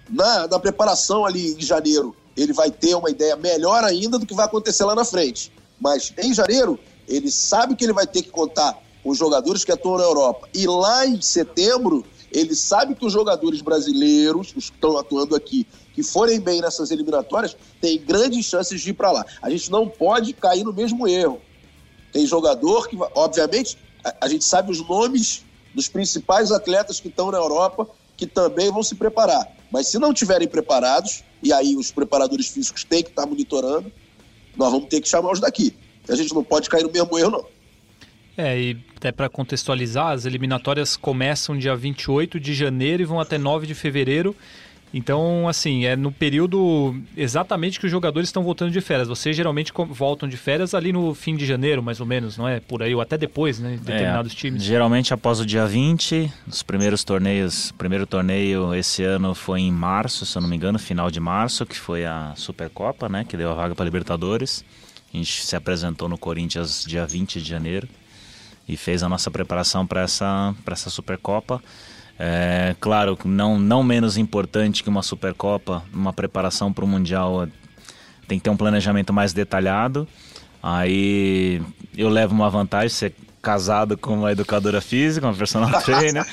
Na, 0.10 0.48
na 0.48 0.58
preparação 0.58 1.24
ali 1.24 1.54
em 1.54 1.62
janeiro, 1.62 2.16
ele 2.36 2.52
vai 2.52 2.72
ter 2.72 2.96
uma 2.96 3.12
ideia 3.12 3.36
melhor 3.36 3.84
ainda 3.84 4.18
do 4.18 4.26
que 4.26 4.34
vai 4.34 4.48
acontecer 4.48 4.86
lá 4.86 4.96
na 4.96 5.06
frente. 5.06 5.54
Mas 5.80 6.12
em 6.18 6.34
janeiro, 6.34 6.80
ele 7.08 7.30
sabe 7.30 7.76
que 7.76 7.86
ele 7.86 7.94
vai 7.94 8.08
ter 8.08 8.24
que 8.24 8.32
contar 8.32 8.76
com 9.04 9.12
os 9.12 9.20
jogadores 9.20 9.64
que 9.64 9.72
atuam 9.72 10.00
na 10.00 10.04
Europa. 10.04 10.50
E 10.52 10.66
lá 10.66 11.06
em 11.06 11.22
setembro, 11.22 12.04
ele 12.32 12.56
sabe 12.56 12.96
que 12.96 13.06
os 13.06 13.14
jogadores 13.14 13.62
brasileiros, 13.62 14.54
os 14.56 14.70
que 14.70 14.76
estão 14.76 14.98
atuando 14.98 15.36
aqui, 15.36 15.66
que 15.94 16.04
forem 16.04 16.40
bem 16.40 16.62
nessas 16.62 16.92
eliminatórias, 16.92 17.56
têm 17.82 18.00
grandes 18.00 18.46
chances 18.46 18.82
de 18.82 18.92
ir 18.92 18.94
para 18.94 19.12
lá. 19.12 19.26
A 19.42 19.50
gente 19.50 19.72
não 19.72 19.88
pode 19.88 20.34
cair 20.34 20.64
no 20.64 20.74
mesmo 20.74 21.08
erro. 21.08 21.42
Tem 22.12 22.26
jogador 22.26 22.88
que, 22.88 22.98
obviamente, 23.16 23.78
a, 24.04 24.26
a 24.26 24.30
gente 24.30 24.44
sabe 24.44 24.72
os 24.72 24.86
nomes 24.88 25.44
dos 25.74 25.88
principais 25.88 26.52
atletas 26.52 27.00
que 27.00 27.08
estão 27.08 27.32
na 27.32 27.38
Europa 27.38 27.88
que 28.16 28.26
também 28.26 28.72
vão 28.72 28.82
se 28.82 28.96
preparar. 28.96 29.48
Mas 29.72 29.88
se 29.88 30.00
não 30.00 30.12
estiverem 30.12 30.48
preparados, 30.48 31.24
e 31.42 31.54
aí 31.54 31.76
os 31.76 31.92
preparadores 31.92 32.48
físicos 32.48 32.84
têm 32.84 33.04
que 33.04 33.10
estar 33.10 33.26
monitorando, 33.26 33.92
nós 34.56 34.72
vamos 34.72 34.90
ter 34.90 35.00
que 35.00 35.08
chamar 35.08 35.32
os 35.32 35.40
daqui. 35.40 35.76
A 36.10 36.16
gente 36.16 36.34
não 36.34 36.44
pode 36.44 36.70
cair 36.70 36.84
no 36.84 36.92
mesmo 36.92 37.18
erro, 37.18 37.32
não. 37.32 37.46
É, 38.38 38.60
e 38.60 38.78
até 38.96 39.12
para 39.12 39.28
contextualizar, 39.28 40.10
as 40.10 40.26
eliminatórias 40.26 40.96
começam 40.96 41.58
dia 41.58 41.76
28 41.76 42.40
de 42.40 42.54
janeiro 42.54 43.02
e 43.02 43.06
vão 43.06 43.20
até 43.20 43.38
9 43.38 43.66
de 43.66 43.74
fevereiro. 43.74 44.36
Então, 44.94 45.50
assim, 45.50 45.86
é 45.86 45.96
no 45.96 46.12
período 46.12 46.96
exatamente 47.16 47.80
que 47.80 47.86
os 47.86 47.92
jogadores 47.92 48.30
estão 48.30 48.44
voltando 48.44 48.72
de 48.72 48.80
férias. 48.80 49.08
Vocês 49.08 49.36
geralmente 49.36 49.74
voltam 49.90 50.30
de 50.30 50.38
férias 50.38 50.74
ali 50.74 50.94
no 50.94 51.14
fim 51.14 51.36
de 51.36 51.46
janeiro, 51.46 51.84
mais 51.84 52.00
ou 52.00 52.06
menos, 52.06 52.38
não 52.38 52.48
é? 52.48 52.60
Por 52.60 52.82
aí, 52.82 52.96
ou 52.96 53.02
até 53.02 53.18
depois, 53.18 53.60
né? 53.60 53.78
Determinados 53.82 54.32
é, 54.32 54.36
times. 54.36 54.64
Geralmente 54.64 55.14
após 55.14 55.42
o 55.42 55.46
dia 55.46 55.66
20, 55.66 56.32
os 56.48 56.64
primeiros 56.64 57.04
torneios. 57.04 57.72
O 57.72 57.74
primeiro 57.74 58.08
torneio 58.08 58.74
esse 58.74 59.04
ano 59.04 59.36
foi 59.36 59.62
em 59.62 59.72
março, 59.72 60.26
se 60.26 60.38
eu 60.38 60.42
não 60.42 60.48
me 60.50 60.56
engano, 60.56 60.80
final 60.80 61.12
de 61.12 61.20
março, 61.20 61.66
que 61.66 61.78
foi 61.78 62.06
a 62.06 62.34
Supercopa, 62.36 63.10
né? 63.10 63.26
Que 63.28 63.36
deu 63.36 63.52
a 63.52 63.56
vaga 63.56 63.76
para 63.76 63.84
Libertadores. 63.84 64.64
A 65.14 65.18
gente 65.18 65.44
se 65.44 65.56
apresentou 65.56 66.08
no 66.08 66.18
Corinthians 66.18 66.86
dia 66.88 67.06
20 67.06 67.42
de 67.42 67.50
janeiro 67.50 67.88
e 68.68 68.76
fez 68.76 69.04
a 69.04 69.10
nossa 69.10 69.32
preparação 69.32 69.86
para 69.88 70.02
essa, 70.02 70.54
essa 70.70 70.90
Supercopa. 70.90 71.62
É, 72.20 72.76
claro, 72.80 73.18
não, 73.26 73.60
não 73.60 73.84
menos 73.84 74.18
importante 74.18 74.84
que 74.84 74.90
uma 74.90 75.04
Supercopa, 75.04 75.84
uma 75.94 76.12
preparação 76.12 76.74
para 76.74 76.84
o 76.84 76.88
Mundial 76.88 77.44
é, 77.44 77.48
tem 78.28 78.40
que 78.40 78.44
ter 78.44 78.50
um 78.50 78.58
planejamento 78.58 79.14
mais 79.14 79.34
detalhado. 79.34 80.08
Aí 80.62 81.62
eu 81.96 82.10
levo 82.10 82.34
uma 82.34 82.50
vantagem, 82.50 82.90
ser 82.90 83.14
casado 83.42 83.96
com 83.98 84.16
uma 84.16 84.32
educadora 84.32 84.82
física, 84.82 85.26
uma 85.26 85.34
personal 85.34 85.70
trainer, 85.84 86.26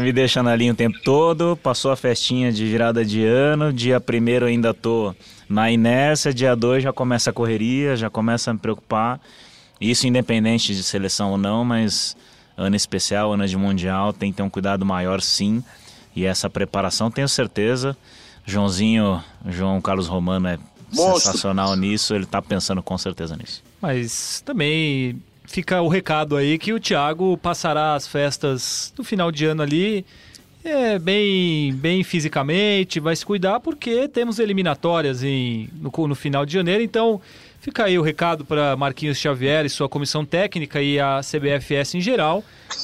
me 0.00 0.12
deixa 0.12 0.42
na 0.42 0.56
linha 0.56 0.72
o 0.72 0.76
tempo 0.76 0.98
todo, 1.04 1.58
passou 1.62 1.90
a 1.90 1.96
festinha 1.96 2.50
de 2.50 2.64
virada 2.64 3.04
de 3.04 3.24
ano, 3.24 3.72
dia 3.72 4.00
primeiro 4.00 4.46
ainda 4.46 4.72
tô 4.72 5.14
na 5.48 5.70
inércia, 5.70 6.32
dia 6.32 6.56
dois 6.56 6.82
já 6.82 6.92
começa 6.92 7.28
a 7.28 7.32
correria, 7.32 7.94
já 7.96 8.08
começa 8.08 8.50
a 8.50 8.54
me 8.54 8.60
preocupar. 8.60 9.20
Isso 9.82 10.06
independente 10.06 10.74
de 10.74 10.82
seleção 10.82 11.32
ou 11.32 11.36
não, 11.38 11.64
mas 11.64 12.16
ano 12.56 12.76
especial, 12.76 13.32
ano 13.32 13.46
de 13.48 13.56
mundial, 13.56 14.12
tem 14.12 14.30
que 14.30 14.36
ter 14.36 14.42
um 14.44 14.48
cuidado 14.48 14.86
maior 14.86 15.20
sim. 15.20 15.62
E 16.14 16.24
essa 16.24 16.48
preparação, 16.48 17.10
tenho 17.10 17.28
certeza. 17.28 17.96
Joãozinho, 18.46 19.22
João 19.48 19.80
Carlos 19.80 20.06
Romano 20.06 20.46
é 20.46 20.58
Monstro. 20.92 21.20
sensacional 21.20 21.74
nisso, 21.74 22.14
ele 22.14 22.24
está 22.24 22.40
pensando 22.40 22.80
com 22.80 22.96
certeza 22.96 23.36
nisso. 23.36 23.62
Mas 23.80 24.40
também 24.44 25.20
fica 25.44 25.82
o 25.82 25.88
recado 25.88 26.36
aí 26.36 26.58
que 26.58 26.72
o 26.72 26.78
Thiago 26.78 27.36
passará 27.38 27.94
as 27.94 28.06
festas 28.06 28.92
do 28.94 29.02
final 29.02 29.32
de 29.32 29.46
ano 29.46 29.62
ali 29.62 30.06
é, 30.64 30.98
bem, 30.98 31.74
bem 31.74 32.04
fisicamente, 32.04 33.00
vai 33.00 33.16
se 33.16 33.26
cuidar 33.26 33.58
porque 33.58 34.06
temos 34.06 34.38
eliminatórias 34.38 35.24
em, 35.24 35.68
no, 35.74 35.90
no 36.06 36.14
final 36.14 36.46
de 36.46 36.52
janeiro, 36.52 36.82
então 36.82 37.20
Fica 37.62 37.84
aí 37.84 37.96
o 37.96 38.02
recado 38.02 38.44
para 38.44 38.76
Marquinhos 38.76 39.16
Xavier 39.16 39.64
e 39.64 39.68
sua 39.68 39.88
comissão 39.88 40.24
técnica 40.24 40.82
e 40.82 40.98
a 40.98 41.20
CBFS 41.20 41.94
em 41.94 42.00
geral, 42.00 42.42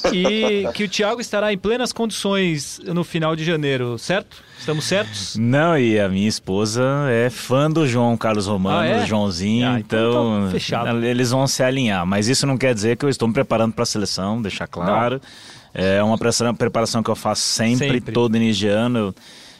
que, 0.09 0.63
que 0.73 0.85
o 0.85 0.87
Thiago 0.87 1.19
estará 1.19 1.51
em 1.51 1.57
plenas 1.57 1.91
condições 1.91 2.79
no 2.85 3.03
final 3.03 3.35
de 3.35 3.43
janeiro, 3.43 3.99
certo? 3.99 4.41
Estamos 4.57 4.85
certos? 4.85 5.35
Não, 5.35 5.77
e 5.77 5.99
a 5.99 6.07
minha 6.07 6.29
esposa 6.29 6.81
é 7.09 7.29
fã 7.29 7.69
do 7.69 7.85
João 7.85 8.15
Carlos 8.15 8.47
Romano, 8.47 8.79
ah, 8.79 8.85
é? 8.85 9.01
do 9.01 9.05
Joãozinho, 9.05 9.67
ah, 9.67 9.79
então, 9.81 10.09
então 10.11 10.45
tá 10.45 10.51
fechado. 10.51 11.03
eles 11.03 11.31
vão 11.31 11.45
se 11.45 11.61
alinhar. 11.61 12.05
Mas 12.05 12.29
isso 12.29 12.47
não 12.47 12.57
quer 12.57 12.73
dizer 12.73 12.95
que 12.95 13.03
eu 13.03 13.09
estou 13.09 13.27
me 13.27 13.33
preparando 13.33 13.73
para 13.73 13.83
a 13.83 13.85
seleção, 13.85 14.41
deixar 14.41 14.65
claro. 14.65 15.15
Não. 15.15 15.59
É 15.73 16.01
uma 16.01 16.17
preparação 16.17 17.03
que 17.03 17.09
eu 17.09 17.15
faço 17.17 17.41
sempre, 17.41 17.95
sempre. 17.95 18.13
todo 18.13 18.35
início 18.37 18.61
de 18.61 18.67
ano. 18.69 18.97
Eu, 18.97 19.15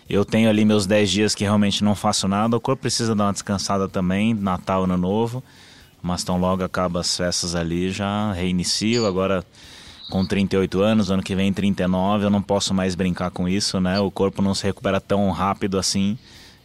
eu 0.10 0.26
tenho 0.26 0.49
ali 0.49 0.66
meus 0.66 0.88
10 0.88 1.10
dias 1.10 1.36
que 1.36 1.43
realmente 1.43 1.84
não 1.84 1.93
faço 1.93 2.28
nada. 2.28 2.57
O 2.57 2.60
corpo 2.60 2.82
precisa 2.82 3.14
dar 3.14 3.26
uma 3.26 3.34
descansada 3.34 3.88
também, 3.88 4.34
Natal, 4.34 4.86
Ano 4.86 4.97
Novo. 4.97 5.43
Mas 6.01 6.24
tão 6.24 6.39
logo 6.39 6.64
acaba 6.64 7.01
as 7.01 7.16
festas 7.16 7.55
ali, 7.55 7.91
já 7.91 8.32
reinicio. 8.32 9.05
Agora, 9.05 9.43
com 10.10 10.26
38 10.26 10.82
anos, 10.82 11.12
ano 11.12 11.22
que 11.22 11.36
vem 11.36 11.53
39, 11.53 12.26
eu 12.26 12.30
não 12.30 12.41
posso 12.41 12.74
mais 12.74 12.95
brincar 12.95 13.30
com 13.30 13.47
isso, 13.47 13.80
né? 13.80 13.99
O 13.99 14.10
corpo 14.10 14.41
não 14.41 14.55
se 14.55 14.64
recupera 14.64 14.99
tão 14.99 15.30
rápido 15.30 15.78
assim. 15.78 16.18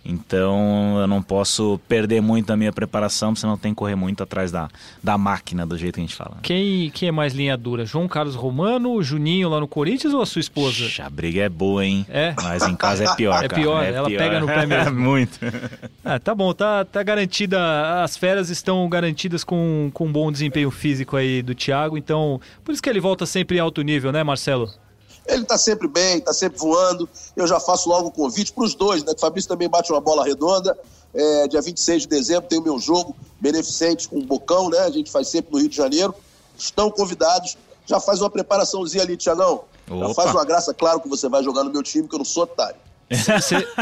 Então 0.05 0.99
eu 1.01 1.07
não 1.07 1.23
posso 1.23 1.81
perder 1.89 2.21
muito 2.21 2.53
a 2.53 2.57
minha 2.57 2.73
preparação, 2.73 3.35
senão 3.35 3.57
tem 3.57 3.73
que 3.73 3.77
correr 3.77 3.95
muito 3.95 4.23
atrás 4.23 4.53
da, 4.53 4.69
da 5.03 5.17
máquina, 5.17 5.67
do 5.67 5.79
jeito 5.79 5.95
que 5.95 6.01
a 6.01 6.05
gente 6.05 6.15
fala. 6.15 6.37
Quem, 6.43 6.91
quem 6.91 7.09
é 7.09 7.13
mais 7.13 7.33
linha 7.33 7.57
dura? 7.57 7.87
João 7.87 8.07
Carlos 8.07 8.35
Romano, 8.35 9.03
Juninho 9.03 9.49
lá 9.49 9.61
no 9.61 9.67
Corinthians 9.69 10.13
ou 10.13 10.21
a 10.21 10.27
sua 10.27 10.41
esposa? 10.41 10.85
A 11.03 11.09
briga 11.09 11.43
é 11.43 11.49
boa, 11.49 11.85
hein? 11.85 12.05
É. 12.09 12.35
Mas 12.43 12.67
em 12.69 12.77
casa 12.77 13.05
é 13.05 13.15
pior. 13.15 13.35
É 13.45 13.49
pior, 13.49 13.83
é 13.85 13.93
ela 13.93 14.09
pior. 14.09 14.19
pega 14.19 14.41
no 14.41 14.47
pé 14.47 14.65
mesmo. 14.65 14.99
muito. 15.01 15.39
Ah, 16.07 16.19
tá 16.19 16.35
bom, 16.35 16.53
tá, 16.53 16.85
tá 16.85 17.03
garantida. 17.03 18.03
As 18.03 18.15
férias 18.15 18.51
estão 18.51 18.87
garantidas 18.91 19.43
com, 19.43 19.91
com 19.95 20.05
um 20.07 20.13
bom 20.13 20.31
desempenho 20.31 20.71
físico 20.71 21.17
aí 21.17 21.41
do 21.41 21.55
Thiago, 21.55 21.97
então 21.97 22.39
por 22.63 22.73
isso 22.73 22.83
que 22.83 22.91
ele 22.91 23.01
volta 23.01 23.25
sempre 23.25 23.57
em 23.57 23.61
alto 23.61 23.81
nível, 23.81 24.13
né, 24.13 24.23
Marcelo? 24.23 24.71
Ele 25.27 25.43
está 25.43 25.57
sempre 25.57 25.89
bem, 25.89 26.19
está 26.19 26.33
sempre 26.33 26.59
voando. 26.59 27.09
Eu 27.35 27.47
já 27.47 27.59
faço 27.59 27.89
logo 27.89 28.09
o 28.09 28.11
convite 28.11 28.53
para 28.53 28.65
os 28.65 28.75
dois, 28.75 29.03
né? 29.03 29.13
O 29.17 29.19
Fabrício 29.19 29.49
também 29.49 29.69
bate 29.69 29.91
uma 29.91 30.01
bola 30.01 30.25
redonda. 30.25 30.77
É, 31.15 31.49
dia 31.49 31.63
26 31.63 32.03
de 32.03 32.09
dezembro 32.09 32.49
tem 32.49 32.59
o 32.59 32.63
meu 32.63 32.79
jogo 32.79 33.17
beneficente 33.41 34.09
com 34.09 34.19
o 34.19 34.23
Bocão, 34.23 34.69
né? 34.69 34.81
A 34.81 34.91
gente 34.91 35.11
faz 35.11 35.29
sempre 35.29 35.53
no 35.53 35.59
Rio 35.59 35.69
de 35.69 35.77
Janeiro. 35.77 36.15
Estão 36.59 36.91
convidados. 36.91 37.57
Já 37.87 38.01
faz 38.01 38.21
uma 38.21 38.31
preparação,zinha 38.31 39.03
ali, 39.03 39.17
Tiagão. 39.17 39.63
Já 39.89 40.15
faz 40.15 40.31
uma 40.31 40.45
graça, 40.45 40.73
claro 40.73 41.01
que 41.01 41.09
você 41.09 41.29
vai 41.29 41.43
jogar 41.43 41.63
no 41.65 41.71
meu 41.71 41.83
time, 41.83 42.09
que 42.09 42.15
eu 42.15 42.19
não 42.19 42.25
sou 42.25 42.45
otário. 42.45 42.77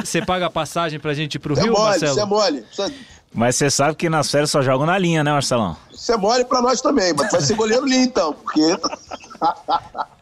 Você 0.03 0.21
paga 0.25 0.47
a 0.47 0.51
passagem 0.51 0.99
pra 0.99 1.15
gente 1.15 1.37
ir 1.37 1.39
pro 1.39 1.55
cê 1.55 1.63
Rio, 1.63 1.73
mole, 1.73 1.85
Marcelo? 1.85 2.15
Você 2.15 2.21
é 2.21 2.25
mole. 2.25 2.67
Cê... 2.73 2.93
Mas 3.33 3.57
você 3.57 3.71
sabe 3.71 3.95
que 3.97 4.11
nas 4.11 4.31
férias 4.31 4.51
só 4.51 4.61
jogam 4.61 4.85
na 4.85 4.99
linha, 4.99 5.25
né, 5.25 5.33
Marcelão? 5.33 5.77
Você 5.91 6.13
é 6.13 6.17
mole 6.17 6.45
pra 6.45 6.61
nós 6.61 6.81
também, 6.81 7.15
mas 7.15 7.31
vai 7.31 7.41
ser 7.41 7.55
goleiro 7.55 7.87
linha 7.87 8.03
então, 8.05 8.35
porque... 8.35 8.61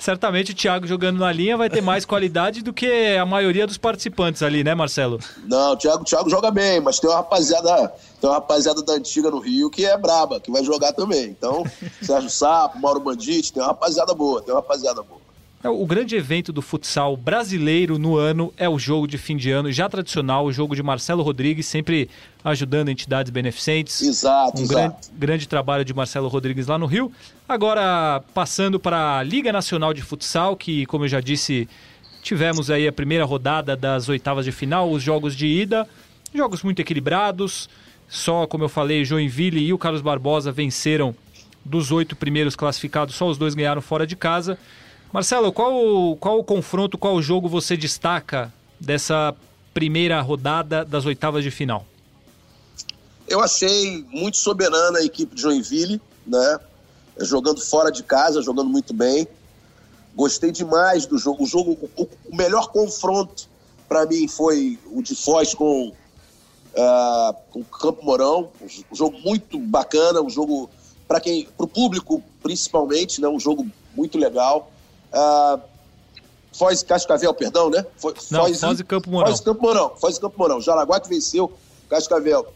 certamente 0.00 0.52
o 0.52 0.54
Thiago 0.54 0.86
jogando 0.86 1.18
na 1.18 1.30
linha 1.30 1.56
vai 1.56 1.70
ter 1.70 1.80
mais 1.80 2.04
qualidade 2.04 2.62
do 2.62 2.72
que 2.72 3.16
a 3.16 3.24
maioria 3.24 3.66
dos 3.66 3.78
participantes 3.78 4.42
ali, 4.42 4.64
né, 4.64 4.74
Marcelo? 4.74 5.20
Não, 5.46 5.72
o 5.72 5.76
Thiago, 5.76 6.02
o 6.02 6.04
Thiago 6.04 6.30
joga 6.30 6.50
bem, 6.50 6.80
mas 6.80 6.98
tem 6.98 7.08
uma 7.08 7.16
rapaziada, 7.16 7.92
tem 8.20 8.28
uma 8.28 8.36
rapaziada 8.36 8.82
da 8.82 8.94
antiga 8.94 9.30
no 9.30 9.38
Rio 9.38 9.70
que 9.70 9.84
é 9.84 9.96
braba, 9.96 10.40
que 10.40 10.50
vai 10.50 10.64
jogar 10.64 10.92
também. 10.92 11.26
Então, 11.26 11.64
Sérgio 12.02 12.30
Sapo, 12.30 12.80
Mauro 12.80 13.00
Bandite, 13.00 13.52
tem 13.52 13.62
uma 13.62 13.68
rapaziada 13.68 14.14
boa, 14.14 14.42
tem 14.42 14.52
uma 14.52 14.60
rapaziada 14.60 15.02
boa. 15.02 15.19
É, 15.62 15.68
o 15.68 15.84
grande 15.84 16.16
evento 16.16 16.54
do 16.54 16.62
futsal 16.62 17.14
brasileiro 17.16 17.98
no 17.98 18.16
ano 18.16 18.52
é 18.56 18.66
o 18.66 18.78
jogo 18.78 19.06
de 19.06 19.18
fim 19.18 19.36
de 19.36 19.50
ano, 19.50 19.70
já 19.70 19.90
tradicional, 19.90 20.46
o 20.46 20.52
jogo 20.52 20.74
de 20.74 20.82
Marcelo 20.82 21.22
Rodrigues, 21.22 21.66
sempre 21.66 22.08
ajudando 22.42 22.88
entidades 22.88 23.30
beneficentes. 23.30 24.00
Exato, 24.00 24.58
um 24.58 24.64
exato. 24.64 24.74
Grande, 24.74 24.96
grande 25.18 25.48
trabalho 25.48 25.84
de 25.84 25.92
Marcelo 25.92 26.28
Rodrigues 26.28 26.66
lá 26.66 26.78
no 26.78 26.86
Rio. 26.86 27.12
Agora, 27.46 28.22
passando 28.32 28.80
para 28.80 29.18
a 29.18 29.22
Liga 29.22 29.52
Nacional 29.52 29.92
de 29.92 30.00
Futsal, 30.00 30.56
que, 30.56 30.86
como 30.86 31.04
eu 31.04 31.08
já 31.08 31.20
disse, 31.20 31.68
tivemos 32.22 32.70
aí 32.70 32.88
a 32.88 32.92
primeira 32.92 33.26
rodada 33.26 33.76
das 33.76 34.08
oitavas 34.08 34.46
de 34.46 34.52
final, 34.52 34.90
os 34.90 35.02
jogos 35.02 35.36
de 35.36 35.46
ida, 35.46 35.86
jogos 36.34 36.62
muito 36.62 36.80
equilibrados. 36.80 37.68
Só, 38.08 38.46
como 38.46 38.64
eu 38.64 38.68
falei, 38.68 39.04
Joinville 39.04 39.60
e 39.60 39.74
o 39.74 39.78
Carlos 39.78 40.00
Barbosa 40.00 40.50
venceram 40.50 41.14
dos 41.62 41.92
oito 41.92 42.16
primeiros 42.16 42.56
classificados, 42.56 43.14
só 43.14 43.28
os 43.28 43.36
dois 43.36 43.54
ganharam 43.54 43.82
fora 43.82 44.06
de 44.06 44.16
casa. 44.16 44.58
Marcelo, 45.12 45.52
qual, 45.52 46.16
qual 46.16 46.38
o 46.38 46.44
confronto, 46.44 46.96
qual 46.96 47.16
o 47.16 47.22
jogo 47.22 47.48
você 47.48 47.76
destaca 47.76 48.52
dessa 48.78 49.34
primeira 49.74 50.20
rodada 50.20 50.84
das 50.84 51.04
oitavas 51.04 51.42
de 51.42 51.50
final? 51.50 51.84
Eu 53.26 53.40
achei 53.40 54.04
muito 54.10 54.36
soberana 54.36 54.98
a 54.98 55.04
equipe 55.04 55.34
de 55.34 55.42
Joinville, 55.42 56.00
né? 56.26 56.58
Jogando 57.18 57.60
fora 57.60 57.90
de 57.90 58.02
casa, 58.02 58.40
jogando 58.40 58.68
muito 58.68 58.94
bem. 58.94 59.26
Gostei 60.14 60.50
demais 60.50 61.06
do 61.06 61.18
jogo. 61.18 61.44
O 61.44 61.46
jogo, 61.46 61.90
o, 61.96 62.36
melhor 62.36 62.68
confronto 62.68 63.48
para 63.88 64.06
mim 64.06 64.28
foi 64.28 64.78
o 64.92 65.02
de 65.02 65.14
Foz 65.14 65.54
com, 65.54 65.88
uh, 65.90 67.64
Campo 67.80 68.04
Mourão. 68.04 68.48
Um 68.90 68.94
jogo 68.94 69.18
muito 69.20 69.58
bacana, 69.58 70.20
um 70.20 70.30
jogo 70.30 70.70
para 71.06 71.20
quem, 71.20 71.46
para 71.56 71.64
o 71.64 71.68
público 71.68 72.22
principalmente, 72.42 73.20
né? 73.20 73.28
Um 73.28 73.40
jogo 73.40 73.68
muito 73.94 74.18
legal. 74.18 74.70
Uh, 75.12 75.60
Foz 76.52 76.82
Cascavel, 76.82 77.32
perdão, 77.32 77.70
né? 77.70 77.84
Foz, 77.96 78.30
Não, 78.30 78.52
Foz 78.54 78.80
e 78.80 78.84
Campo 78.84 79.10
Mourão. 79.10 79.28
Foz 79.28 79.40
e 79.40 79.44
Campo 79.44 79.62
Mourão. 79.62 79.92
Foz 79.96 80.16
e 80.16 80.20
Campo 80.20 80.38
Mourão. 80.38 80.60
Jaraguá 80.60 81.00
que 81.00 81.08
venceu 81.08 81.52
Cascavel. 81.88 82.46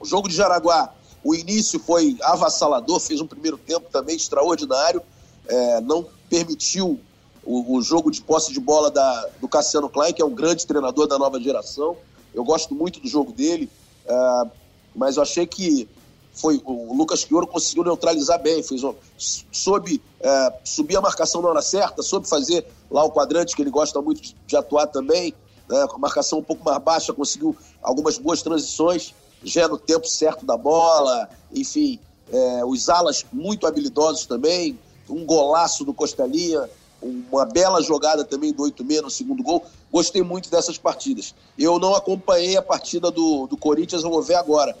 O 0.00 0.04
jogo 0.04 0.28
de 0.28 0.34
Jaraguá, 0.34 0.92
o 1.22 1.34
início 1.34 1.78
foi 1.78 2.16
avassalador, 2.22 3.00
fez 3.00 3.20
um 3.20 3.26
primeiro 3.26 3.56
tempo 3.56 3.86
também 3.90 4.16
extraordinário, 4.16 5.02
é, 5.48 5.80
não 5.80 6.06
permitiu 6.28 7.00
o, 7.42 7.76
o, 7.76 7.82
jogo 7.82 8.10
de 8.10 8.20
posse 8.20 8.52
de 8.52 8.60
bola 8.60 8.90
da, 8.90 9.28
do 9.40 9.48
Cassiano 9.48 9.88
Klein, 9.88 10.12
que 10.12 10.22
é 10.22 10.24
um 10.24 10.34
grande 10.34 10.66
treinador 10.66 11.06
da 11.06 11.18
nova 11.18 11.40
geração. 11.40 11.96
Eu 12.34 12.44
gosto 12.44 12.74
muito 12.74 13.00
do 13.00 13.08
jogo 13.08 13.32
dele, 13.32 13.70
é, 14.06 14.46
mas 14.94 15.16
eu 15.16 15.22
achei 15.22 15.46
que 15.46 15.88
foi 16.34 16.60
o 16.64 16.92
Lucas 16.92 17.24
Quioro 17.24 17.46
conseguiu 17.46 17.84
neutralizar 17.84 18.42
bem, 18.42 18.62
fez 18.62 18.82
um, 18.82 18.94
soube 19.16 20.02
é, 20.20 20.52
subir 20.64 20.96
a 20.96 21.00
marcação 21.00 21.40
na 21.40 21.48
hora 21.48 21.62
certa, 21.62 22.02
soube 22.02 22.28
fazer 22.28 22.66
lá 22.90 23.04
o 23.04 23.10
quadrante 23.12 23.54
que 23.54 23.62
ele 23.62 23.70
gosta 23.70 24.02
muito 24.02 24.20
de, 24.20 24.36
de 24.46 24.56
atuar 24.56 24.88
também, 24.88 25.32
né, 25.68 25.86
com 25.86 25.96
a 25.96 25.98
marcação 25.98 26.40
um 26.40 26.42
pouco 26.42 26.64
mais 26.64 26.82
baixa, 26.82 27.12
conseguiu 27.12 27.56
algumas 27.80 28.18
boas 28.18 28.42
transições, 28.42 29.14
já 29.44 29.68
no 29.68 29.78
tempo 29.78 30.06
certo 30.08 30.44
da 30.44 30.56
bola, 30.56 31.28
enfim, 31.54 32.00
é, 32.32 32.64
os 32.64 32.88
alas 32.88 33.24
muito 33.32 33.66
habilidosos 33.66 34.26
também, 34.26 34.78
um 35.08 35.24
golaço 35.24 35.84
do 35.84 35.94
Costelinha, 35.94 36.68
uma 37.00 37.44
bela 37.44 37.82
jogada 37.82 38.24
também 38.24 38.52
do 38.52 38.62
8-6 38.62 39.02
no 39.02 39.10
segundo 39.10 39.42
gol. 39.42 39.62
Gostei 39.92 40.22
muito 40.22 40.50
dessas 40.50 40.78
partidas. 40.78 41.34
Eu 41.58 41.78
não 41.78 41.94
acompanhei 41.94 42.56
a 42.56 42.62
partida 42.62 43.10
do, 43.10 43.46
do 43.46 43.58
Corinthians, 43.58 44.02
eu 44.02 44.10
vou 44.10 44.22
ver 44.22 44.36
agora 44.36 44.74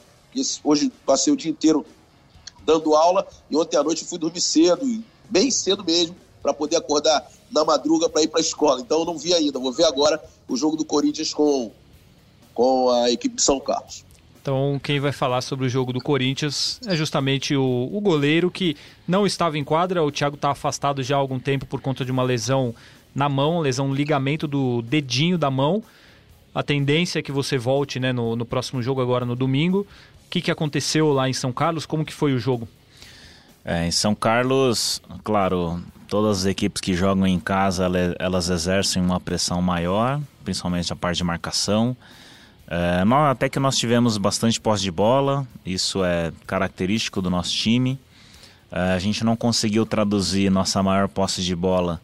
hoje 0.62 0.92
passei 1.04 1.32
o 1.32 1.36
dia 1.36 1.50
inteiro 1.50 1.84
dando 2.64 2.94
aula 2.94 3.26
e 3.50 3.56
ontem 3.56 3.76
à 3.76 3.82
noite 3.82 4.04
fui 4.04 4.18
dormir 4.18 4.40
cedo, 4.40 5.02
bem 5.28 5.50
cedo 5.50 5.84
mesmo, 5.84 6.16
para 6.42 6.52
poder 6.52 6.76
acordar 6.76 7.26
na 7.50 7.64
madruga 7.64 8.08
para 8.08 8.22
ir 8.22 8.28
para 8.28 8.40
a 8.40 8.42
escola. 8.42 8.80
Então 8.80 9.00
eu 9.00 9.04
não 9.04 9.18
vi 9.18 9.32
ainda, 9.32 9.58
vou 9.58 9.72
ver 9.72 9.84
agora 9.84 10.22
o 10.48 10.56
jogo 10.56 10.76
do 10.76 10.84
Corinthians 10.84 11.32
com, 11.32 11.70
com 12.52 12.90
a 12.90 13.10
equipe 13.10 13.36
de 13.36 13.42
São 13.42 13.60
Carlos. 13.60 14.04
Então, 14.42 14.78
quem 14.82 15.00
vai 15.00 15.10
falar 15.10 15.40
sobre 15.40 15.64
o 15.64 15.68
jogo 15.70 15.90
do 15.90 16.00
Corinthians 16.00 16.78
é 16.86 16.94
justamente 16.94 17.56
o, 17.56 17.88
o 17.90 17.98
goleiro 17.98 18.50
que 18.50 18.76
não 19.08 19.24
estava 19.24 19.56
em 19.56 19.64
quadra. 19.64 20.04
O 20.04 20.12
Thiago 20.12 20.36
está 20.36 20.50
afastado 20.50 21.02
já 21.02 21.16
há 21.16 21.18
algum 21.18 21.40
tempo 21.40 21.64
por 21.64 21.80
conta 21.80 22.04
de 22.04 22.12
uma 22.12 22.22
lesão 22.22 22.74
na 23.14 23.26
mão, 23.26 23.60
lesão 23.60 23.88
no 23.88 23.94
ligamento 23.94 24.46
do 24.46 24.82
dedinho 24.82 25.38
da 25.38 25.50
mão. 25.50 25.82
A 26.54 26.62
tendência 26.62 27.20
é 27.20 27.22
que 27.22 27.32
você 27.32 27.56
volte 27.56 27.98
né, 27.98 28.12
no, 28.12 28.36
no 28.36 28.44
próximo 28.44 28.82
jogo, 28.82 29.00
agora 29.00 29.24
no 29.24 29.34
domingo 29.34 29.86
que, 30.34 30.42
que 30.42 30.50
aconteceu 30.50 31.12
lá 31.12 31.28
em 31.28 31.32
São 31.32 31.52
Carlos? 31.52 31.86
Como 31.86 32.04
que 32.04 32.12
foi 32.12 32.34
o 32.34 32.40
jogo? 32.40 32.66
É, 33.64 33.86
em 33.86 33.92
São 33.92 34.16
Carlos, 34.16 35.00
claro, 35.22 35.80
todas 36.08 36.40
as 36.40 36.46
equipes 36.46 36.80
que 36.80 36.92
jogam 36.92 37.24
em 37.24 37.38
casa, 37.38 37.88
elas 38.18 38.48
exercem 38.48 39.00
uma 39.00 39.20
pressão 39.20 39.62
maior, 39.62 40.20
principalmente 40.42 40.92
a 40.92 40.96
parte 40.96 41.18
de 41.18 41.24
marcação. 41.24 41.96
É, 42.66 43.04
nós, 43.04 43.30
até 43.30 43.48
que 43.48 43.60
nós 43.60 43.78
tivemos 43.78 44.18
bastante 44.18 44.60
posse 44.60 44.82
de 44.82 44.90
bola, 44.90 45.46
isso 45.64 46.04
é 46.04 46.32
característico 46.48 47.22
do 47.22 47.30
nosso 47.30 47.52
time. 47.52 47.96
É, 48.72 48.92
a 48.92 48.98
gente 48.98 49.22
não 49.22 49.36
conseguiu 49.36 49.86
traduzir 49.86 50.50
nossa 50.50 50.82
maior 50.82 51.06
posse 51.06 51.42
de 51.42 51.54
bola 51.54 52.00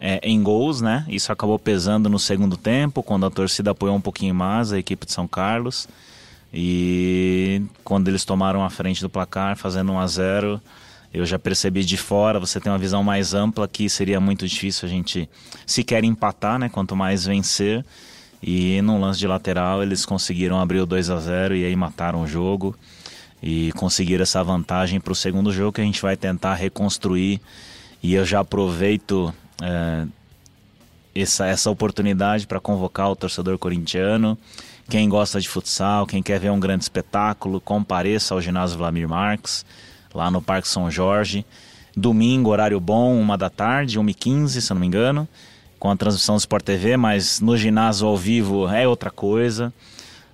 é, 0.00 0.18
em 0.24 0.42
gols, 0.42 0.80
né? 0.80 1.04
Isso 1.08 1.30
acabou 1.30 1.60
pesando 1.60 2.08
no 2.08 2.18
segundo 2.18 2.56
tempo, 2.56 3.04
quando 3.04 3.24
a 3.24 3.30
torcida 3.30 3.70
apoiou 3.70 3.94
um 3.94 4.00
pouquinho 4.00 4.34
mais 4.34 4.72
a 4.72 4.78
equipe 4.80 5.06
de 5.06 5.12
São 5.12 5.28
Carlos. 5.28 5.86
E 6.52 7.62
quando 7.84 8.08
eles 8.08 8.24
tomaram 8.24 8.64
a 8.64 8.70
frente 8.70 9.00
do 9.00 9.10
placar, 9.10 9.56
fazendo 9.56 9.92
1 9.92 9.98
a 9.98 10.06
0 10.06 10.62
eu 11.12 11.24
já 11.24 11.38
percebi 11.38 11.84
de 11.84 11.96
fora, 11.96 12.38
você 12.38 12.60
tem 12.60 12.70
uma 12.70 12.78
visão 12.78 13.02
mais 13.02 13.32
ampla 13.32 13.66
que 13.66 13.88
seria 13.88 14.20
muito 14.20 14.46
difícil 14.46 14.86
a 14.86 14.90
gente 14.90 15.28
sequer 15.66 16.04
empatar, 16.04 16.58
né? 16.58 16.68
Quanto 16.68 16.94
mais 16.94 17.24
vencer. 17.24 17.84
E 18.42 18.80
no 18.82 19.00
lance 19.00 19.18
de 19.18 19.26
lateral 19.26 19.82
eles 19.82 20.04
conseguiram 20.04 20.60
abrir 20.60 20.80
o 20.80 20.86
2 20.86 21.10
a 21.10 21.18
0 21.18 21.56
e 21.56 21.64
aí 21.64 21.74
mataram 21.74 22.22
o 22.22 22.26
jogo 22.26 22.76
e 23.42 23.72
conseguiram 23.72 24.22
essa 24.22 24.42
vantagem 24.44 25.00
para 25.00 25.12
o 25.12 25.16
segundo 25.16 25.52
jogo 25.52 25.72
que 25.72 25.80
a 25.80 25.84
gente 25.84 26.00
vai 26.02 26.16
tentar 26.16 26.54
reconstruir. 26.54 27.40
E 28.02 28.14
eu 28.14 28.24
já 28.24 28.40
aproveito 28.40 29.34
é, 29.62 30.06
essa, 31.14 31.46
essa 31.46 31.70
oportunidade 31.70 32.46
para 32.46 32.60
convocar 32.60 33.10
o 33.10 33.16
torcedor 33.16 33.58
corintiano 33.58 34.38
quem 34.88 35.08
gosta 35.08 35.40
de 35.40 35.48
futsal, 35.48 36.06
quem 36.06 36.22
quer 36.22 36.40
ver 36.40 36.50
um 36.50 36.58
grande 36.58 36.84
espetáculo, 36.84 37.60
compareça 37.60 38.34
ao 38.34 38.40
ginásio 38.40 38.78
Vladimir 38.78 39.08
Marques, 39.08 39.64
lá 40.14 40.30
no 40.30 40.40
Parque 40.40 40.66
São 40.66 40.90
Jorge. 40.90 41.44
Domingo, 41.94 42.50
horário 42.50 42.80
bom, 42.80 43.20
uma 43.20 43.36
da 43.36 43.50
tarde, 43.50 43.98
1h15, 43.98 44.60
se 44.60 44.72
eu 44.72 44.74
não 44.74 44.80
me 44.80 44.86
engano, 44.86 45.28
com 45.78 45.90
a 45.90 45.96
transmissão 45.96 46.36
do 46.36 46.38
Sport 46.38 46.64
TV, 46.64 46.96
mas 46.96 47.40
no 47.40 47.56
ginásio 47.56 48.06
ao 48.06 48.16
vivo 48.16 48.66
é 48.68 48.88
outra 48.88 49.10
coisa. 49.10 49.72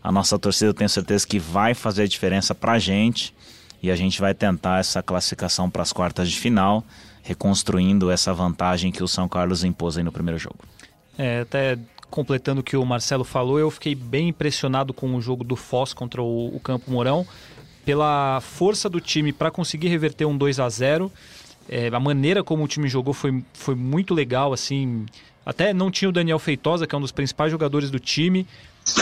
A 0.02 0.12
nossa 0.12 0.38
torcida 0.38 0.70
eu 0.70 0.74
tenho 0.74 0.90
certeza 0.90 1.26
que 1.26 1.38
vai 1.38 1.74
fazer 1.74 2.02
a 2.02 2.06
diferença 2.06 2.54
pra 2.54 2.78
gente 2.78 3.34
e 3.82 3.90
a 3.90 3.96
gente 3.96 4.20
vai 4.20 4.34
tentar 4.34 4.78
essa 4.78 5.02
classificação 5.02 5.68
para 5.68 5.82
as 5.82 5.92
quartas 5.92 6.30
de 6.30 6.38
final, 6.38 6.84
reconstruindo 7.22 8.10
essa 8.10 8.32
vantagem 8.32 8.92
que 8.92 9.02
o 9.02 9.08
São 9.08 9.28
Carlos 9.28 9.64
impôs 9.64 9.96
aí 9.96 10.04
no 10.04 10.12
primeiro 10.12 10.38
jogo. 10.38 10.58
É, 11.16 11.40
até 11.40 11.78
completando 12.14 12.60
o 12.60 12.64
que 12.64 12.76
o 12.76 12.86
Marcelo 12.86 13.24
falou, 13.24 13.58
eu 13.58 13.68
fiquei 13.72 13.92
bem 13.92 14.28
impressionado 14.28 14.94
com 14.94 15.16
o 15.16 15.20
jogo 15.20 15.42
do 15.42 15.56
Foz 15.56 15.92
contra 15.92 16.22
o, 16.22 16.54
o 16.54 16.60
Campo 16.60 16.88
Mourão, 16.88 17.26
pela 17.84 18.40
força 18.40 18.88
do 18.88 19.00
time 19.00 19.32
para 19.32 19.50
conseguir 19.50 19.88
reverter 19.88 20.24
um 20.24 20.38
2 20.38 20.60
a 20.60 20.68
0 20.68 21.10
é, 21.68 21.88
a 21.88 21.98
maneira 21.98 22.44
como 22.44 22.62
o 22.62 22.68
time 22.68 22.88
jogou 22.88 23.12
foi, 23.12 23.42
foi 23.52 23.74
muito 23.74 24.14
legal, 24.14 24.52
assim. 24.52 25.06
Até 25.44 25.74
não 25.74 25.90
tinha 25.90 26.08
o 26.08 26.12
Daniel 26.12 26.38
Feitosa, 26.38 26.86
que 26.86 26.94
é 26.94 26.98
um 26.98 27.00
dos 27.00 27.10
principais 27.10 27.50
jogadores 27.50 27.90
do 27.90 27.98
time. 27.98 28.46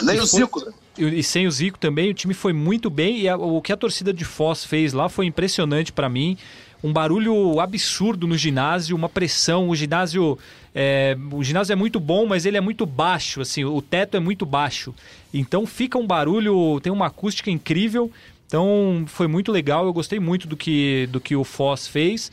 Nem 0.03 0.19
o 0.19 0.25
Zico, 0.25 0.65
né? 0.65 0.73
E, 0.97 1.19
e, 1.19 1.23
sem 1.23 1.47
o 1.47 1.51
Zico 1.51 1.79
também, 1.79 2.09
o 2.09 2.15
time 2.15 2.33
foi 2.33 2.53
muito 2.53 2.89
bem. 2.89 3.19
E 3.19 3.29
a, 3.29 3.37
o 3.37 3.61
que 3.61 3.73
a 3.73 3.77
torcida 3.77 4.13
de 4.13 4.25
Foz 4.25 4.65
fez 4.65 4.93
lá 4.93 5.09
foi 5.09 5.27
impressionante 5.27 5.93
para 5.93 6.09
mim 6.09 6.39
um 6.83 6.93
barulho 6.93 7.61
absurdo 7.61 8.27
no 8.27 8.37
ginásio, 8.37 8.97
uma 8.97 9.09
pressão. 9.09 9.69
O 9.69 9.77
ginásio 9.77 10.39
é, 10.75 11.17
o 11.31 11.43
ginásio 11.45 11.73
é 11.73 11.77
muito 11.77 12.01
bom, 12.01 12.27
mas 12.27 12.47
ele 12.47 12.57
é 12.57 12.61
muito 12.61 12.87
baixo, 12.87 13.41
assim, 13.41 13.65
o 13.65 13.83
teto 13.83 14.17
é 14.17 14.21
muito 14.21 14.47
baixo. 14.47 14.95
Então 15.33 15.67
fica 15.67 15.99
um 15.99 16.07
barulho, 16.07 16.81
tem 16.81 16.93
uma 16.93 17.07
acústica 17.07 17.51
incrível. 17.51 18.11
Então 18.47 19.05
foi 19.07 19.27
muito 19.27 19.53
legal, 19.53 19.87
eu 19.87 19.93
gostei 19.93 20.19
muito 20.19 20.47
do 20.47 20.57
que, 20.57 21.09
do 21.11 21.21
que 21.21 21.37
o 21.37 21.45
Foz 21.45 21.87
fez. 21.87 22.33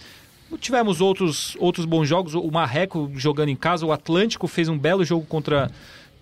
Tivemos 0.59 0.99
outros, 0.99 1.55
outros 1.59 1.85
bons 1.85 2.07
jogos, 2.07 2.33
o 2.33 2.49
Marreco 2.49 3.11
jogando 3.15 3.49
em 3.49 3.55
casa, 3.55 3.85
o 3.85 3.91
Atlântico 3.91 4.47
fez 4.47 4.67
um 4.67 4.77
belo 4.77 5.05
jogo 5.05 5.25
contra, 5.25 5.69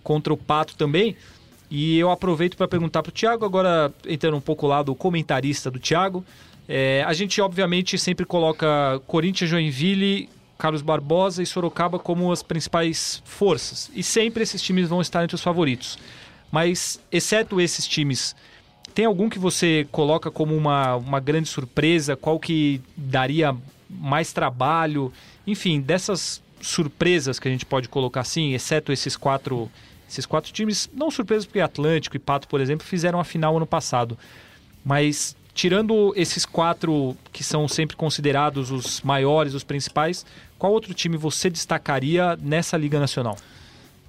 contra 0.04 0.34
o 0.34 0.38
Pato 0.38 0.76
também. 0.76 1.16
E 1.70 1.98
eu 1.98 2.12
aproveito 2.12 2.56
para 2.58 2.68
perguntar 2.68 3.04
para 3.04 3.10
o 3.10 3.14
Thiago, 3.14 3.46
agora 3.46 3.94
entrando 4.06 4.38
um 4.38 4.42
pouco 4.42 4.68
lá 4.68 4.82
do 4.82 4.94
comentarista 4.96 5.70
do 5.70 5.80
Thiago. 5.80 6.24
É, 6.68 7.04
a 7.08 7.14
gente, 7.14 7.40
obviamente, 7.40 7.98
sempre 7.98 8.26
coloca 8.26 9.02
Corinthians, 9.08 9.50
Joinville, 9.50 10.30
Carlos 10.58 10.82
Barbosa 10.82 11.42
e 11.42 11.46
Sorocaba 11.46 11.98
como 12.00 12.32
as 12.32 12.44
principais 12.44 13.22
forças. 13.26 13.90
E 13.94 14.04
sempre 14.04 14.44
esses 14.44 14.62
times 14.62 14.90
vão 14.90 15.00
estar 15.00 15.24
entre 15.24 15.36
os 15.36 15.42
favoritos. 15.42 15.98
Mas, 16.52 17.00
exceto 17.12 17.62
esses 17.62 17.88
times, 17.88 18.36
tem 18.94 19.06
algum 19.06 19.30
que 19.30 19.40
você 19.40 19.88
coloca 19.92 20.32
como 20.32 20.56
uma, 20.56 20.96
uma 20.96 21.20
grande 21.20 21.48
surpresa? 21.48 22.16
Qual 22.16 22.40
que 22.40 22.82
daria 22.96 23.56
mais 23.90 24.34
trabalho? 24.34 25.14
Enfim, 25.46 25.80
dessas 25.80 26.42
surpresas 26.60 27.40
que 27.40 27.48
a 27.48 27.52
gente 27.52 27.66
pode 27.66 27.88
colocar 27.88 28.22
assim, 28.22 28.54
exceto 28.54 28.92
esses 28.92 29.16
quatro, 29.16 29.70
esses 30.10 30.26
quatro 30.26 30.52
times, 30.52 30.90
não 30.94 31.12
surpresas 31.12 31.46
porque 31.46 31.60
Atlântico 31.60 32.16
e 32.16 32.20
Pato, 32.20 32.48
por 32.48 32.60
exemplo, 32.60 32.86
fizeram 32.86 33.20
a 33.20 33.24
final 33.24 33.56
ano 33.56 33.68
passado. 33.68 34.18
Mas 34.84 35.36
tirando 35.58 36.14
esses 36.16 36.46
quatro 36.46 37.18
que 37.34 37.44
são 37.44 37.68
sempre 37.68 37.96
considerados 37.96 38.70
os 38.70 39.02
maiores, 39.02 39.56
os 39.56 39.64
principais, 39.64 40.24
qual 40.60 40.72
outro 40.72 40.94
time 40.94 41.18
você 41.18 41.50
destacaria 41.50 42.38
nessa 42.40 42.78
Liga 42.78 43.00
Nacional? 43.00 43.36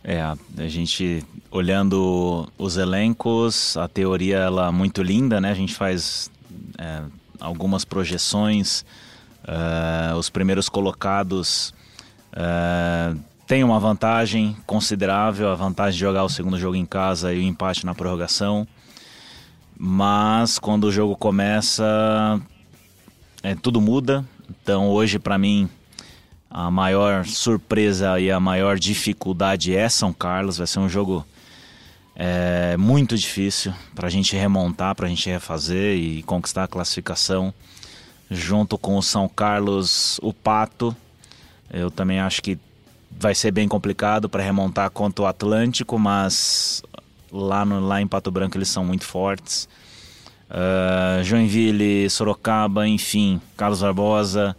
É, 0.05 0.20
a 0.20 0.68
gente 0.68 1.24
olhando 1.51 2.46
os 2.59 2.76
elencos, 2.76 3.78
a 3.78 3.88
teoria 3.88 4.36
ela 4.36 4.68
é 4.68 4.70
muito 4.70 5.03
linda, 5.03 5.40
né? 5.40 5.51
A 5.51 5.55
gente 5.55 5.74
faz 5.74 6.30
é, 6.76 7.01
algumas 7.40 7.82
projeções, 7.82 8.84
uh, 9.44 10.16
os 10.18 10.28
primeiros 10.28 10.68
colocados 10.68 11.72
uh, 12.34 13.18
têm 13.46 13.64
uma 13.64 13.80
vantagem 13.80 14.55
considerável, 14.66 15.51
a 15.51 15.55
vantagem 15.55 15.94
de 15.94 16.01
jogar 16.01 16.24
o 16.24 16.28
segundo 16.28 16.59
jogo 16.59 16.76
em 16.76 16.84
casa 16.84 17.32
e 17.32 17.38
o 17.38 17.42
empate 17.42 17.86
na 17.86 17.94
prorrogação 17.94 18.68
mas 19.79 20.59
quando 20.59 20.85
o 20.85 20.93
jogo 20.93 21.14
começa, 21.14 22.41
é, 23.43 23.55
tudo 23.55 23.81
muda. 23.81 24.24
Então 24.51 24.89
hoje 24.89 25.18
para 25.20 25.39
mim 25.39 25.68
a 26.51 26.70
maior 26.70 27.24
surpresa 27.24 28.18
e 28.18 28.31
a 28.31 28.41
maior 28.41 28.79
dificuldade 28.79 29.74
é 29.74 29.89
São 29.89 30.12
Carlos. 30.12 30.59
Vai 30.59 30.66
ser 30.66 30.81
um 30.81 30.89
jogo 30.89 31.24
é, 32.16 32.76
muito 32.76 33.16
difícil 33.16 33.72
para 33.95 34.09
a 34.09 34.11
gente 34.11 34.35
remontar, 34.35 34.97
para 34.97 35.07
a 35.07 35.09
gente 35.09 35.31
refazer 35.31 35.97
e 35.97 36.24
conquistar 36.24 36.64
a 36.64 36.68
classificação. 36.68 37.55
Junto 38.31 38.76
com 38.76 38.99
o 38.99 39.03
São 39.03 39.29
Carlos, 39.29 40.18
o 40.22 40.35
Pato. 40.35 40.95
Eu 41.70 41.91
também 41.91 42.18
acho 42.18 42.43
que 42.43 42.59
vai 43.11 43.35
ser 43.35 43.53
bem 43.53 43.68
complicado 43.68 44.29
para 44.29 44.43
remontar 44.43 44.91
contra 44.91 45.24
o 45.24 45.26
Atlântico, 45.26 45.99
mas 45.99 46.83
lá, 47.33 47.64
no, 47.64 47.81
lá 47.81 48.01
em 48.01 48.07
Pato 48.07 48.31
Branco 48.31 48.57
eles 48.57 48.68
são 48.68 48.85
muito 48.85 49.05
fortes. 49.05 49.68
Uh, 50.51 51.22
Joinville, 51.22 52.09
Sorocaba, 52.09 52.89
enfim, 52.89 53.41
Carlos 53.57 53.81
Barbosa 53.83 54.57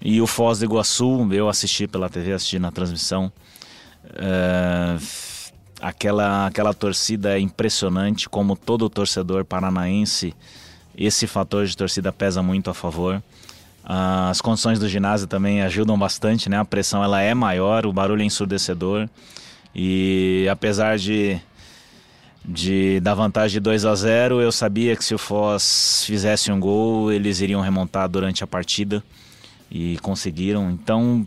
e 0.00 0.20
o 0.20 0.26
Foz 0.26 0.58
do 0.58 0.66
Iguaçu, 0.66 1.26
eu 1.32 1.48
assisti 1.48 1.86
pela 1.86 2.08
TV, 2.08 2.32
assisti 2.32 2.58
na 2.58 2.70
transmissão. 2.70 3.32
Uh, 4.04 5.02
aquela, 5.80 6.46
aquela 6.46 6.74
torcida 6.74 7.36
é 7.36 7.40
impressionante, 7.40 8.28
como 8.28 8.56
todo 8.56 8.88
torcedor 8.88 9.44
paranaense, 9.44 10.34
esse 10.96 11.26
fator 11.26 11.66
de 11.66 11.76
torcida 11.76 12.12
pesa 12.12 12.42
muito 12.42 12.70
a 12.70 12.74
favor. 12.74 13.22
As 13.84 14.40
condições 14.40 14.80
do 14.80 14.88
ginásio 14.88 15.28
também 15.28 15.62
ajudam 15.62 15.96
bastante, 15.96 16.48
né? 16.48 16.58
A 16.58 16.64
pressão 16.64 17.04
ela 17.04 17.20
é 17.20 17.32
maior, 17.34 17.86
o 17.86 17.92
barulho 17.92 18.22
é 18.22 18.24
ensurdecedor. 18.24 19.08
E 19.74 20.48
apesar 20.50 20.98
de, 20.98 21.40
de 22.46 23.00
da 23.00 23.14
vantagem 23.14 23.54
de 23.54 23.60
2 23.60 23.84
a 23.84 23.94
0, 23.94 24.40
eu 24.40 24.52
sabia 24.52 24.94
que 24.94 25.04
se 25.04 25.14
o 25.14 25.18
Foz 25.18 26.04
fizesse 26.06 26.50
um 26.52 26.60
gol, 26.60 27.12
eles 27.12 27.40
iriam 27.40 27.60
remontar 27.60 28.08
durante 28.08 28.44
a 28.44 28.46
partida 28.46 29.02
e 29.70 29.98
conseguiram. 30.00 30.70
Então, 30.70 31.26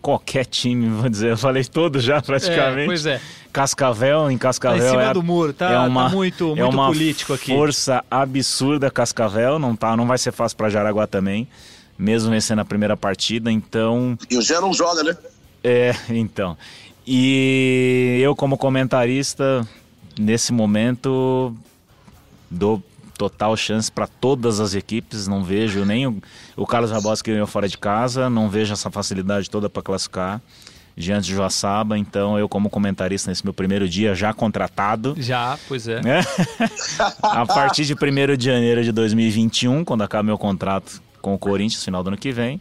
qualquer 0.00 0.46
time, 0.46 0.88
vou 0.88 1.08
dizer, 1.08 1.32
eu 1.32 1.36
falei 1.36 1.64
todos 1.64 2.02
já 2.02 2.22
praticamente. 2.22 2.82
É, 2.82 2.86
pois 2.86 3.06
é. 3.06 3.20
Cascavel, 3.52 4.30
em 4.30 4.38
Cascavel. 4.38 4.80
Tá 4.80 4.86
em 4.86 4.90
cima 4.90 5.02
é, 5.02 5.12
do 5.12 5.22
muro, 5.22 5.52
tá, 5.52 5.70
é 5.70 5.78
uma, 5.78 6.04
tá 6.04 6.08
muito, 6.14 6.46
muito 6.48 6.60
é 6.60 6.64
uma 6.64 6.86
político 6.88 7.32
aqui. 7.34 7.52
Força 7.52 8.04
absurda 8.10 8.90
Cascavel, 8.90 9.58
não 9.58 9.74
tá, 9.74 9.96
não 9.96 10.06
vai 10.06 10.18
ser 10.18 10.32
fácil 10.32 10.56
para 10.56 10.68
Jaraguá 10.70 11.06
também 11.06 11.48
mesmo 11.98 12.30
vencendo 12.30 12.60
a 12.60 12.64
primeira 12.64 12.96
partida, 12.96 13.50
então... 13.50 14.18
E 14.30 14.36
o 14.36 14.42
Gé 14.42 14.60
não 14.60 14.72
joga, 14.72 15.02
né? 15.02 15.16
É, 15.64 15.94
então. 16.10 16.56
E 17.06 18.20
eu 18.22 18.34
como 18.34 18.58
comentarista, 18.58 19.66
nesse 20.18 20.52
momento, 20.52 21.54
dou 22.50 22.82
total 23.16 23.56
chance 23.56 23.90
para 23.90 24.06
todas 24.06 24.60
as 24.60 24.74
equipes, 24.74 25.26
não 25.26 25.42
vejo 25.42 25.84
nem 25.84 26.06
o, 26.06 26.22
o 26.56 26.66
Carlos 26.66 26.90
Rabosa 26.90 27.22
que 27.22 27.32
ganhou 27.32 27.46
fora 27.46 27.68
de 27.68 27.78
casa, 27.78 28.28
não 28.28 28.48
vejo 28.48 28.72
essa 28.72 28.90
facilidade 28.90 29.48
toda 29.48 29.70
para 29.70 29.82
classificar 29.82 30.40
diante 30.96 31.26
de 31.26 31.34
Joaçaba, 31.34 31.98
então 31.98 32.38
eu 32.38 32.48
como 32.48 32.70
comentarista 32.70 33.30
nesse 33.30 33.44
meu 33.44 33.52
primeiro 33.52 33.86
dia 33.86 34.14
já 34.14 34.32
contratado. 34.32 35.14
Já, 35.18 35.58
pois 35.68 35.86
é. 35.86 36.00
é. 36.00 36.20
a 37.22 37.44
partir 37.44 37.84
de 37.84 37.92
1 37.92 38.36
de 38.36 38.46
janeiro 38.46 38.82
de 38.82 38.92
2021, 38.92 39.84
quando 39.84 40.02
acaba 40.02 40.22
meu 40.22 40.38
contrato 40.38 41.02
com 41.20 41.34
o 41.34 41.38
Corinthians 41.38 41.84
final 41.84 42.02
do 42.02 42.08
ano 42.08 42.16
que 42.16 42.32
vem. 42.32 42.58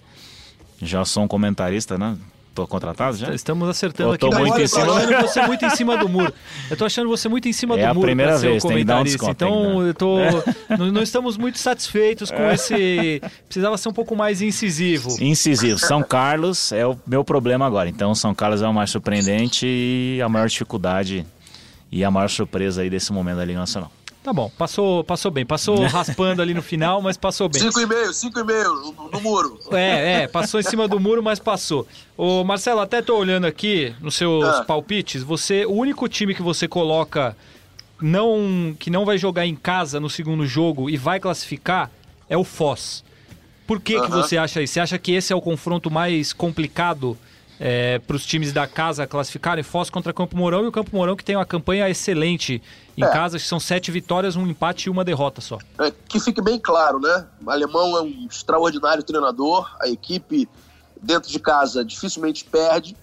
Já 0.81 1.05
sou 1.05 1.23
um 1.23 1.27
comentarista, 1.27 1.97
né? 1.97 2.17
Tô 2.55 2.65
contratado 2.65 3.17
já? 3.17 3.35
Estamos 3.35 3.67
acertando 3.67 4.13
aqui. 4.13 4.19
Tô 4.21 4.31
muito 4.31 4.61
em 4.61 4.65
cima... 4.65 4.95
achando 4.95 5.21
você 5.21 5.41
muito 5.45 5.65
em 5.65 5.69
cima 5.71 5.97
do 5.97 6.07
muro. 6.07 6.33
Eu 6.71 6.77
tô 6.77 6.85
achando 6.85 7.09
você 7.09 7.27
muito 7.27 7.49
em 7.49 7.53
cima 7.53 7.77
é 7.77 7.85
do 7.89 7.93
muro. 7.93 8.07
É 8.07 8.13
a 8.13 8.15
primeira 8.15 8.37
vez, 8.37 8.63
tem 8.63 8.77
que 8.77 8.83
dar 8.85 9.01
um 9.01 9.03
desconto, 9.03 9.31
Então, 9.31 9.85
eu 9.85 9.93
tô... 9.93 10.19
não, 10.79 10.89
não, 10.89 11.03
estamos 11.03 11.35
muito 11.35 11.59
satisfeitos 11.59 12.31
com 12.31 12.41
é. 12.41 12.53
esse... 12.53 13.21
Precisava 13.45 13.77
ser 13.77 13.89
um 13.89 13.93
pouco 13.93 14.15
mais 14.15 14.41
incisivo. 14.41 15.17
Incisivo. 15.19 15.77
São 15.77 16.01
Carlos 16.01 16.71
é 16.71 16.87
o 16.87 16.97
meu 17.05 17.25
problema 17.25 17.67
agora. 17.67 17.89
Então, 17.89 18.15
São 18.15 18.33
Carlos 18.33 18.61
é 18.61 18.67
o 18.67 18.73
mais 18.73 18.89
surpreendente 18.89 19.67
e 19.67 20.21
a 20.21 20.29
maior 20.29 20.47
dificuldade 20.47 21.25
e 21.91 22.05
a 22.05 22.09
maior 22.09 22.29
surpresa 22.29 22.83
aí 22.83 22.89
desse 22.89 23.11
momento 23.11 23.35
da 23.35 23.43
Liga 23.43 23.59
Nacional. 23.59 23.91
Tá 24.25 24.33
bom, 24.33 24.51
passou, 24.57 25.03
passou 25.03 25.29
bem. 25.29 25.45
Passou 25.45 25.85
raspando 25.85 26.41
ali 26.41 26.51
no 26.51 26.63
final, 26.63 26.99
mas 26.99 27.15
passou 27.15 27.47
bem. 27.47 27.61
5,5, 27.61 28.31
5,5 28.33 28.95
no, 28.97 29.09
no 29.11 29.21
muro. 29.21 29.59
É, 29.71 30.23
é, 30.23 30.27
passou 30.27 30.59
em 30.59 30.63
cima 30.63 30.87
do 30.87 30.99
muro, 30.99 31.21
mas 31.21 31.37
passou. 31.37 31.87
Ô, 32.17 32.43
Marcelo, 32.43 32.79
até 32.79 33.03
tô 33.03 33.15
olhando 33.15 33.45
aqui 33.45 33.93
nos 34.01 34.15
seus 34.15 34.43
ah. 34.43 34.63
palpites, 34.63 35.21
você, 35.21 35.63
o 35.67 35.73
único 35.73 36.09
time 36.09 36.33
que 36.33 36.41
você 36.41 36.67
coloca 36.67 37.37
não 38.01 38.75
que 38.79 38.89
não 38.89 39.05
vai 39.05 39.19
jogar 39.19 39.45
em 39.45 39.55
casa 39.55 39.99
no 39.99 40.09
segundo 40.09 40.47
jogo 40.47 40.89
e 40.89 40.97
vai 40.97 41.19
classificar 41.19 41.91
é 42.27 42.35
o 42.35 42.43
Foz. 42.43 43.03
Por 43.67 43.79
que, 43.79 43.95
uh 43.95 44.01
-huh. 44.01 44.05
que 44.05 44.11
você 44.11 44.37
acha 44.37 44.59
isso? 44.59 44.73
Você 44.73 44.79
acha 44.79 44.97
que 44.97 45.11
esse 45.11 45.31
é 45.31 45.35
o 45.35 45.41
confronto 45.41 45.91
mais 45.91 46.33
complicado 46.33 47.15
é, 47.59 47.99
para 47.99 48.15
os 48.15 48.25
times 48.25 48.51
da 48.51 48.67
casa 48.67 49.07
classificarem? 49.07 49.63
Foz 49.63 49.89
contra 49.89 50.13
Campo 50.13 50.35
Mourão 50.35 50.63
e 50.63 50.67
o 50.67 50.71
Campo 50.71 50.95
Mourão 50.95 51.15
que 51.15 51.23
tem 51.23 51.35
uma 51.35 51.45
campanha 51.45 51.89
excelente 51.89 52.61
em 52.97 53.03
é. 53.03 53.07
casa, 53.09 53.37
que 53.37 53.45
são 53.45 53.59
sete 53.59 53.91
vitórias, 53.91 54.35
um 54.35 54.47
empate 54.47 54.87
e 54.87 54.89
uma 54.89 55.03
derrota 55.03 55.41
só. 55.41 55.57
É, 55.79 55.91
que 56.07 56.19
fique 56.19 56.41
bem 56.41 56.59
claro, 56.59 56.99
né? 56.99 57.25
O 57.45 57.49
alemão 57.49 57.97
é 57.97 58.01
um 58.01 58.27
extraordinário 58.29 59.03
treinador, 59.03 59.75
a 59.81 59.87
equipe 59.87 60.47
dentro 61.01 61.29
de 61.29 61.39
casa 61.39 61.83
dificilmente 61.83 62.45
perde, 62.45 62.95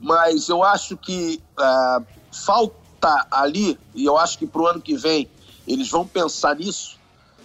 mas 0.00 0.48
eu 0.48 0.62
acho 0.62 0.96
que 0.96 1.40
é, 1.58 2.02
falta 2.32 3.26
ali, 3.30 3.78
e 3.94 4.04
eu 4.04 4.16
acho 4.16 4.38
que 4.38 4.46
para 4.46 4.62
o 4.62 4.66
ano 4.66 4.80
que 4.80 4.96
vem 4.96 5.28
eles 5.66 5.88
vão 5.90 6.06
pensar 6.06 6.54
nisso, 6.56 6.96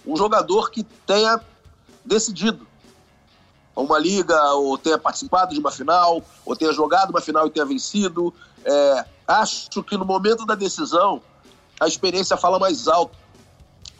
um 0.06 0.16
jogador 0.16 0.70
que 0.70 0.84
tenha 0.84 1.39
decidido 2.06 2.68
uma 3.76 3.97
liga, 3.97 4.53
ou 4.53 4.78
tenha 4.78 4.97
participado 4.97 5.53
de 5.53 5.59
uma 5.59 5.72
final, 5.72 6.22
ou 6.45 6.55
tenha 6.55 6.74
jogado 6.74 7.11
uma 7.11 7.22
final 7.22 7.47
e 7.47 7.49
tenha 7.49 7.65
vencido. 7.65 8.34
É, 8.63 9.05
acho 9.28 9.82
que 9.84 9.97
no 9.97 10.05
momento 10.05 10.45
da 10.45 10.55
decisão 10.55 11.22
a 11.80 11.88
experiência 11.88 12.38
fala 12.38 12.59
mais 12.59 12.88
alto. 12.88 13.17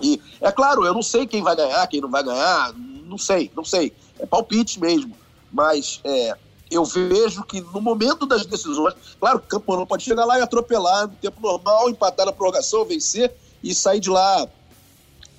E 0.02 0.22
é 0.40 0.52
claro, 0.52 0.86
eu 0.86 0.94
não 0.94 1.02
sei 1.02 1.26
quem 1.26 1.42
vai 1.42 1.56
ganhar, 1.56 1.86
quem 1.88 2.02
não 2.02 2.10
vai 2.10 2.24
ganhar, 2.24 2.74
não 2.74 3.18
sei, 3.18 3.52
não 3.56 3.64
sei. 3.64 3.94
É 4.20 4.26
palpite 4.26 4.80
mesmo. 4.80 5.16
Mas 5.52 6.00
é, 6.04 6.36
eu 6.70 6.86
vejo 6.86 7.44
que 7.44 7.60
no 7.60 7.82
momento 7.82 8.26
das 8.26 8.46
decisões, 8.46 8.94
claro, 9.20 9.44
o 9.52 9.76
não 9.76 9.86
pode 9.86 10.04
chegar 10.04 10.26
lá 10.26 10.40
e 10.40 10.42
atropelar 10.42 11.08
no 11.08 11.16
tempo 11.16 11.42
normal, 11.42 11.90
empatar 11.90 12.26
na 12.26 12.32
prorrogação, 12.32 12.86
vencer 12.86 13.34
e 13.64 13.76
sair 13.76 14.00
de 14.00 14.10
lá 14.10 14.48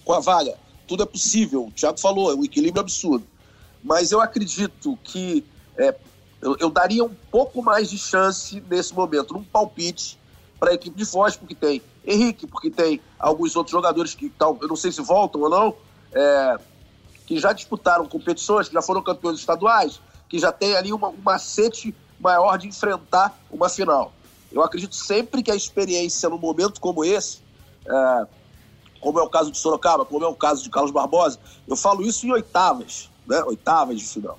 com 0.04 0.12
a 0.12 0.20
vaga. 0.20 0.54
Tudo 0.86 1.02
é 1.02 1.06
possível. 1.06 1.66
O 1.66 1.70
Thiago 1.70 1.98
falou, 1.98 2.30
é 2.30 2.34
um 2.34 2.44
equilíbrio 2.44 2.80
absurdo. 2.80 3.26
Mas 3.82 4.12
eu 4.12 4.20
acredito 4.20 4.98
que 5.02 5.44
é, 5.76 5.94
eu, 6.40 6.56
eu, 6.58 6.70
daria 6.70 7.04
um 7.04 7.14
pouco 7.30 7.62
mais 7.62 7.90
de 7.90 7.98
chance 7.98 8.62
nesse 8.68 8.94
momento, 8.94 9.34
num 9.34 9.44
palpite, 9.44 10.18
para 10.58 10.70
a 10.70 10.74
equipe 10.74 10.96
de 10.96 11.04
Foz, 11.04 11.36
porque 11.36 11.54
tem 11.54 11.82
Henrique, 12.06 12.46
porque 12.46 12.70
tem 12.70 13.00
alguns 13.18 13.56
outros 13.56 13.72
jogadores 13.72 14.14
que 14.14 14.30
tal, 14.30 14.56
eu 14.60 14.68
não 14.68 14.76
sei 14.76 14.92
se 14.92 15.02
voltam 15.02 15.40
ou 15.40 15.50
não, 15.50 15.74
é, 16.12 16.56
que 17.26 17.38
já 17.38 17.52
disputaram 17.52 18.06
competições, 18.06 18.68
que 18.68 18.74
já 18.74 18.82
foram 18.82 19.02
campeões 19.02 19.38
estaduais, 19.38 20.00
que 20.28 20.38
já 20.38 20.52
tem 20.52 20.76
ali 20.76 20.92
uma, 20.92 21.08
um 21.08 21.18
macete 21.22 21.94
maior 22.18 22.56
de 22.58 22.68
enfrentar 22.68 23.36
uma 23.50 23.68
final. 23.68 24.12
Eu 24.52 24.62
acredito 24.62 24.94
sempre 24.94 25.42
que 25.42 25.50
a 25.50 25.56
experiência 25.56 26.28
num 26.28 26.38
momento 26.38 26.80
como 26.80 27.04
esse, 27.04 27.40
é, 27.86 28.26
como 29.00 29.18
é 29.18 29.22
o 29.22 29.28
caso 29.28 29.50
de 29.50 29.58
Sorocaba, 29.58 30.04
como 30.04 30.24
é 30.24 30.28
o 30.28 30.34
caso 30.34 30.62
de 30.62 30.70
Carlos 30.70 30.92
Barbosa, 30.92 31.38
eu 31.66 31.76
falo 31.76 32.02
isso 32.02 32.26
em 32.26 32.30
oitavas, 32.30 33.10
né? 33.26 33.42
Oitavas 33.44 33.98
de 33.98 34.04
final. 34.06 34.38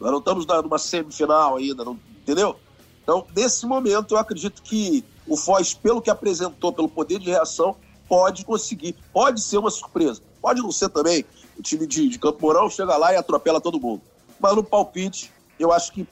Nós 0.00 0.10
não 0.10 0.18
estamos 0.18 0.46
numa 0.46 0.78
semifinal 0.78 1.56
ainda, 1.56 1.84
não, 1.84 1.98
entendeu? 2.22 2.56
Então, 3.02 3.26
nesse 3.36 3.66
momento, 3.66 4.14
eu 4.14 4.18
acredito 4.18 4.62
que 4.62 5.04
o 5.26 5.36
Foz, 5.36 5.74
pelo 5.74 6.02
que 6.02 6.10
apresentou, 6.10 6.72
pelo 6.72 6.88
poder 6.88 7.18
de 7.18 7.30
reação, 7.30 7.76
pode 8.08 8.44
conseguir. 8.44 8.94
Pode 9.12 9.40
ser 9.40 9.58
uma 9.58 9.70
surpresa. 9.70 10.20
Pode 10.40 10.60
não 10.60 10.72
ser 10.72 10.88
também. 10.88 11.24
O 11.58 11.62
time 11.62 11.86
de, 11.86 12.08
de 12.08 12.18
Campo 12.18 12.40
Mourão 12.40 12.68
chega 12.68 12.96
lá 12.96 13.12
e 13.12 13.16
atropela 13.16 13.60
todo 13.60 13.80
mundo. 13.80 14.02
Mas 14.40 14.56
no 14.56 14.64
palpite, 14.64 15.32
eu 15.58 15.72
acho 15.72 15.92
que 15.92 16.06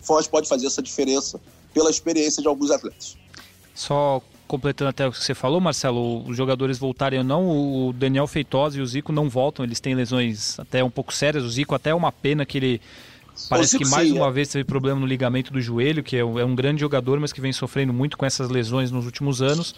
Foz 0.00 0.26
pode 0.26 0.48
fazer 0.48 0.66
essa 0.66 0.82
diferença 0.82 1.40
pela 1.74 1.90
experiência 1.90 2.40
de 2.40 2.48
alguns 2.48 2.70
atletas. 2.70 3.16
Só 3.74 4.22
completando 4.48 4.88
até 4.88 5.06
o 5.06 5.12
que 5.12 5.22
você 5.22 5.34
falou, 5.34 5.60
Marcelo, 5.60 6.24
os 6.26 6.36
jogadores 6.36 6.78
voltarem 6.78 7.20
ou 7.20 7.24
não, 7.24 7.46
o 7.46 7.92
Daniel 7.92 8.26
Feitosa 8.26 8.78
e 8.78 8.80
o 8.80 8.86
Zico 8.86 9.12
não 9.12 9.28
voltam, 9.28 9.64
eles 9.64 9.78
têm 9.78 9.94
lesões 9.94 10.58
até 10.58 10.82
um 10.82 10.90
pouco 10.90 11.14
sérias. 11.14 11.44
O 11.44 11.50
Zico 11.50 11.74
até 11.74 11.90
é 11.90 11.94
uma 11.94 12.10
pena 12.10 12.44
que 12.44 12.58
ele 12.58 12.80
Parece 13.48 13.78
que 13.78 13.86
mais 13.86 14.10
uma 14.10 14.26
é. 14.26 14.30
vez 14.32 14.48
teve 14.48 14.64
problema 14.64 14.98
no 14.98 15.06
ligamento 15.06 15.52
do 15.52 15.60
joelho, 15.60 16.02
que 16.02 16.16
é, 16.16 16.20
é 16.20 16.24
um 16.24 16.54
grande 16.54 16.80
jogador, 16.80 17.20
mas 17.20 17.32
que 17.32 17.40
vem 17.40 17.52
sofrendo 17.52 17.92
muito 17.92 18.18
com 18.18 18.26
essas 18.26 18.48
lesões 18.48 18.90
nos 18.90 19.04
últimos 19.04 19.40
anos. 19.40 19.76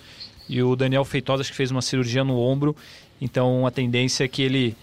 E 0.48 0.62
o 0.62 0.74
Daniel 0.74 1.04
Feitosa 1.04 1.42
acho 1.42 1.50
que 1.50 1.56
fez 1.56 1.70
uma 1.70 1.82
cirurgia 1.82 2.24
no 2.24 2.38
ombro, 2.38 2.74
então 3.20 3.66
a 3.66 3.70
tendência 3.70 4.24
é 4.24 4.28
que 4.28 4.40
ele 4.40 4.74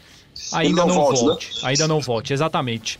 ainda 0.54 0.66
ele 0.66 0.76
não, 0.76 0.88
não, 0.88 0.96
volte. 0.96 1.22
volte 1.22 1.48
né? 1.48 1.62
Ainda 1.64 1.88
não 1.88 2.00
volte, 2.00 2.34
exatamente. 2.34 3.00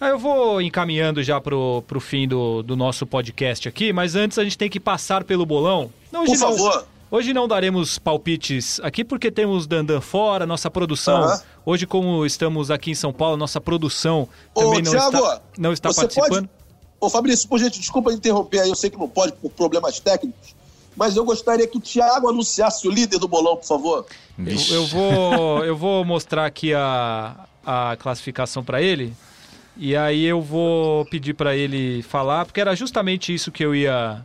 Eu 0.00 0.18
vou 0.18 0.62
encaminhando 0.62 1.22
já 1.22 1.38
pro, 1.40 1.82
pro 1.86 2.00
fim 2.00 2.26
do, 2.26 2.62
do 2.62 2.74
nosso 2.74 3.06
podcast 3.06 3.68
aqui, 3.68 3.92
mas 3.92 4.16
antes 4.16 4.38
a 4.38 4.44
gente 4.44 4.56
tem 4.56 4.70
que 4.70 4.80
passar 4.80 5.24
pelo 5.24 5.44
bolão. 5.44 5.90
Não, 6.10 6.24
Por 6.24 6.36
favor. 6.36 6.86
Hoje 7.10 7.34
não 7.34 7.46
daremos 7.46 7.98
palpites 7.98 8.80
aqui 8.84 9.04
porque 9.04 9.32
temos 9.32 9.66
Dandan 9.66 10.00
fora, 10.00 10.46
nossa 10.46 10.70
produção. 10.70 11.38
Hoje, 11.66 11.84
como 11.84 12.24
estamos 12.24 12.70
aqui 12.70 12.92
em 12.92 12.94
São 12.94 13.12
Paulo, 13.12 13.36
nossa 13.36 13.60
produção 13.60 14.28
Ô, 14.54 14.60
também 14.60 14.82
não 14.82 14.92
Thiago, 14.92 15.16
está, 15.16 15.42
não 15.58 15.72
está 15.72 15.92
participando. 15.92 16.48
pode... 16.48 16.50
Ô, 17.00 17.10
Fabrício, 17.10 17.48
por 17.48 17.58
gente, 17.58 17.80
desculpa 17.80 18.12
interromper 18.12 18.60
aí, 18.60 18.68
eu 18.68 18.76
sei 18.76 18.90
que 18.90 18.96
não 18.96 19.08
pode 19.08 19.32
por 19.32 19.50
problemas 19.50 19.98
técnicos, 19.98 20.54
mas 20.96 21.16
eu 21.16 21.24
gostaria 21.24 21.66
que 21.66 21.76
o 21.76 21.80
Thiago 21.80 22.28
anunciasse 22.28 22.86
o 22.86 22.90
líder 22.90 23.18
do 23.18 23.26
bolão, 23.26 23.56
por 23.56 23.66
favor. 23.66 24.06
Eu, 24.38 24.76
eu 24.76 24.86
vou, 24.86 25.64
eu 25.64 25.76
vou 25.76 26.04
mostrar 26.04 26.46
aqui 26.46 26.72
a, 26.72 27.44
a 27.66 27.96
classificação 27.98 28.62
para 28.62 28.80
ele. 28.80 29.12
E 29.76 29.96
aí 29.96 30.24
eu 30.24 30.42
vou 30.42 31.04
pedir 31.06 31.34
para 31.34 31.56
ele 31.56 32.02
falar, 32.02 32.44
porque 32.44 32.60
era 32.60 32.74
justamente 32.74 33.32
isso 33.32 33.50
que 33.50 33.64
eu 33.64 33.74
ia 33.74 34.24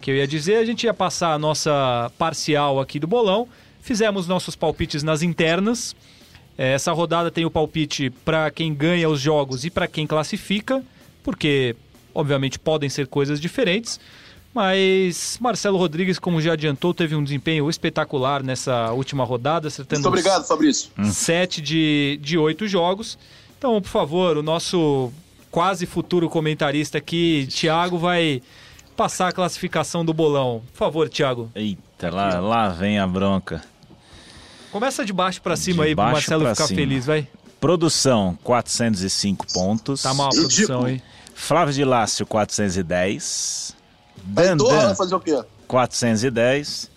que 0.00 0.10
eu 0.10 0.16
ia 0.16 0.26
dizer. 0.26 0.56
A 0.56 0.64
gente 0.64 0.84
ia 0.84 0.94
passar 0.94 1.32
a 1.32 1.38
nossa 1.38 2.10
parcial 2.18 2.80
aqui 2.80 2.98
do 2.98 3.06
bolão. 3.06 3.48
Fizemos 3.80 4.26
nossos 4.26 4.54
palpites 4.56 5.02
nas 5.02 5.22
internas. 5.22 5.94
É, 6.58 6.72
Essa 6.72 6.92
rodada 6.92 7.30
tem 7.30 7.44
o 7.44 7.50
palpite 7.50 8.10
para 8.24 8.50
quem 8.50 8.74
ganha 8.74 9.08
os 9.08 9.20
jogos 9.20 9.64
e 9.64 9.70
para 9.70 9.86
quem 9.86 10.06
classifica, 10.06 10.82
porque 11.22 11.76
obviamente 12.14 12.58
podem 12.58 12.88
ser 12.88 13.06
coisas 13.06 13.40
diferentes. 13.40 14.00
Mas 14.54 15.36
Marcelo 15.38 15.76
Rodrigues, 15.76 16.18
como 16.18 16.40
já 16.40 16.54
adiantou, 16.54 16.94
teve 16.94 17.14
um 17.14 17.22
desempenho 17.22 17.68
espetacular 17.68 18.42
nessa 18.42 18.90
última 18.92 19.22
rodada, 19.22 19.68
acertando 19.68 20.00
Muito 20.00 20.08
obrigado, 20.08 20.46
Fabrício. 20.46 20.90
sete 21.12 21.60
de, 21.60 22.18
de 22.22 22.38
oito 22.38 22.66
jogos. 22.66 23.18
Então, 23.58 23.80
por 23.80 23.88
favor, 23.88 24.36
o 24.36 24.42
nosso 24.42 25.12
quase 25.50 25.86
futuro 25.86 26.28
comentarista 26.28 26.98
aqui, 26.98 27.48
Thiago, 27.50 27.98
vai 27.98 28.42
passar 28.96 29.28
a 29.28 29.32
classificação 29.32 30.04
do 30.04 30.12
bolão. 30.12 30.62
Por 30.72 30.78
favor, 30.78 31.08
Thiago. 31.08 31.50
Eita, 31.54 32.10
lá, 32.10 32.38
lá 32.40 32.68
vem 32.68 32.98
a 32.98 33.06
bronca. 33.06 33.62
Começa 34.70 35.04
de 35.04 35.12
baixo 35.12 35.40
pra 35.40 35.56
cima 35.56 35.84
De 35.84 35.90
aí 35.90 35.94
pro 35.94 36.04
baixo 36.04 36.14
Marcelo 36.14 36.50
ficar 36.50 36.66
cima. 36.66 36.78
feliz, 36.80 37.06
vai. 37.06 37.26
Produção, 37.60 38.38
405 38.44 39.46
pontos. 39.52 40.02
Tá 40.02 40.12
mal 40.12 40.26
a 40.28 40.30
produção 40.30 40.84
aí. 40.84 41.02
Flávio 41.34 41.72
de 41.74 41.84
Lácio, 41.84 42.26
410. 42.26 43.74
Aí, 44.36 44.54
Dor, 44.54 44.68
Dandan, 44.68 44.86
vai 44.86 44.94
fazer 44.94 45.14
o 45.14 45.20
quê? 45.20 45.42
410. 45.66 46.90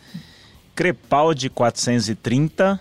Crepaldi, 0.75 1.49
430. 1.49 2.79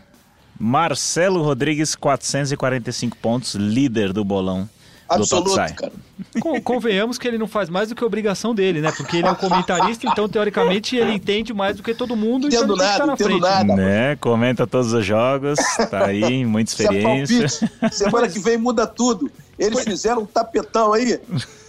Marcelo 0.58 1.42
Rodrigues, 1.42 1.94
445 1.94 3.16
pontos, 3.18 3.54
líder 3.54 4.12
do 4.12 4.24
bolão 4.24 4.68
do 5.08 5.14
Absoluto, 5.14 5.46
Topsai. 5.46 5.72
cara. 5.72 5.92
Con- 6.38 6.60
Convenhamos 6.60 7.16
que 7.16 7.26
ele 7.26 7.38
não 7.38 7.46
faz 7.48 7.70
mais 7.70 7.88
do 7.88 7.94
que 7.94 8.04
obrigação 8.04 8.54
dele, 8.54 8.82
né? 8.82 8.92
Porque 8.94 9.16
ele 9.16 9.26
é 9.26 9.30
o 9.30 9.36
comentarista, 9.36 10.06
então, 10.06 10.28
teoricamente, 10.28 10.96
ele 10.96 11.14
entende 11.14 11.54
mais 11.54 11.76
do 11.78 11.82
que 11.82 11.94
todo 11.94 12.14
mundo. 12.14 12.46
então 12.48 12.58
Entendo 12.64 12.74
estar 12.74 12.86
nada, 12.92 13.06
na 13.06 13.12
entendo 13.14 13.26
frente. 13.28 13.40
nada. 13.40 13.74
Né? 13.76 14.16
Comenta 14.16 14.66
todos 14.66 14.92
os 14.92 15.06
jogos, 15.06 15.58
tá 15.90 16.04
aí, 16.04 16.44
muita 16.44 16.72
é 16.72 16.74
experiência. 16.74 17.48
palpite. 17.70 17.94
Semana 17.94 18.28
que 18.28 18.38
vem 18.38 18.58
muda 18.58 18.86
tudo. 18.86 19.30
Eles 19.58 19.82
fizeram 19.82 20.22
um 20.22 20.26
tapetão 20.26 20.92
aí, 20.92 21.20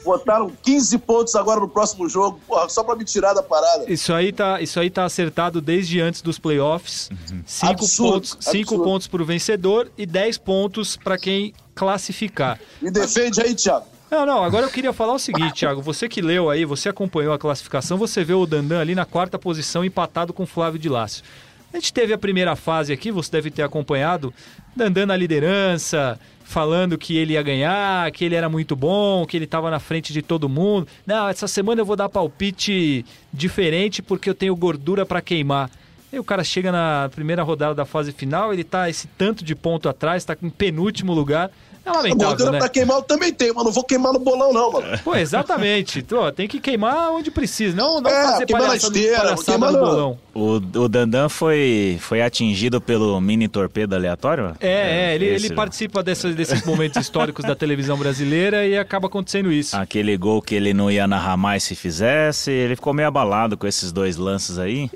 botaram 0.05 0.51
15 0.61 0.97
pontos 0.99 1.35
agora 1.35 1.59
no 1.59 1.67
próximo 1.67 2.07
jogo, 2.07 2.39
porra, 2.47 2.69
só 2.69 2.83
pra 2.83 2.95
me 2.95 3.03
tirar 3.03 3.33
da 3.33 3.41
parada. 3.41 3.91
Isso 3.91 4.13
aí, 4.13 4.31
tá, 4.31 4.61
isso 4.61 4.79
aí 4.79 4.89
tá 4.89 5.05
acertado 5.05 5.59
desde 5.59 5.99
antes 5.99 6.21
dos 6.21 6.37
playoffs. 6.37 7.09
Cinco 7.45 7.71
Absurdo, 7.71 8.13
pontos, 8.13 8.37
cinco 8.41 8.57
absurdo. 8.75 8.83
pontos 8.83 9.07
para 9.07 9.21
o 9.21 9.25
vencedor 9.25 9.91
e 9.97 10.05
10 10.05 10.37
pontos 10.37 10.95
para 10.97 11.17
quem 11.17 11.53
classificar. 11.73 12.59
Me 12.81 12.91
defende 12.91 13.41
aí, 13.41 13.55
Thiago. 13.55 13.85
Não, 14.11 14.25
não, 14.25 14.43
agora 14.43 14.65
eu 14.65 14.71
queria 14.71 14.91
falar 14.91 15.13
o 15.13 15.19
seguinte, 15.19 15.53
Thiago. 15.59 15.81
Você 15.81 16.09
que 16.09 16.21
leu 16.21 16.49
aí, 16.49 16.65
você 16.65 16.89
acompanhou 16.89 17.31
a 17.33 17.37
classificação, 17.37 17.97
você 17.97 18.23
vê 18.23 18.33
o 18.33 18.45
Dandan 18.45 18.79
ali 18.79 18.95
na 18.95 19.05
quarta 19.05 19.37
posição, 19.37 19.85
empatado 19.85 20.33
com 20.33 20.43
o 20.43 20.47
Flávio 20.47 20.79
de 20.79 20.89
Lácio. 20.89 21.23
A 21.71 21.77
gente 21.77 21.93
teve 21.93 22.11
a 22.11 22.17
primeira 22.17 22.55
fase 22.55 22.91
aqui, 22.91 23.11
você 23.11 23.29
deve 23.29 23.51
ter 23.51 23.61
acompanhado, 23.61 24.33
Dandan 24.75 25.05
na 25.05 25.15
liderança, 25.15 26.19
falando 26.49 26.97
que 26.97 27.15
ele 27.15 27.33
ia 27.33 27.43
ganhar, 27.43 28.11
que 28.11 28.25
ele 28.25 28.33
era 28.33 28.49
muito 28.49 28.75
bom, 28.75 29.23
que 29.23 29.37
ele 29.37 29.45
estava 29.45 29.69
na 29.69 29.79
frente 29.79 30.11
de 30.11 30.23
todo 30.23 30.49
mundo. 30.49 30.87
Não, 31.05 31.29
essa 31.29 31.47
semana 31.47 31.79
eu 31.79 31.85
vou 31.85 31.95
dar 31.95 32.09
palpite 32.09 33.05
diferente 33.31 34.01
porque 34.01 34.27
eu 34.27 34.33
tenho 34.33 34.55
gordura 34.55 35.05
para 35.05 35.21
queimar. 35.21 35.69
Aí 36.11 36.17
o 36.17 36.23
cara 36.23 36.43
chega 36.43 36.71
na 36.71 37.07
primeira 37.13 37.43
rodada 37.43 37.75
da 37.75 37.85
fase 37.85 38.11
final, 38.11 38.51
ele 38.51 38.63
tá 38.63 38.89
esse 38.89 39.07
tanto 39.09 39.45
de 39.45 39.53
ponto 39.53 39.87
atrás, 39.87 40.25
tá 40.25 40.35
em 40.41 40.49
penúltimo 40.49 41.13
lugar. 41.13 41.51
É 41.85 41.89
A 41.89 41.93
lamentável, 41.93 42.27
gordura 42.27 42.51
né? 42.51 42.57
pra 42.59 42.69
queimar 42.69 42.97
eu 42.97 43.01
também 43.03 43.33
tenho, 43.33 43.55
mas 43.55 43.63
não 43.65 43.71
vou 43.71 43.83
queimar 43.83 44.13
no 44.13 44.19
bolão, 44.19 44.51
não, 44.53 44.71
mano. 44.71 44.99
Pô, 45.03 45.15
exatamente. 45.15 46.03
Pô, 46.03 46.31
tem 46.31 46.47
que 46.47 46.59
queimar 46.59 47.11
onde 47.11 47.31
precisa. 47.31 47.75
Não, 47.75 47.99
não 48.01 48.09
É, 48.09 48.23
fazer 48.25 48.45
queimar 48.45 48.61
na 48.63 48.67
palhaçada, 48.69 48.97
esteira, 48.97 49.17
palhaçada 49.21 49.43
queimar 49.45 49.71
no 49.71 49.79
bolão. 49.79 50.19
O, 50.33 50.55
o 50.83 50.87
Dandan 50.89 51.29
foi, 51.29 51.97
foi 51.99 52.21
atingido 52.21 52.79
pelo 52.79 53.19
mini 53.19 53.47
torpedo 53.47 53.95
aleatório? 53.95 54.55
É, 54.59 55.11
é, 55.11 55.15
ele, 55.15 55.25
esse, 55.25 55.47
ele 55.47 55.55
participa 55.55 56.03
dessas- 56.03 56.35
desses 56.35 56.63
momentos 56.65 57.01
históricos 57.01 57.43
da 57.45 57.55
televisão 57.55 57.97
brasileira 57.97 58.65
e 58.67 58.77
acaba 58.77 59.07
acontecendo 59.07 59.51
isso. 59.51 59.75
Aquele 59.75 60.15
gol 60.17 60.41
que 60.41 60.55
ele 60.55 60.73
não 60.73 60.91
ia 60.91 61.07
narrar 61.07 61.37
mais 61.37 61.63
se 61.63 61.75
fizesse, 61.75 62.51
ele 62.51 62.75
ficou 62.75 62.93
meio 62.93 63.07
abalado 63.07 63.57
com 63.57 63.65
esses 63.67 63.91
dois 63.91 64.15
lances 64.17 64.59
aí. 64.59 64.89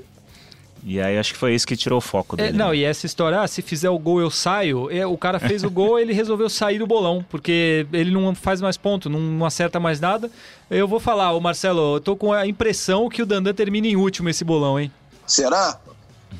E 0.86 1.00
aí 1.00 1.18
acho 1.18 1.32
que 1.32 1.38
foi 1.38 1.54
isso 1.54 1.66
que 1.66 1.74
tirou 1.76 1.96
o 1.96 2.00
foco 2.00 2.36
É, 2.38 2.44
dele. 2.46 2.58
não, 2.58 2.68
né? 2.68 2.76
e 2.76 2.84
essa 2.84 3.06
história, 3.06 3.40
ah, 3.40 3.48
se 3.48 3.62
fizer 3.62 3.88
o 3.88 3.98
gol 3.98 4.20
eu 4.20 4.30
saio, 4.30 4.90
é, 4.90 5.06
o 5.06 5.16
cara 5.16 5.40
fez 5.40 5.64
o 5.64 5.70
gol 5.70 5.98
ele 5.98 6.12
resolveu 6.12 6.50
sair 6.50 6.78
do 6.78 6.86
bolão, 6.86 7.24
porque 7.30 7.86
ele 7.90 8.10
não 8.10 8.34
faz 8.34 8.60
mais 8.60 8.76
ponto, 8.76 9.08
não, 9.08 9.18
não 9.18 9.46
acerta 9.46 9.80
mais 9.80 9.98
nada. 9.98 10.30
Eu 10.70 10.86
vou 10.86 11.00
falar, 11.00 11.32
ô 11.32 11.40
Marcelo, 11.40 11.96
eu 11.96 12.00
tô 12.00 12.14
com 12.14 12.34
a 12.34 12.46
impressão 12.46 13.08
que 13.08 13.22
o 13.22 13.26
Dandan 13.26 13.54
termina 13.54 13.86
em 13.86 13.96
último 13.96 14.28
esse 14.28 14.44
bolão, 14.44 14.78
hein? 14.78 14.92
Será? 15.26 15.80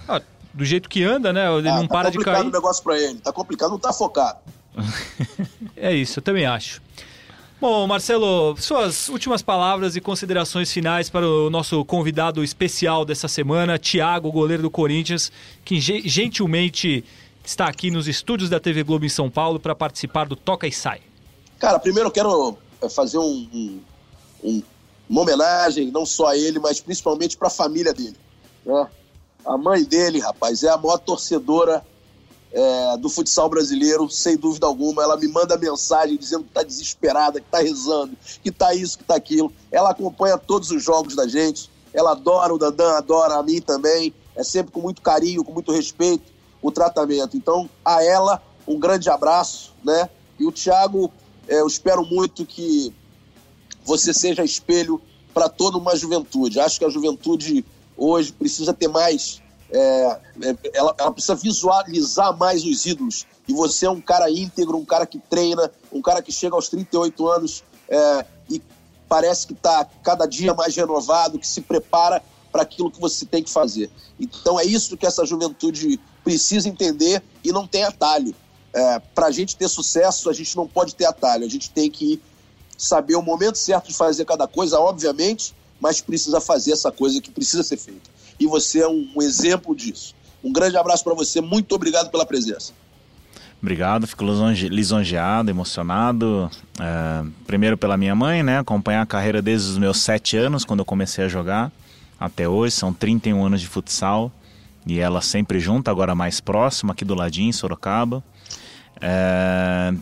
Ah, 0.07 0.21
do 0.53 0.63
jeito 0.65 0.91
que 0.91 1.03
anda, 1.03 1.33
né? 1.33 1.51
Ele 1.57 1.69
Ah, 1.71 1.77
não 1.77 1.87
tá 1.87 1.95
para 1.95 2.11
de 2.11 2.19
complicado 2.19 2.41
cair. 2.43 2.49
o 2.49 2.53
negócio 2.53 2.83
pra 2.85 2.99
ele. 3.01 3.19
Tá 3.21 3.33
complicado, 3.33 3.71
não 3.71 3.79
tá 3.79 3.93
focado. 3.95 4.39
É 5.77 5.93
isso, 5.93 6.19
eu 6.19 6.23
também 6.23 6.47
acho. 6.47 6.81
Bom, 7.61 7.87
Marcelo, 7.87 8.57
suas 8.59 9.09
últimas 9.09 9.41
palavras 9.41 9.97
e 9.97 10.01
considerações 10.01 10.71
finais 10.71 11.09
para 11.09 11.27
o 11.27 11.49
nosso 11.49 11.83
convidado 11.85 12.45
especial 12.45 13.05
dessa 13.05 13.27
semana, 13.29 13.79
Thiago, 13.79 14.31
goleiro 14.31 14.63
do 14.65 14.71
Corinthians, 14.71 15.33
que 15.65 15.81
ge- 15.81 16.03
gentilmente 16.05 17.05
está 17.45 17.67
aqui 17.67 17.91
nos 17.91 18.07
estúdios 18.07 18.51
da 18.51 18.61
TV 18.61 18.83
Globo 18.83 19.07
em 19.07 19.09
São 19.09 19.31
Paulo 19.31 19.59
para 19.59 19.75
participar 19.75 20.27
do 20.27 20.37
Toca 20.37 20.67
e 20.67 20.73
Sai. 20.73 21.01
Cara, 21.59 21.79
primeiro 21.79 22.09
eu 22.09 22.13
quero 22.13 22.59
é, 22.83 22.89
fazer 22.89 23.17
um- 23.19 23.49
um- 23.55 23.81
um- 24.43 24.63
uma 25.09 25.23
homenagem, 25.23 25.91
não 25.91 26.05
só 26.05 26.27
a 26.29 26.37
ele, 26.37 26.59
mas 26.59 26.81
principalmente 26.81 27.37
para 27.37 27.49
a 27.49 27.51
família 27.51 27.95
dele. 27.95 28.17
né? 28.67 28.87
A 29.47 29.57
mãe 29.59 29.85
dele, 29.85 30.19
rapaz, 30.21 30.63
é 30.63 30.69
a 30.71 30.77
maior 30.77 30.97
torcedora 30.99 31.85
é, 32.55 32.97
do 32.99 33.11
futsal 33.11 33.49
brasileiro, 33.49 34.09
sem 34.09 34.37
dúvida 34.37 34.67
alguma. 34.67 35.03
Ela 35.03 35.17
me 35.17 35.27
manda 35.27 35.59
mensagem 35.59 36.17
dizendo 36.17 36.45
que 36.45 36.51
está 36.51 36.63
desesperada, 36.63 37.41
que 37.41 37.47
está 37.47 37.59
rezando, 37.59 38.17
que 38.43 38.49
está 38.49 38.73
isso, 38.73 38.97
que 38.97 39.03
está 39.03 39.17
aquilo. 39.17 39.53
Ela 39.73 39.91
acompanha 39.91 40.39
todos 40.39 40.71
os 40.71 40.83
jogos 40.83 41.17
da 41.17 41.27
gente. 41.27 41.69
Ela 41.93 42.13
adora 42.13 42.55
o 42.55 42.59
Dandan, 42.59 42.93
adora 42.93 43.35
a 43.35 43.43
mim 43.43 43.61
também. 43.61 44.15
É 44.37 44.45
sempre 44.45 44.73
com 44.73 44.81
muito 44.81 45.03
carinho, 45.03 45.45
com 45.45 45.53
muito 45.53 45.73
respeito 45.73 46.33
o 46.63 46.71
tratamento. 46.71 47.37
Então, 47.37 47.69
a 47.85 48.03
ela, 48.03 48.41
um 48.67 48.79
grande 48.79 49.11
abraço, 49.11 49.73
né? 49.85 50.09
E 50.39 50.47
o 50.47 50.53
Thiago, 50.53 51.13
é, 51.49 51.61
eu 51.61 51.67
espero 51.67 52.05
muito 52.05 52.47
que 52.47 52.95
você 53.85 54.15
seja 54.15 54.45
espelho 54.45 55.01
para 55.33 55.49
toda 55.49 55.77
uma 55.77 55.97
juventude. 55.97 56.61
Acho 56.61 56.79
que 56.79 56.85
a 56.85 56.89
juventude 56.89 57.65
hoje 57.97 58.33
precisa 58.33 58.73
ter 58.73 58.89
mais. 58.89 59.43
É, 59.71 60.19
é, 60.43 60.57
ela, 60.73 60.95
ela 60.99 61.13
precisa 61.13 61.35
visualizar 61.35 62.37
mais 62.37 62.65
os 62.65 62.87
ídolos. 62.87 63.27
E 63.47 63.53
você 63.53 63.87
é 63.87 63.91
um 63.91 64.01
cara 64.01 64.31
íntegro, 64.31 64.77
um 64.77 64.85
cara 64.85 65.07
que 65.07 65.19
treina, 65.19 65.71
um 65.93 66.01
cara 66.01 66.23
que 66.23 66.33
chega 66.33 66.55
aos 66.55 66.69
38 66.69 67.29
anos 67.29 67.65
é, 67.89 68.27
e 68.49 68.63
parece 69.09 69.47
que 69.47 69.53
está 69.53 69.87
cada 70.03 70.27
dia 70.27 70.55
mais 70.55 70.75
renovado, 70.75 71.39
que 71.39 71.47
se 71.47 71.61
prepara 71.61 72.23
para 72.51 72.63
aquilo 72.63 72.91
que 72.91 73.01
você 73.01 73.27
tem 73.27 73.43
que 73.43 73.51
fazer. 73.51 73.91
Então 74.19 74.59
é 74.59 74.65
isso 74.65 74.97
que 74.97 75.07
essa 75.07 75.27
juventude 75.27 76.01
precisa 76.23 76.69
entender 76.69 77.23
e 77.43 77.53
não 77.53 77.67
tem 77.67 77.85
atalho. 77.85 78.35
É, 78.73 78.99
para 79.15 79.27
a 79.27 79.31
gente 79.31 79.57
ter 79.57 79.69
sucesso, 79.69 80.31
a 80.31 80.33
gente 80.33 80.57
não 80.57 80.67
pode 80.67 80.95
ter 80.95 81.05
atalho. 81.05 81.45
A 81.45 81.49
gente 81.49 81.71
tem 81.71 81.91
que 81.91 82.21
saber 82.77 83.15
o 83.15 83.23
momento 83.23 83.57
certo 83.57 83.89
de 83.89 83.95
fazer 83.95 84.25
cada 84.25 84.47
coisa, 84.49 84.81
obviamente, 84.81 85.55
mas 85.85 86.01
precisa 86.01 86.41
fazer 86.41 86.73
essa 86.73 86.91
coisa 86.91 87.21
que 87.21 87.31
precisa 87.31 87.63
ser 87.63 87.77
feita. 87.77 88.09
E 88.41 88.47
você 88.47 88.81
é 88.81 88.89
um, 88.89 89.07
um 89.15 89.21
exemplo 89.21 89.77
disso. 89.77 90.15
Um 90.43 90.51
grande 90.51 90.79
abraço 90.79 91.05
para 91.05 91.13
você, 91.13 91.43
muito 91.43 91.75
obrigado 91.75 92.11
pela 92.11 92.25
presença. 92.25 92.73
Obrigado, 93.61 94.07
fico 94.07 94.25
lisonje- 94.25 94.71
lisonjeado, 94.71 95.51
emocionado. 95.51 96.51
É, 96.81 97.27
primeiro 97.47 97.77
pela 97.77 97.99
minha 97.99 98.15
mãe, 98.15 98.43
né? 98.43 98.59
Acompanhar 98.61 99.03
a 99.03 99.07
carreira 99.07 99.43
desde 99.43 99.73
os 99.73 99.77
meus 99.77 99.99
sete 99.99 100.39
anos, 100.39 100.65
quando 100.65 100.81
eu 100.81 100.87
comecei 100.87 101.23
a 101.23 101.29
jogar, 101.29 101.71
até 102.19 102.49
hoje. 102.49 102.75
São 102.75 102.91
31 102.91 103.45
anos 103.45 103.61
de 103.61 103.67
futsal. 103.67 104.33
E 104.87 104.99
ela 104.99 105.21
sempre 105.21 105.61
junto, 105.61 105.91
agora 105.91 106.15
mais 106.15 106.41
próxima, 106.41 106.95
aqui 106.95 107.05
do 107.05 107.15
ladinho, 107.15 107.51
em 107.51 107.53
Sorocaba. 107.53 108.25
É, 109.03 109.93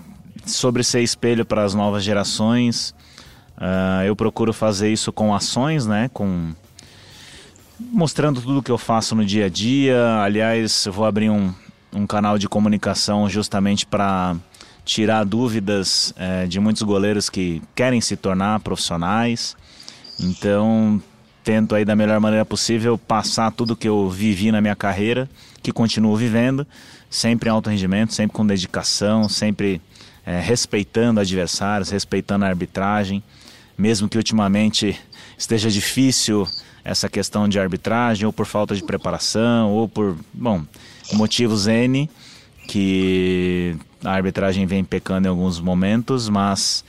sobre 0.46 0.84
ser 0.84 1.02
espelho 1.02 1.44
para 1.44 1.64
as 1.64 1.74
novas 1.74 2.04
gerações, 2.04 2.94
é, 3.62 4.08
eu 4.08 4.16
procuro 4.16 4.52
fazer 4.52 4.92
isso 4.92 5.12
com 5.12 5.32
ações, 5.32 5.86
né? 5.86 6.10
Com 6.12 6.52
mostrando 7.78 8.40
tudo 8.40 8.62
que 8.62 8.70
eu 8.70 8.78
faço 8.78 9.14
no 9.14 9.24
dia 9.24 9.46
a 9.46 9.48
dia. 9.48 10.20
Aliás, 10.20 10.84
eu 10.86 10.92
vou 10.92 11.04
abrir 11.04 11.30
um, 11.30 11.54
um 11.92 12.04
canal 12.04 12.38
de 12.38 12.48
comunicação 12.48 13.28
justamente 13.28 13.86
para 13.86 14.36
tirar 14.84 15.22
dúvidas 15.22 16.12
é, 16.16 16.46
de 16.46 16.58
muitos 16.58 16.82
goleiros 16.82 17.30
que 17.30 17.62
querem 17.72 18.00
se 18.00 18.16
tornar 18.16 18.58
profissionais. 18.58 19.56
Então, 20.18 21.00
tento 21.44 21.76
aí 21.76 21.84
da 21.84 21.94
melhor 21.94 22.18
maneira 22.18 22.44
possível 22.44 22.98
passar 22.98 23.52
tudo 23.52 23.76
que 23.76 23.88
eu 23.88 24.10
vivi 24.10 24.50
na 24.50 24.60
minha 24.60 24.74
carreira, 24.74 25.30
que 25.62 25.72
continuo 25.72 26.16
vivendo, 26.16 26.66
sempre 27.08 27.48
em 27.48 27.52
alto 27.52 27.70
rendimento, 27.70 28.12
sempre 28.12 28.36
com 28.36 28.44
dedicação, 28.44 29.28
sempre 29.28 29.80
é, 30.26 30.40
respeitando 30.40 31.20
adversários, 31.20 31.90
respeitando 31.90 32.44
a 32.44 32.48
arbitragem, 32.48 33.22
mesmo 33.76 34.08
que 34.08 34.16
ultimamente 34.16 34.98
esteja 35.36 35.70
difícil 35.70 36.46
essa 36.84 37.08
questão 37.08 37.48
de 37.48 37.58
arbitragem, 37.58 38.26
ou 38.26 38.32
por 38.32 38.46
falta 38.46 38.74
de 38.74 38.82
preparação, 38.82 39.70
ou 39.70 39.88
por, 39.88 40.16
bom, 40.32 40.62
motivos 41.12 41.66
N, 41.66 42.10
que 42.66 43.76
a 44.04 44.12
arbitragem 44.12 44.66
vem 44.66 44.84
pecando 44.84 45.26
em 45.26 45.30
alguns 45.30 45.60
momentos, 45.60 46.28
mas 46.28 46.84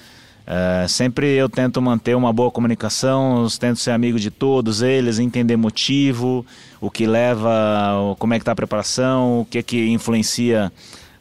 é, 0.45 0.85
sempre 0.87 1.27
eu 1.35 1.47
tento 1.47 1.81
manter 1.81 2.15
uma 2.15 2.33
boa 2.33 2.51
comunicação, 2.51 3.47
tento 3.59 3.79
ser 3.79 3.91
amigo 3.91 4.19
de 4.19 4.29
todos 4.29 4.81
eles, 4.81 5.19
entender 5.19 5.55
motivo, 5.55 6.45
o 6.81 6.91
que 6.91 7.05
leva, 7.05 8.15
como 8.19 8.33
é 8.33 8.37
que 8.37 8.41
está 8.41 8.51
a 8.51 8.55
preparação, 8.55 9.41
o 9.41 9.45
que 9.45 9.59
é 9.59 9.63
que 9.63 9.89
influencia 9.89 10.71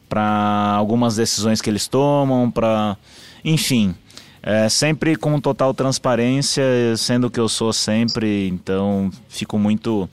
para 0.09 0.75
algumas 0.77 1.17
decisões 1.17 1.61
que 1.61 1.71
eles 1.71 1.87
tomam, 1.87 2.51
para, 2.51 2.97
enfim, 3.45 3.95
é, 4.43 4.69
sempre 4.69 5.15
com 5.15 5.41
total 5.41 5.73
transparência, 5.73 6.65
sendo 6.97 7.31
que 7.31 7.39
eu 7.39 7.49
sou 7.49 7.73
sempre, 7.73 8.49
então 8.49 9.11
fico 9.29 9.57
muito 9.57 10.09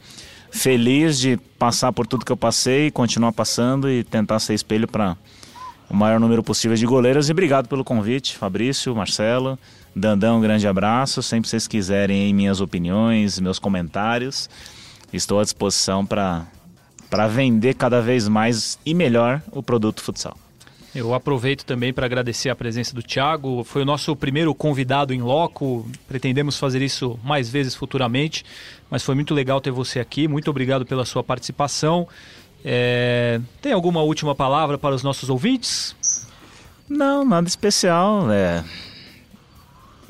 feliz 0.51 1.19
de 1.19 1.37
passar 1.57 1.91
por 1.91 2.05
tudo 2.05 2.25
que 2.25 2.31
eu 2.31 2.37
passei, 2.37 2.91
continuar 2.91 3.31
passando 3.31 3.89
e 3.89 4.03
tentar 4.03 4.39
ser 4.39 4.53
espelho 4.53 4.87
para 4.87 5.17
o 5.89 5.95
maior 5.95 6.19
número 6.19 6.43
possível 6.43 6.77
de 6.77 6.85
goleiros. 6.85 7.27
E 7.27 7.31
obrigado 7.31 7.67
pelo 7.67 7.83
convite, 7.83 8.37
Fabrício, 8.37 8.95
Marcelo, 8.95 9.57
Dandão, 9.95 10.37
um 10.37 10.41
grande 10.41 10.67
abraço. 10.67 11.23
Sempre 11.23 11.49
vocês 11.49 11.67
quiserem 11.67 12.31
minhas 12.33 12.61
opiniões, 12.61 13.39
meus 13.39 13.57
comentários, 13.57 14.47
estou 15.11 15.39
à 15.39 15.43
disposição 15.43 16.05
para 16.05 16.47
vender 17.27 17.73
cada 17.73 17.99
vez 17.99 18.27
mais 18.27 18.77
e 18.85 18.93
melhor 18.93 19.41
o 19.51 19.63
produto 19.63 20.01
futsal. 20.01 20.37
Eu 20.93 21.13
aproveito 21.13 21.63
também 21.63 21.93
para 21.93 22.05
agradecer 22.05 22.49
a 22.49 22.55
presença 22.55 22.95
do 22.95 23.03
Thiago. 23.03 23.63
Foi 23.63 23.83
o 23.83 23.85
nosso 23.85 24.15
primeiro 24.15 24.53
convidado 24.55 25.13
em 25.13 25.21
loco. 25.21 25.87
Pretendemos 26.07 26.57
fazer 26.57 26.81
isso 26.81 27.19
mais 27.23 27.49
vezes 27.49 27.75
futuramente, 27.75 28.43
mas 28.89 29.03
foi 29.03 29.13
muito 29.13 29.33
legal 29.33 29.61
ter 29.61 29.71
você 29.71 29.99
aqui. 29.99 30.27
Muito 30.27 30.49
obrigado 30.49 30.85
pela 30.85 31.05
sua 31.05 31.23
participação. 31.23 32.07
É... 32.65 33.39
Tem 33.61 33.71
alguma 33.71 34.01
última 34.01 34.33
palavra 34.33 34.77
para 34.77 34.95
os 34.95 35.03
nossos 35.03 35.29
ouvintes? 35.29 35.95
Não, 36.89 37.23
nada 37.23 37.47
especial. 37.47 38.31
É... 38.31 38.63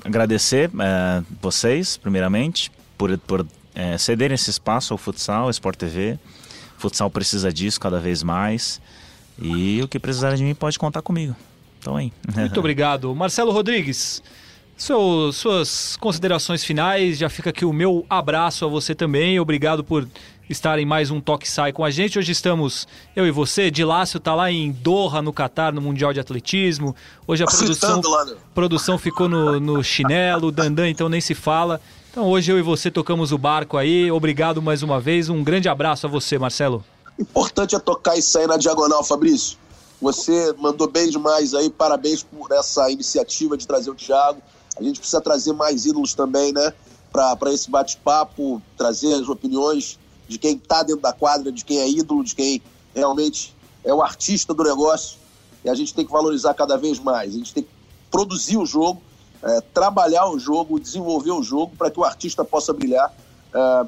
Agradecer 0.04 0.72
é, 0.80 1.24
vocês, 1.42 1.98
primeiramente, 1.98 2.72
por, 2.98 3.18
por 3.18 3.46
é, 3.76 3.98
cederem 3.98 4.34
esse 4.34 4.50
espaço 4.50 4.94
ao 4.94 4.98
futsal, 4.98 5.44
ao 5.44 5.50
Sport 5.50 5.78
TV. 5.78 6.18
O 6.78 6.82
futsal 6.82 7.10
precisa 7.10 7.52
disso 7.52 7.80
cada 7.82 8.00
vez 8.00 8.24
mais. 8.24 8.82
E 9.42 9.82
o 9.82 9.88
que 9.88 10.00
precisar 10.00 10.36
de 10.36 10.44
mim 10.44 10.54
pode 10.54 10.78
contar 10.78 11.02
comigo. 11.02 11.36
Então 11.80 11.96
aí. 11.96 12.12
Muito 12.36 12.60
obrigado. 12.60 13.14
Marcelo 13.16 13.52
Rodrigues, 13.52 14.22
seu, 14.76 15.32
suas 15.32 15.96
considerações 15.98 16.64
finais. 16.64 17.18
Já 17.18 17.30
fica 17.30 17.50
aqui 17.50 17.66
o 17.66 17.74
meu 17.74 18.06
abraço 18.10 18.66
a 18.66 18.68
você 18.68 18.94
também. 18.94 19.40
Obrigado 19.40 19.84
por 19.84 20.08
estar 20.50 20.80
em 20.80 20.86
mais 20.86 21.12
um 21.12 21.22
Toque 21.22 21.50
Sai 21.50 21.72
com 21.72 21.86
a 21.86 21.92
gente. 21.92 22.18
Hoje 22.18 22.32
estamos, 22.32 22.88
eu 23.16 23.26
e 23.26 23.32
você, 23.32 23.70
de 23.70 23.84
Lácio 23.84 24.18
está 24.18 24.34
lá 24.34 24.52
em 24.52 24.72
Doha, 24.72 25.22
no 25.22 25.32
Catar, 25.32 25.72
no 25.72 25.80
Mundial 25.80 26.12
de 26.12 26.20
Atletismo. 26.20 26.96
Hoje 27.28 27.44
a 27.44 27.46
produção, 27.46 28.02
né? 28.02 28.36
produção 28.54 28.98
ficou 28.98 29.30
no, 29.30 29.60
no 29.60 29.84
chinelo, 29.84 30.48
o 30.48 30.52
Dandan 30.52 30.90
então 30.90 31.08
nem 31.08 31.22
se 31.22 31.36
fala. 31.36 31.80
Então 32.12 32.26
hoje 32.26 32.52
eu 32.52 32.58
e 32.58 32.64
você 32.64 32.90
tocamos 32.90 33.32
o 33.32 33.38
barco 33.38 33.78
aí. 33.78 34.12
Obrigado 34.12 34.62
mais 34.62 34.82
uma 34.82 35.00
vez. 35.00 35.30
Um 35.30 35.44
grande 35.44 35.70
abraço 35.70 36.08
a 36.08 36.10
você, 36.10 36.40
Marcelo. 36.40 36.84
Importante 37.20 37.76
é 37.76 37.80
tocar 37.80 38.18
e 38.18 38.22
sair 38.22 38.48
na 38.48 38.56
diagonal, 38.56 39.04
Fabrício. 39.04 39.58
Você 40.02 40.54
mandou 40.58 40.90
bem 40.90 41.10
demais 41.10 41.54
aí, 41.54 41.70
parabéns 41.70 42.24
por 42.24 42.50
essa 42.54 42.90
iniciativa 42.90 43.58
de 43.58 43.68
trazer 43.68 43.90
o 43.90 43.96
Thiago. 43.96 44.42
A 44.78 44.82
gente 44.82 45.00
precisa 45.02 45.20
trazer 45.20 45.52
mais 45.52 45.86
ídolos 45.86 46.14
também, 46.14 46.54
né? 46.54 46.74
Para 47.12 47.52
esse 47.52 47.70
bate-papo, 47.70 48.62
trazer 48.78 49.14
as 49.16 49.28
opiniões 49.28 50.00
de 50.30 50.38
quem 50.38 50.56
está 50.56 50.82
dentro 50.82 51.02
da 51.02 51.12
quadra, 51.12 51.52
de 51.52 51.66
quem 51.66 51.80
é 51.80 51.90
ídolo, 51.90 52.24
de 52.24 52.34
quem 52.34 52.62
realmente 52.96 53.54
é 53.84 53.94
o 53.94 54.02
artista 54.02 54.54
do 54.54 54.64
negócio. 54.64 55.18
E 55.66 55.70
a 55.70 55.76
gente 55.76 55.94
tem 55.94 56.06
que 56.06 56.12
valorizar 56.14 56.54
cada 56.54 56.78
vez 56.78 57.00
mais. 57.00 57.34
A 57.34 57.38
gente 57.38 57.54
tem 57.54 57.64
que 57.64 57.70
produzir 58.10 58.56
o 58.56 58.66
jogo, 58.66 59.02
é, 59.44 59.60
trabalhar 59.60 60.30
o 60.30 60.40
jogo, 60.40 60.80
desenvolver 60.80 61.32
o 61.32 61.44
jogo 61.44 61.76
para 61.78 61.92
que 61.92 62.00
o 62.00 62.06
artista 62.06 62.46
possa 62.46 62.72
brilhar 62.72 63.14
é, 63.54 63.86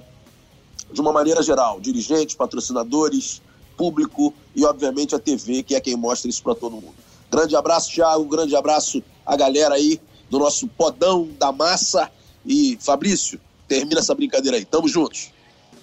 de 0.91 1.01
uma 1.01 1.11
maneira 1.11 1.41
geral. 1.41 1.79
Dirigentes, 1.79 2.35
patrocinadores, 2.35 3.41
público 3.77 4.33
e, 4.55 4.65
obviamente, 4.65 5.15
a 5.15 5.19
TV, 5.19 5.63
que 5.63 5.75
é 5.75 5.79
quem 5.79 5.95
mostra 5.95 6.29
isso 6.29 6.43
para 6.43 6.55
todo 6.55 6.73
mundo. 6.73 6.95
Grande 7.31 7.55
abraço, 7.55 7.91
Thiago. 7.91 8.25
Grande 8.25 8.55
abraço 8.55 9.01
a 9.25 9.35
galera 9.35 9.75
aí 9.75 9.99
do 10.29 10.39
nosso 10.39 10.67
podão 10.67 11.29
da 11.39 11.51
massa. 11.51 12.09
E, 12.45 12.77
Fabrício, 12.79 13.39
termina 13.67 13.99
essa 13.99 14.13
brincadeira 14.13 14.57
aí. 14.57 14.65
Tamo 14.65 14.87
juntos. 14.87 15.31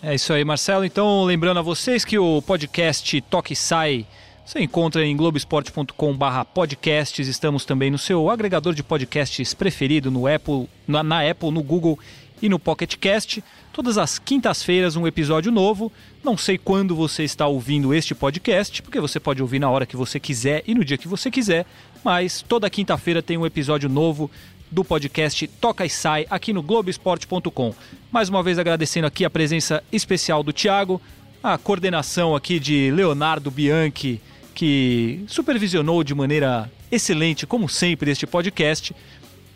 É 0.02 0.14
isso 0.14 0.32
aí, 0.32 0.44
Marcelo. 0.44 0.84
Então, 0.84 1.24
lembrando 1.24 1.58
a 1.58 1.62
vocês 1.62 2.04
que 2.04 2.18
o 2.18 2.40
podcast 2.42 3.20
Toque 3.22 3.56
Sai 3.56 4.06
você 4.48 4.60
encontra 4.60 5.04
em 5.04 5.14
globesport.com/barra 5.14 6.42
podcasts. 6.42 7.28
Estamos 7.28 7.66
também 7.66 7.90
no 7.90 7.98
seu 7.98 8.30
agregador 8.30 8.72
de 8.72 8.82
podcasts 8.82 9.52
preferido, 9.52 10.10
no 10.10 10.26
Apple, 10.26 10.66
na, 10.86 11.02
na 11.02 11.28
Apple, 11.28 11.50
no 11.50 11.62
Google 11.62 11.98
e 12.40 12.48
no 12.48 12.58
Pocket 12.58 12.96
Cast. 12.96 13.42
Todas 13.72 13.98
as 13.98 14.18
quintas-feiras 14.18 14.96
um 14.96 15.06
episódio 15.06 15.52
novo. 15.52 15.92
Não 16.22 16.36
sei 16.36 16.58
quando 16.58 16.94
você 16.94 17.24
está 17.24 17.46
ouvindo 17.46 17.94
este 17.94 18.14
podcast, 18.14 18.82
porque 18.82 19.00
você 19.00 19.20
pode 19.20 19.40
ouvir 19.42 19.58
na 19.58 19.70
hora 19.70 19.86
que 19.86 19.96
você 19.96 20.18
quiser 20.18 20.62
e 20.66 20.74
no 20.74 20.84
dia 20.84 20.98
que 20.98 21.08
você 21.08 21.30
quiser, 21.30 21.66
mas 22.04 22.42
toda 22.42 22.70
quinta-feira 22.70 23.22
tem 23.22 23.36
um 23.36 23.46
episódio 23.46 23.88
novo 23.88 24.30
do 24.70 24.84
podcast 24.84 25.46
Toca 25.46 25.84
e 25.86 25.90
Sai 25.90 26.26
aqui 26.28 26.52
no 26.52 26.62
Globoesporte.com. 26.62 27.74
Mais 28.10 28.28
uma 28.28 28.42
vez 28.42 28.58
agradecendo 28.58 29.06
aqui 29.06 29.24
a 29.24 29.30
presença 29.30 29.82
especial 29.90 30.42
do 30.42 30.52
Thiago, 30.52 31.00
a 31.42 31.56
coordenação 31.56 32.34
aqui 32.34 32.58
de 32.58 32.90
Leonardo 32.90 33.50
Bianchi, 33.50 34.20
que 34.54 35.24
supervisionou 35.26 36.02
de 36.02 36.14
maneira 36.14 36.70
excelente, 36.90 37.46
como 37.46 37.68
sempre, 37.68 38.10
este 38.10 38.26
podcast. 38.26 38.94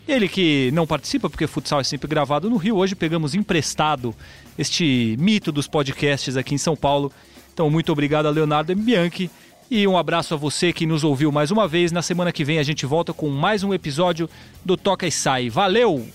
Ele 0.07 0.27
que 0.27 0.69
não 0.73 0.85
participa, 0.85 1.29
porque 1.29 1.47
futsal 1.47 1.79
é 1.79 1.83
sempre 1.83 2.07
gravado 2.07 2.49
no 2.49 2.57
Rio, 2.57 2.75
hoje 2.75 2.95
pegamos 2.95 3.33
emprestado 3.33 4.13
este 4.57 5.15
mito 5.17 5.51
dos 5.51 5.67
podcasts 5.67 6.35
aqui 6.35 6.53
em 6.53 6.57
São 6.57 6.75
Paulo. 6.75 7.11
Então, 7.53 7.69
muito 7.69 7.91
obrigado 7.91 8.25
a 8.25 8.29
Leonardo 8.29 8.75
Bianchi 8.75 9.29
e 9.71 9.87
um 9.87 9.97
abraço 9.97 10.33
a 10.33 10.37
você 10.37 10.73
que 10.73 10.85
nos 10.85 11.03
ouviu 11.03 11.31
mais 11.31 11.51
uma 11.51 11.67
vez. 11.67 11.91
Na 11.91 12.01
semana 12.01 12.31
que 12.31 12.43
vem 12.43 12.59
a 12.59 12.63
gente 12.63 12.85
volta 12.85 13.13
com 13.13 13.29
mais 13.29 13.63
um 13.63 13.73
episódio 13.73 14.29
do 14.65 14.75
Toca 14.75 15.07
e 15.07 15.11
Sai. 15.11 15.49
Valeu! 15.49 16.05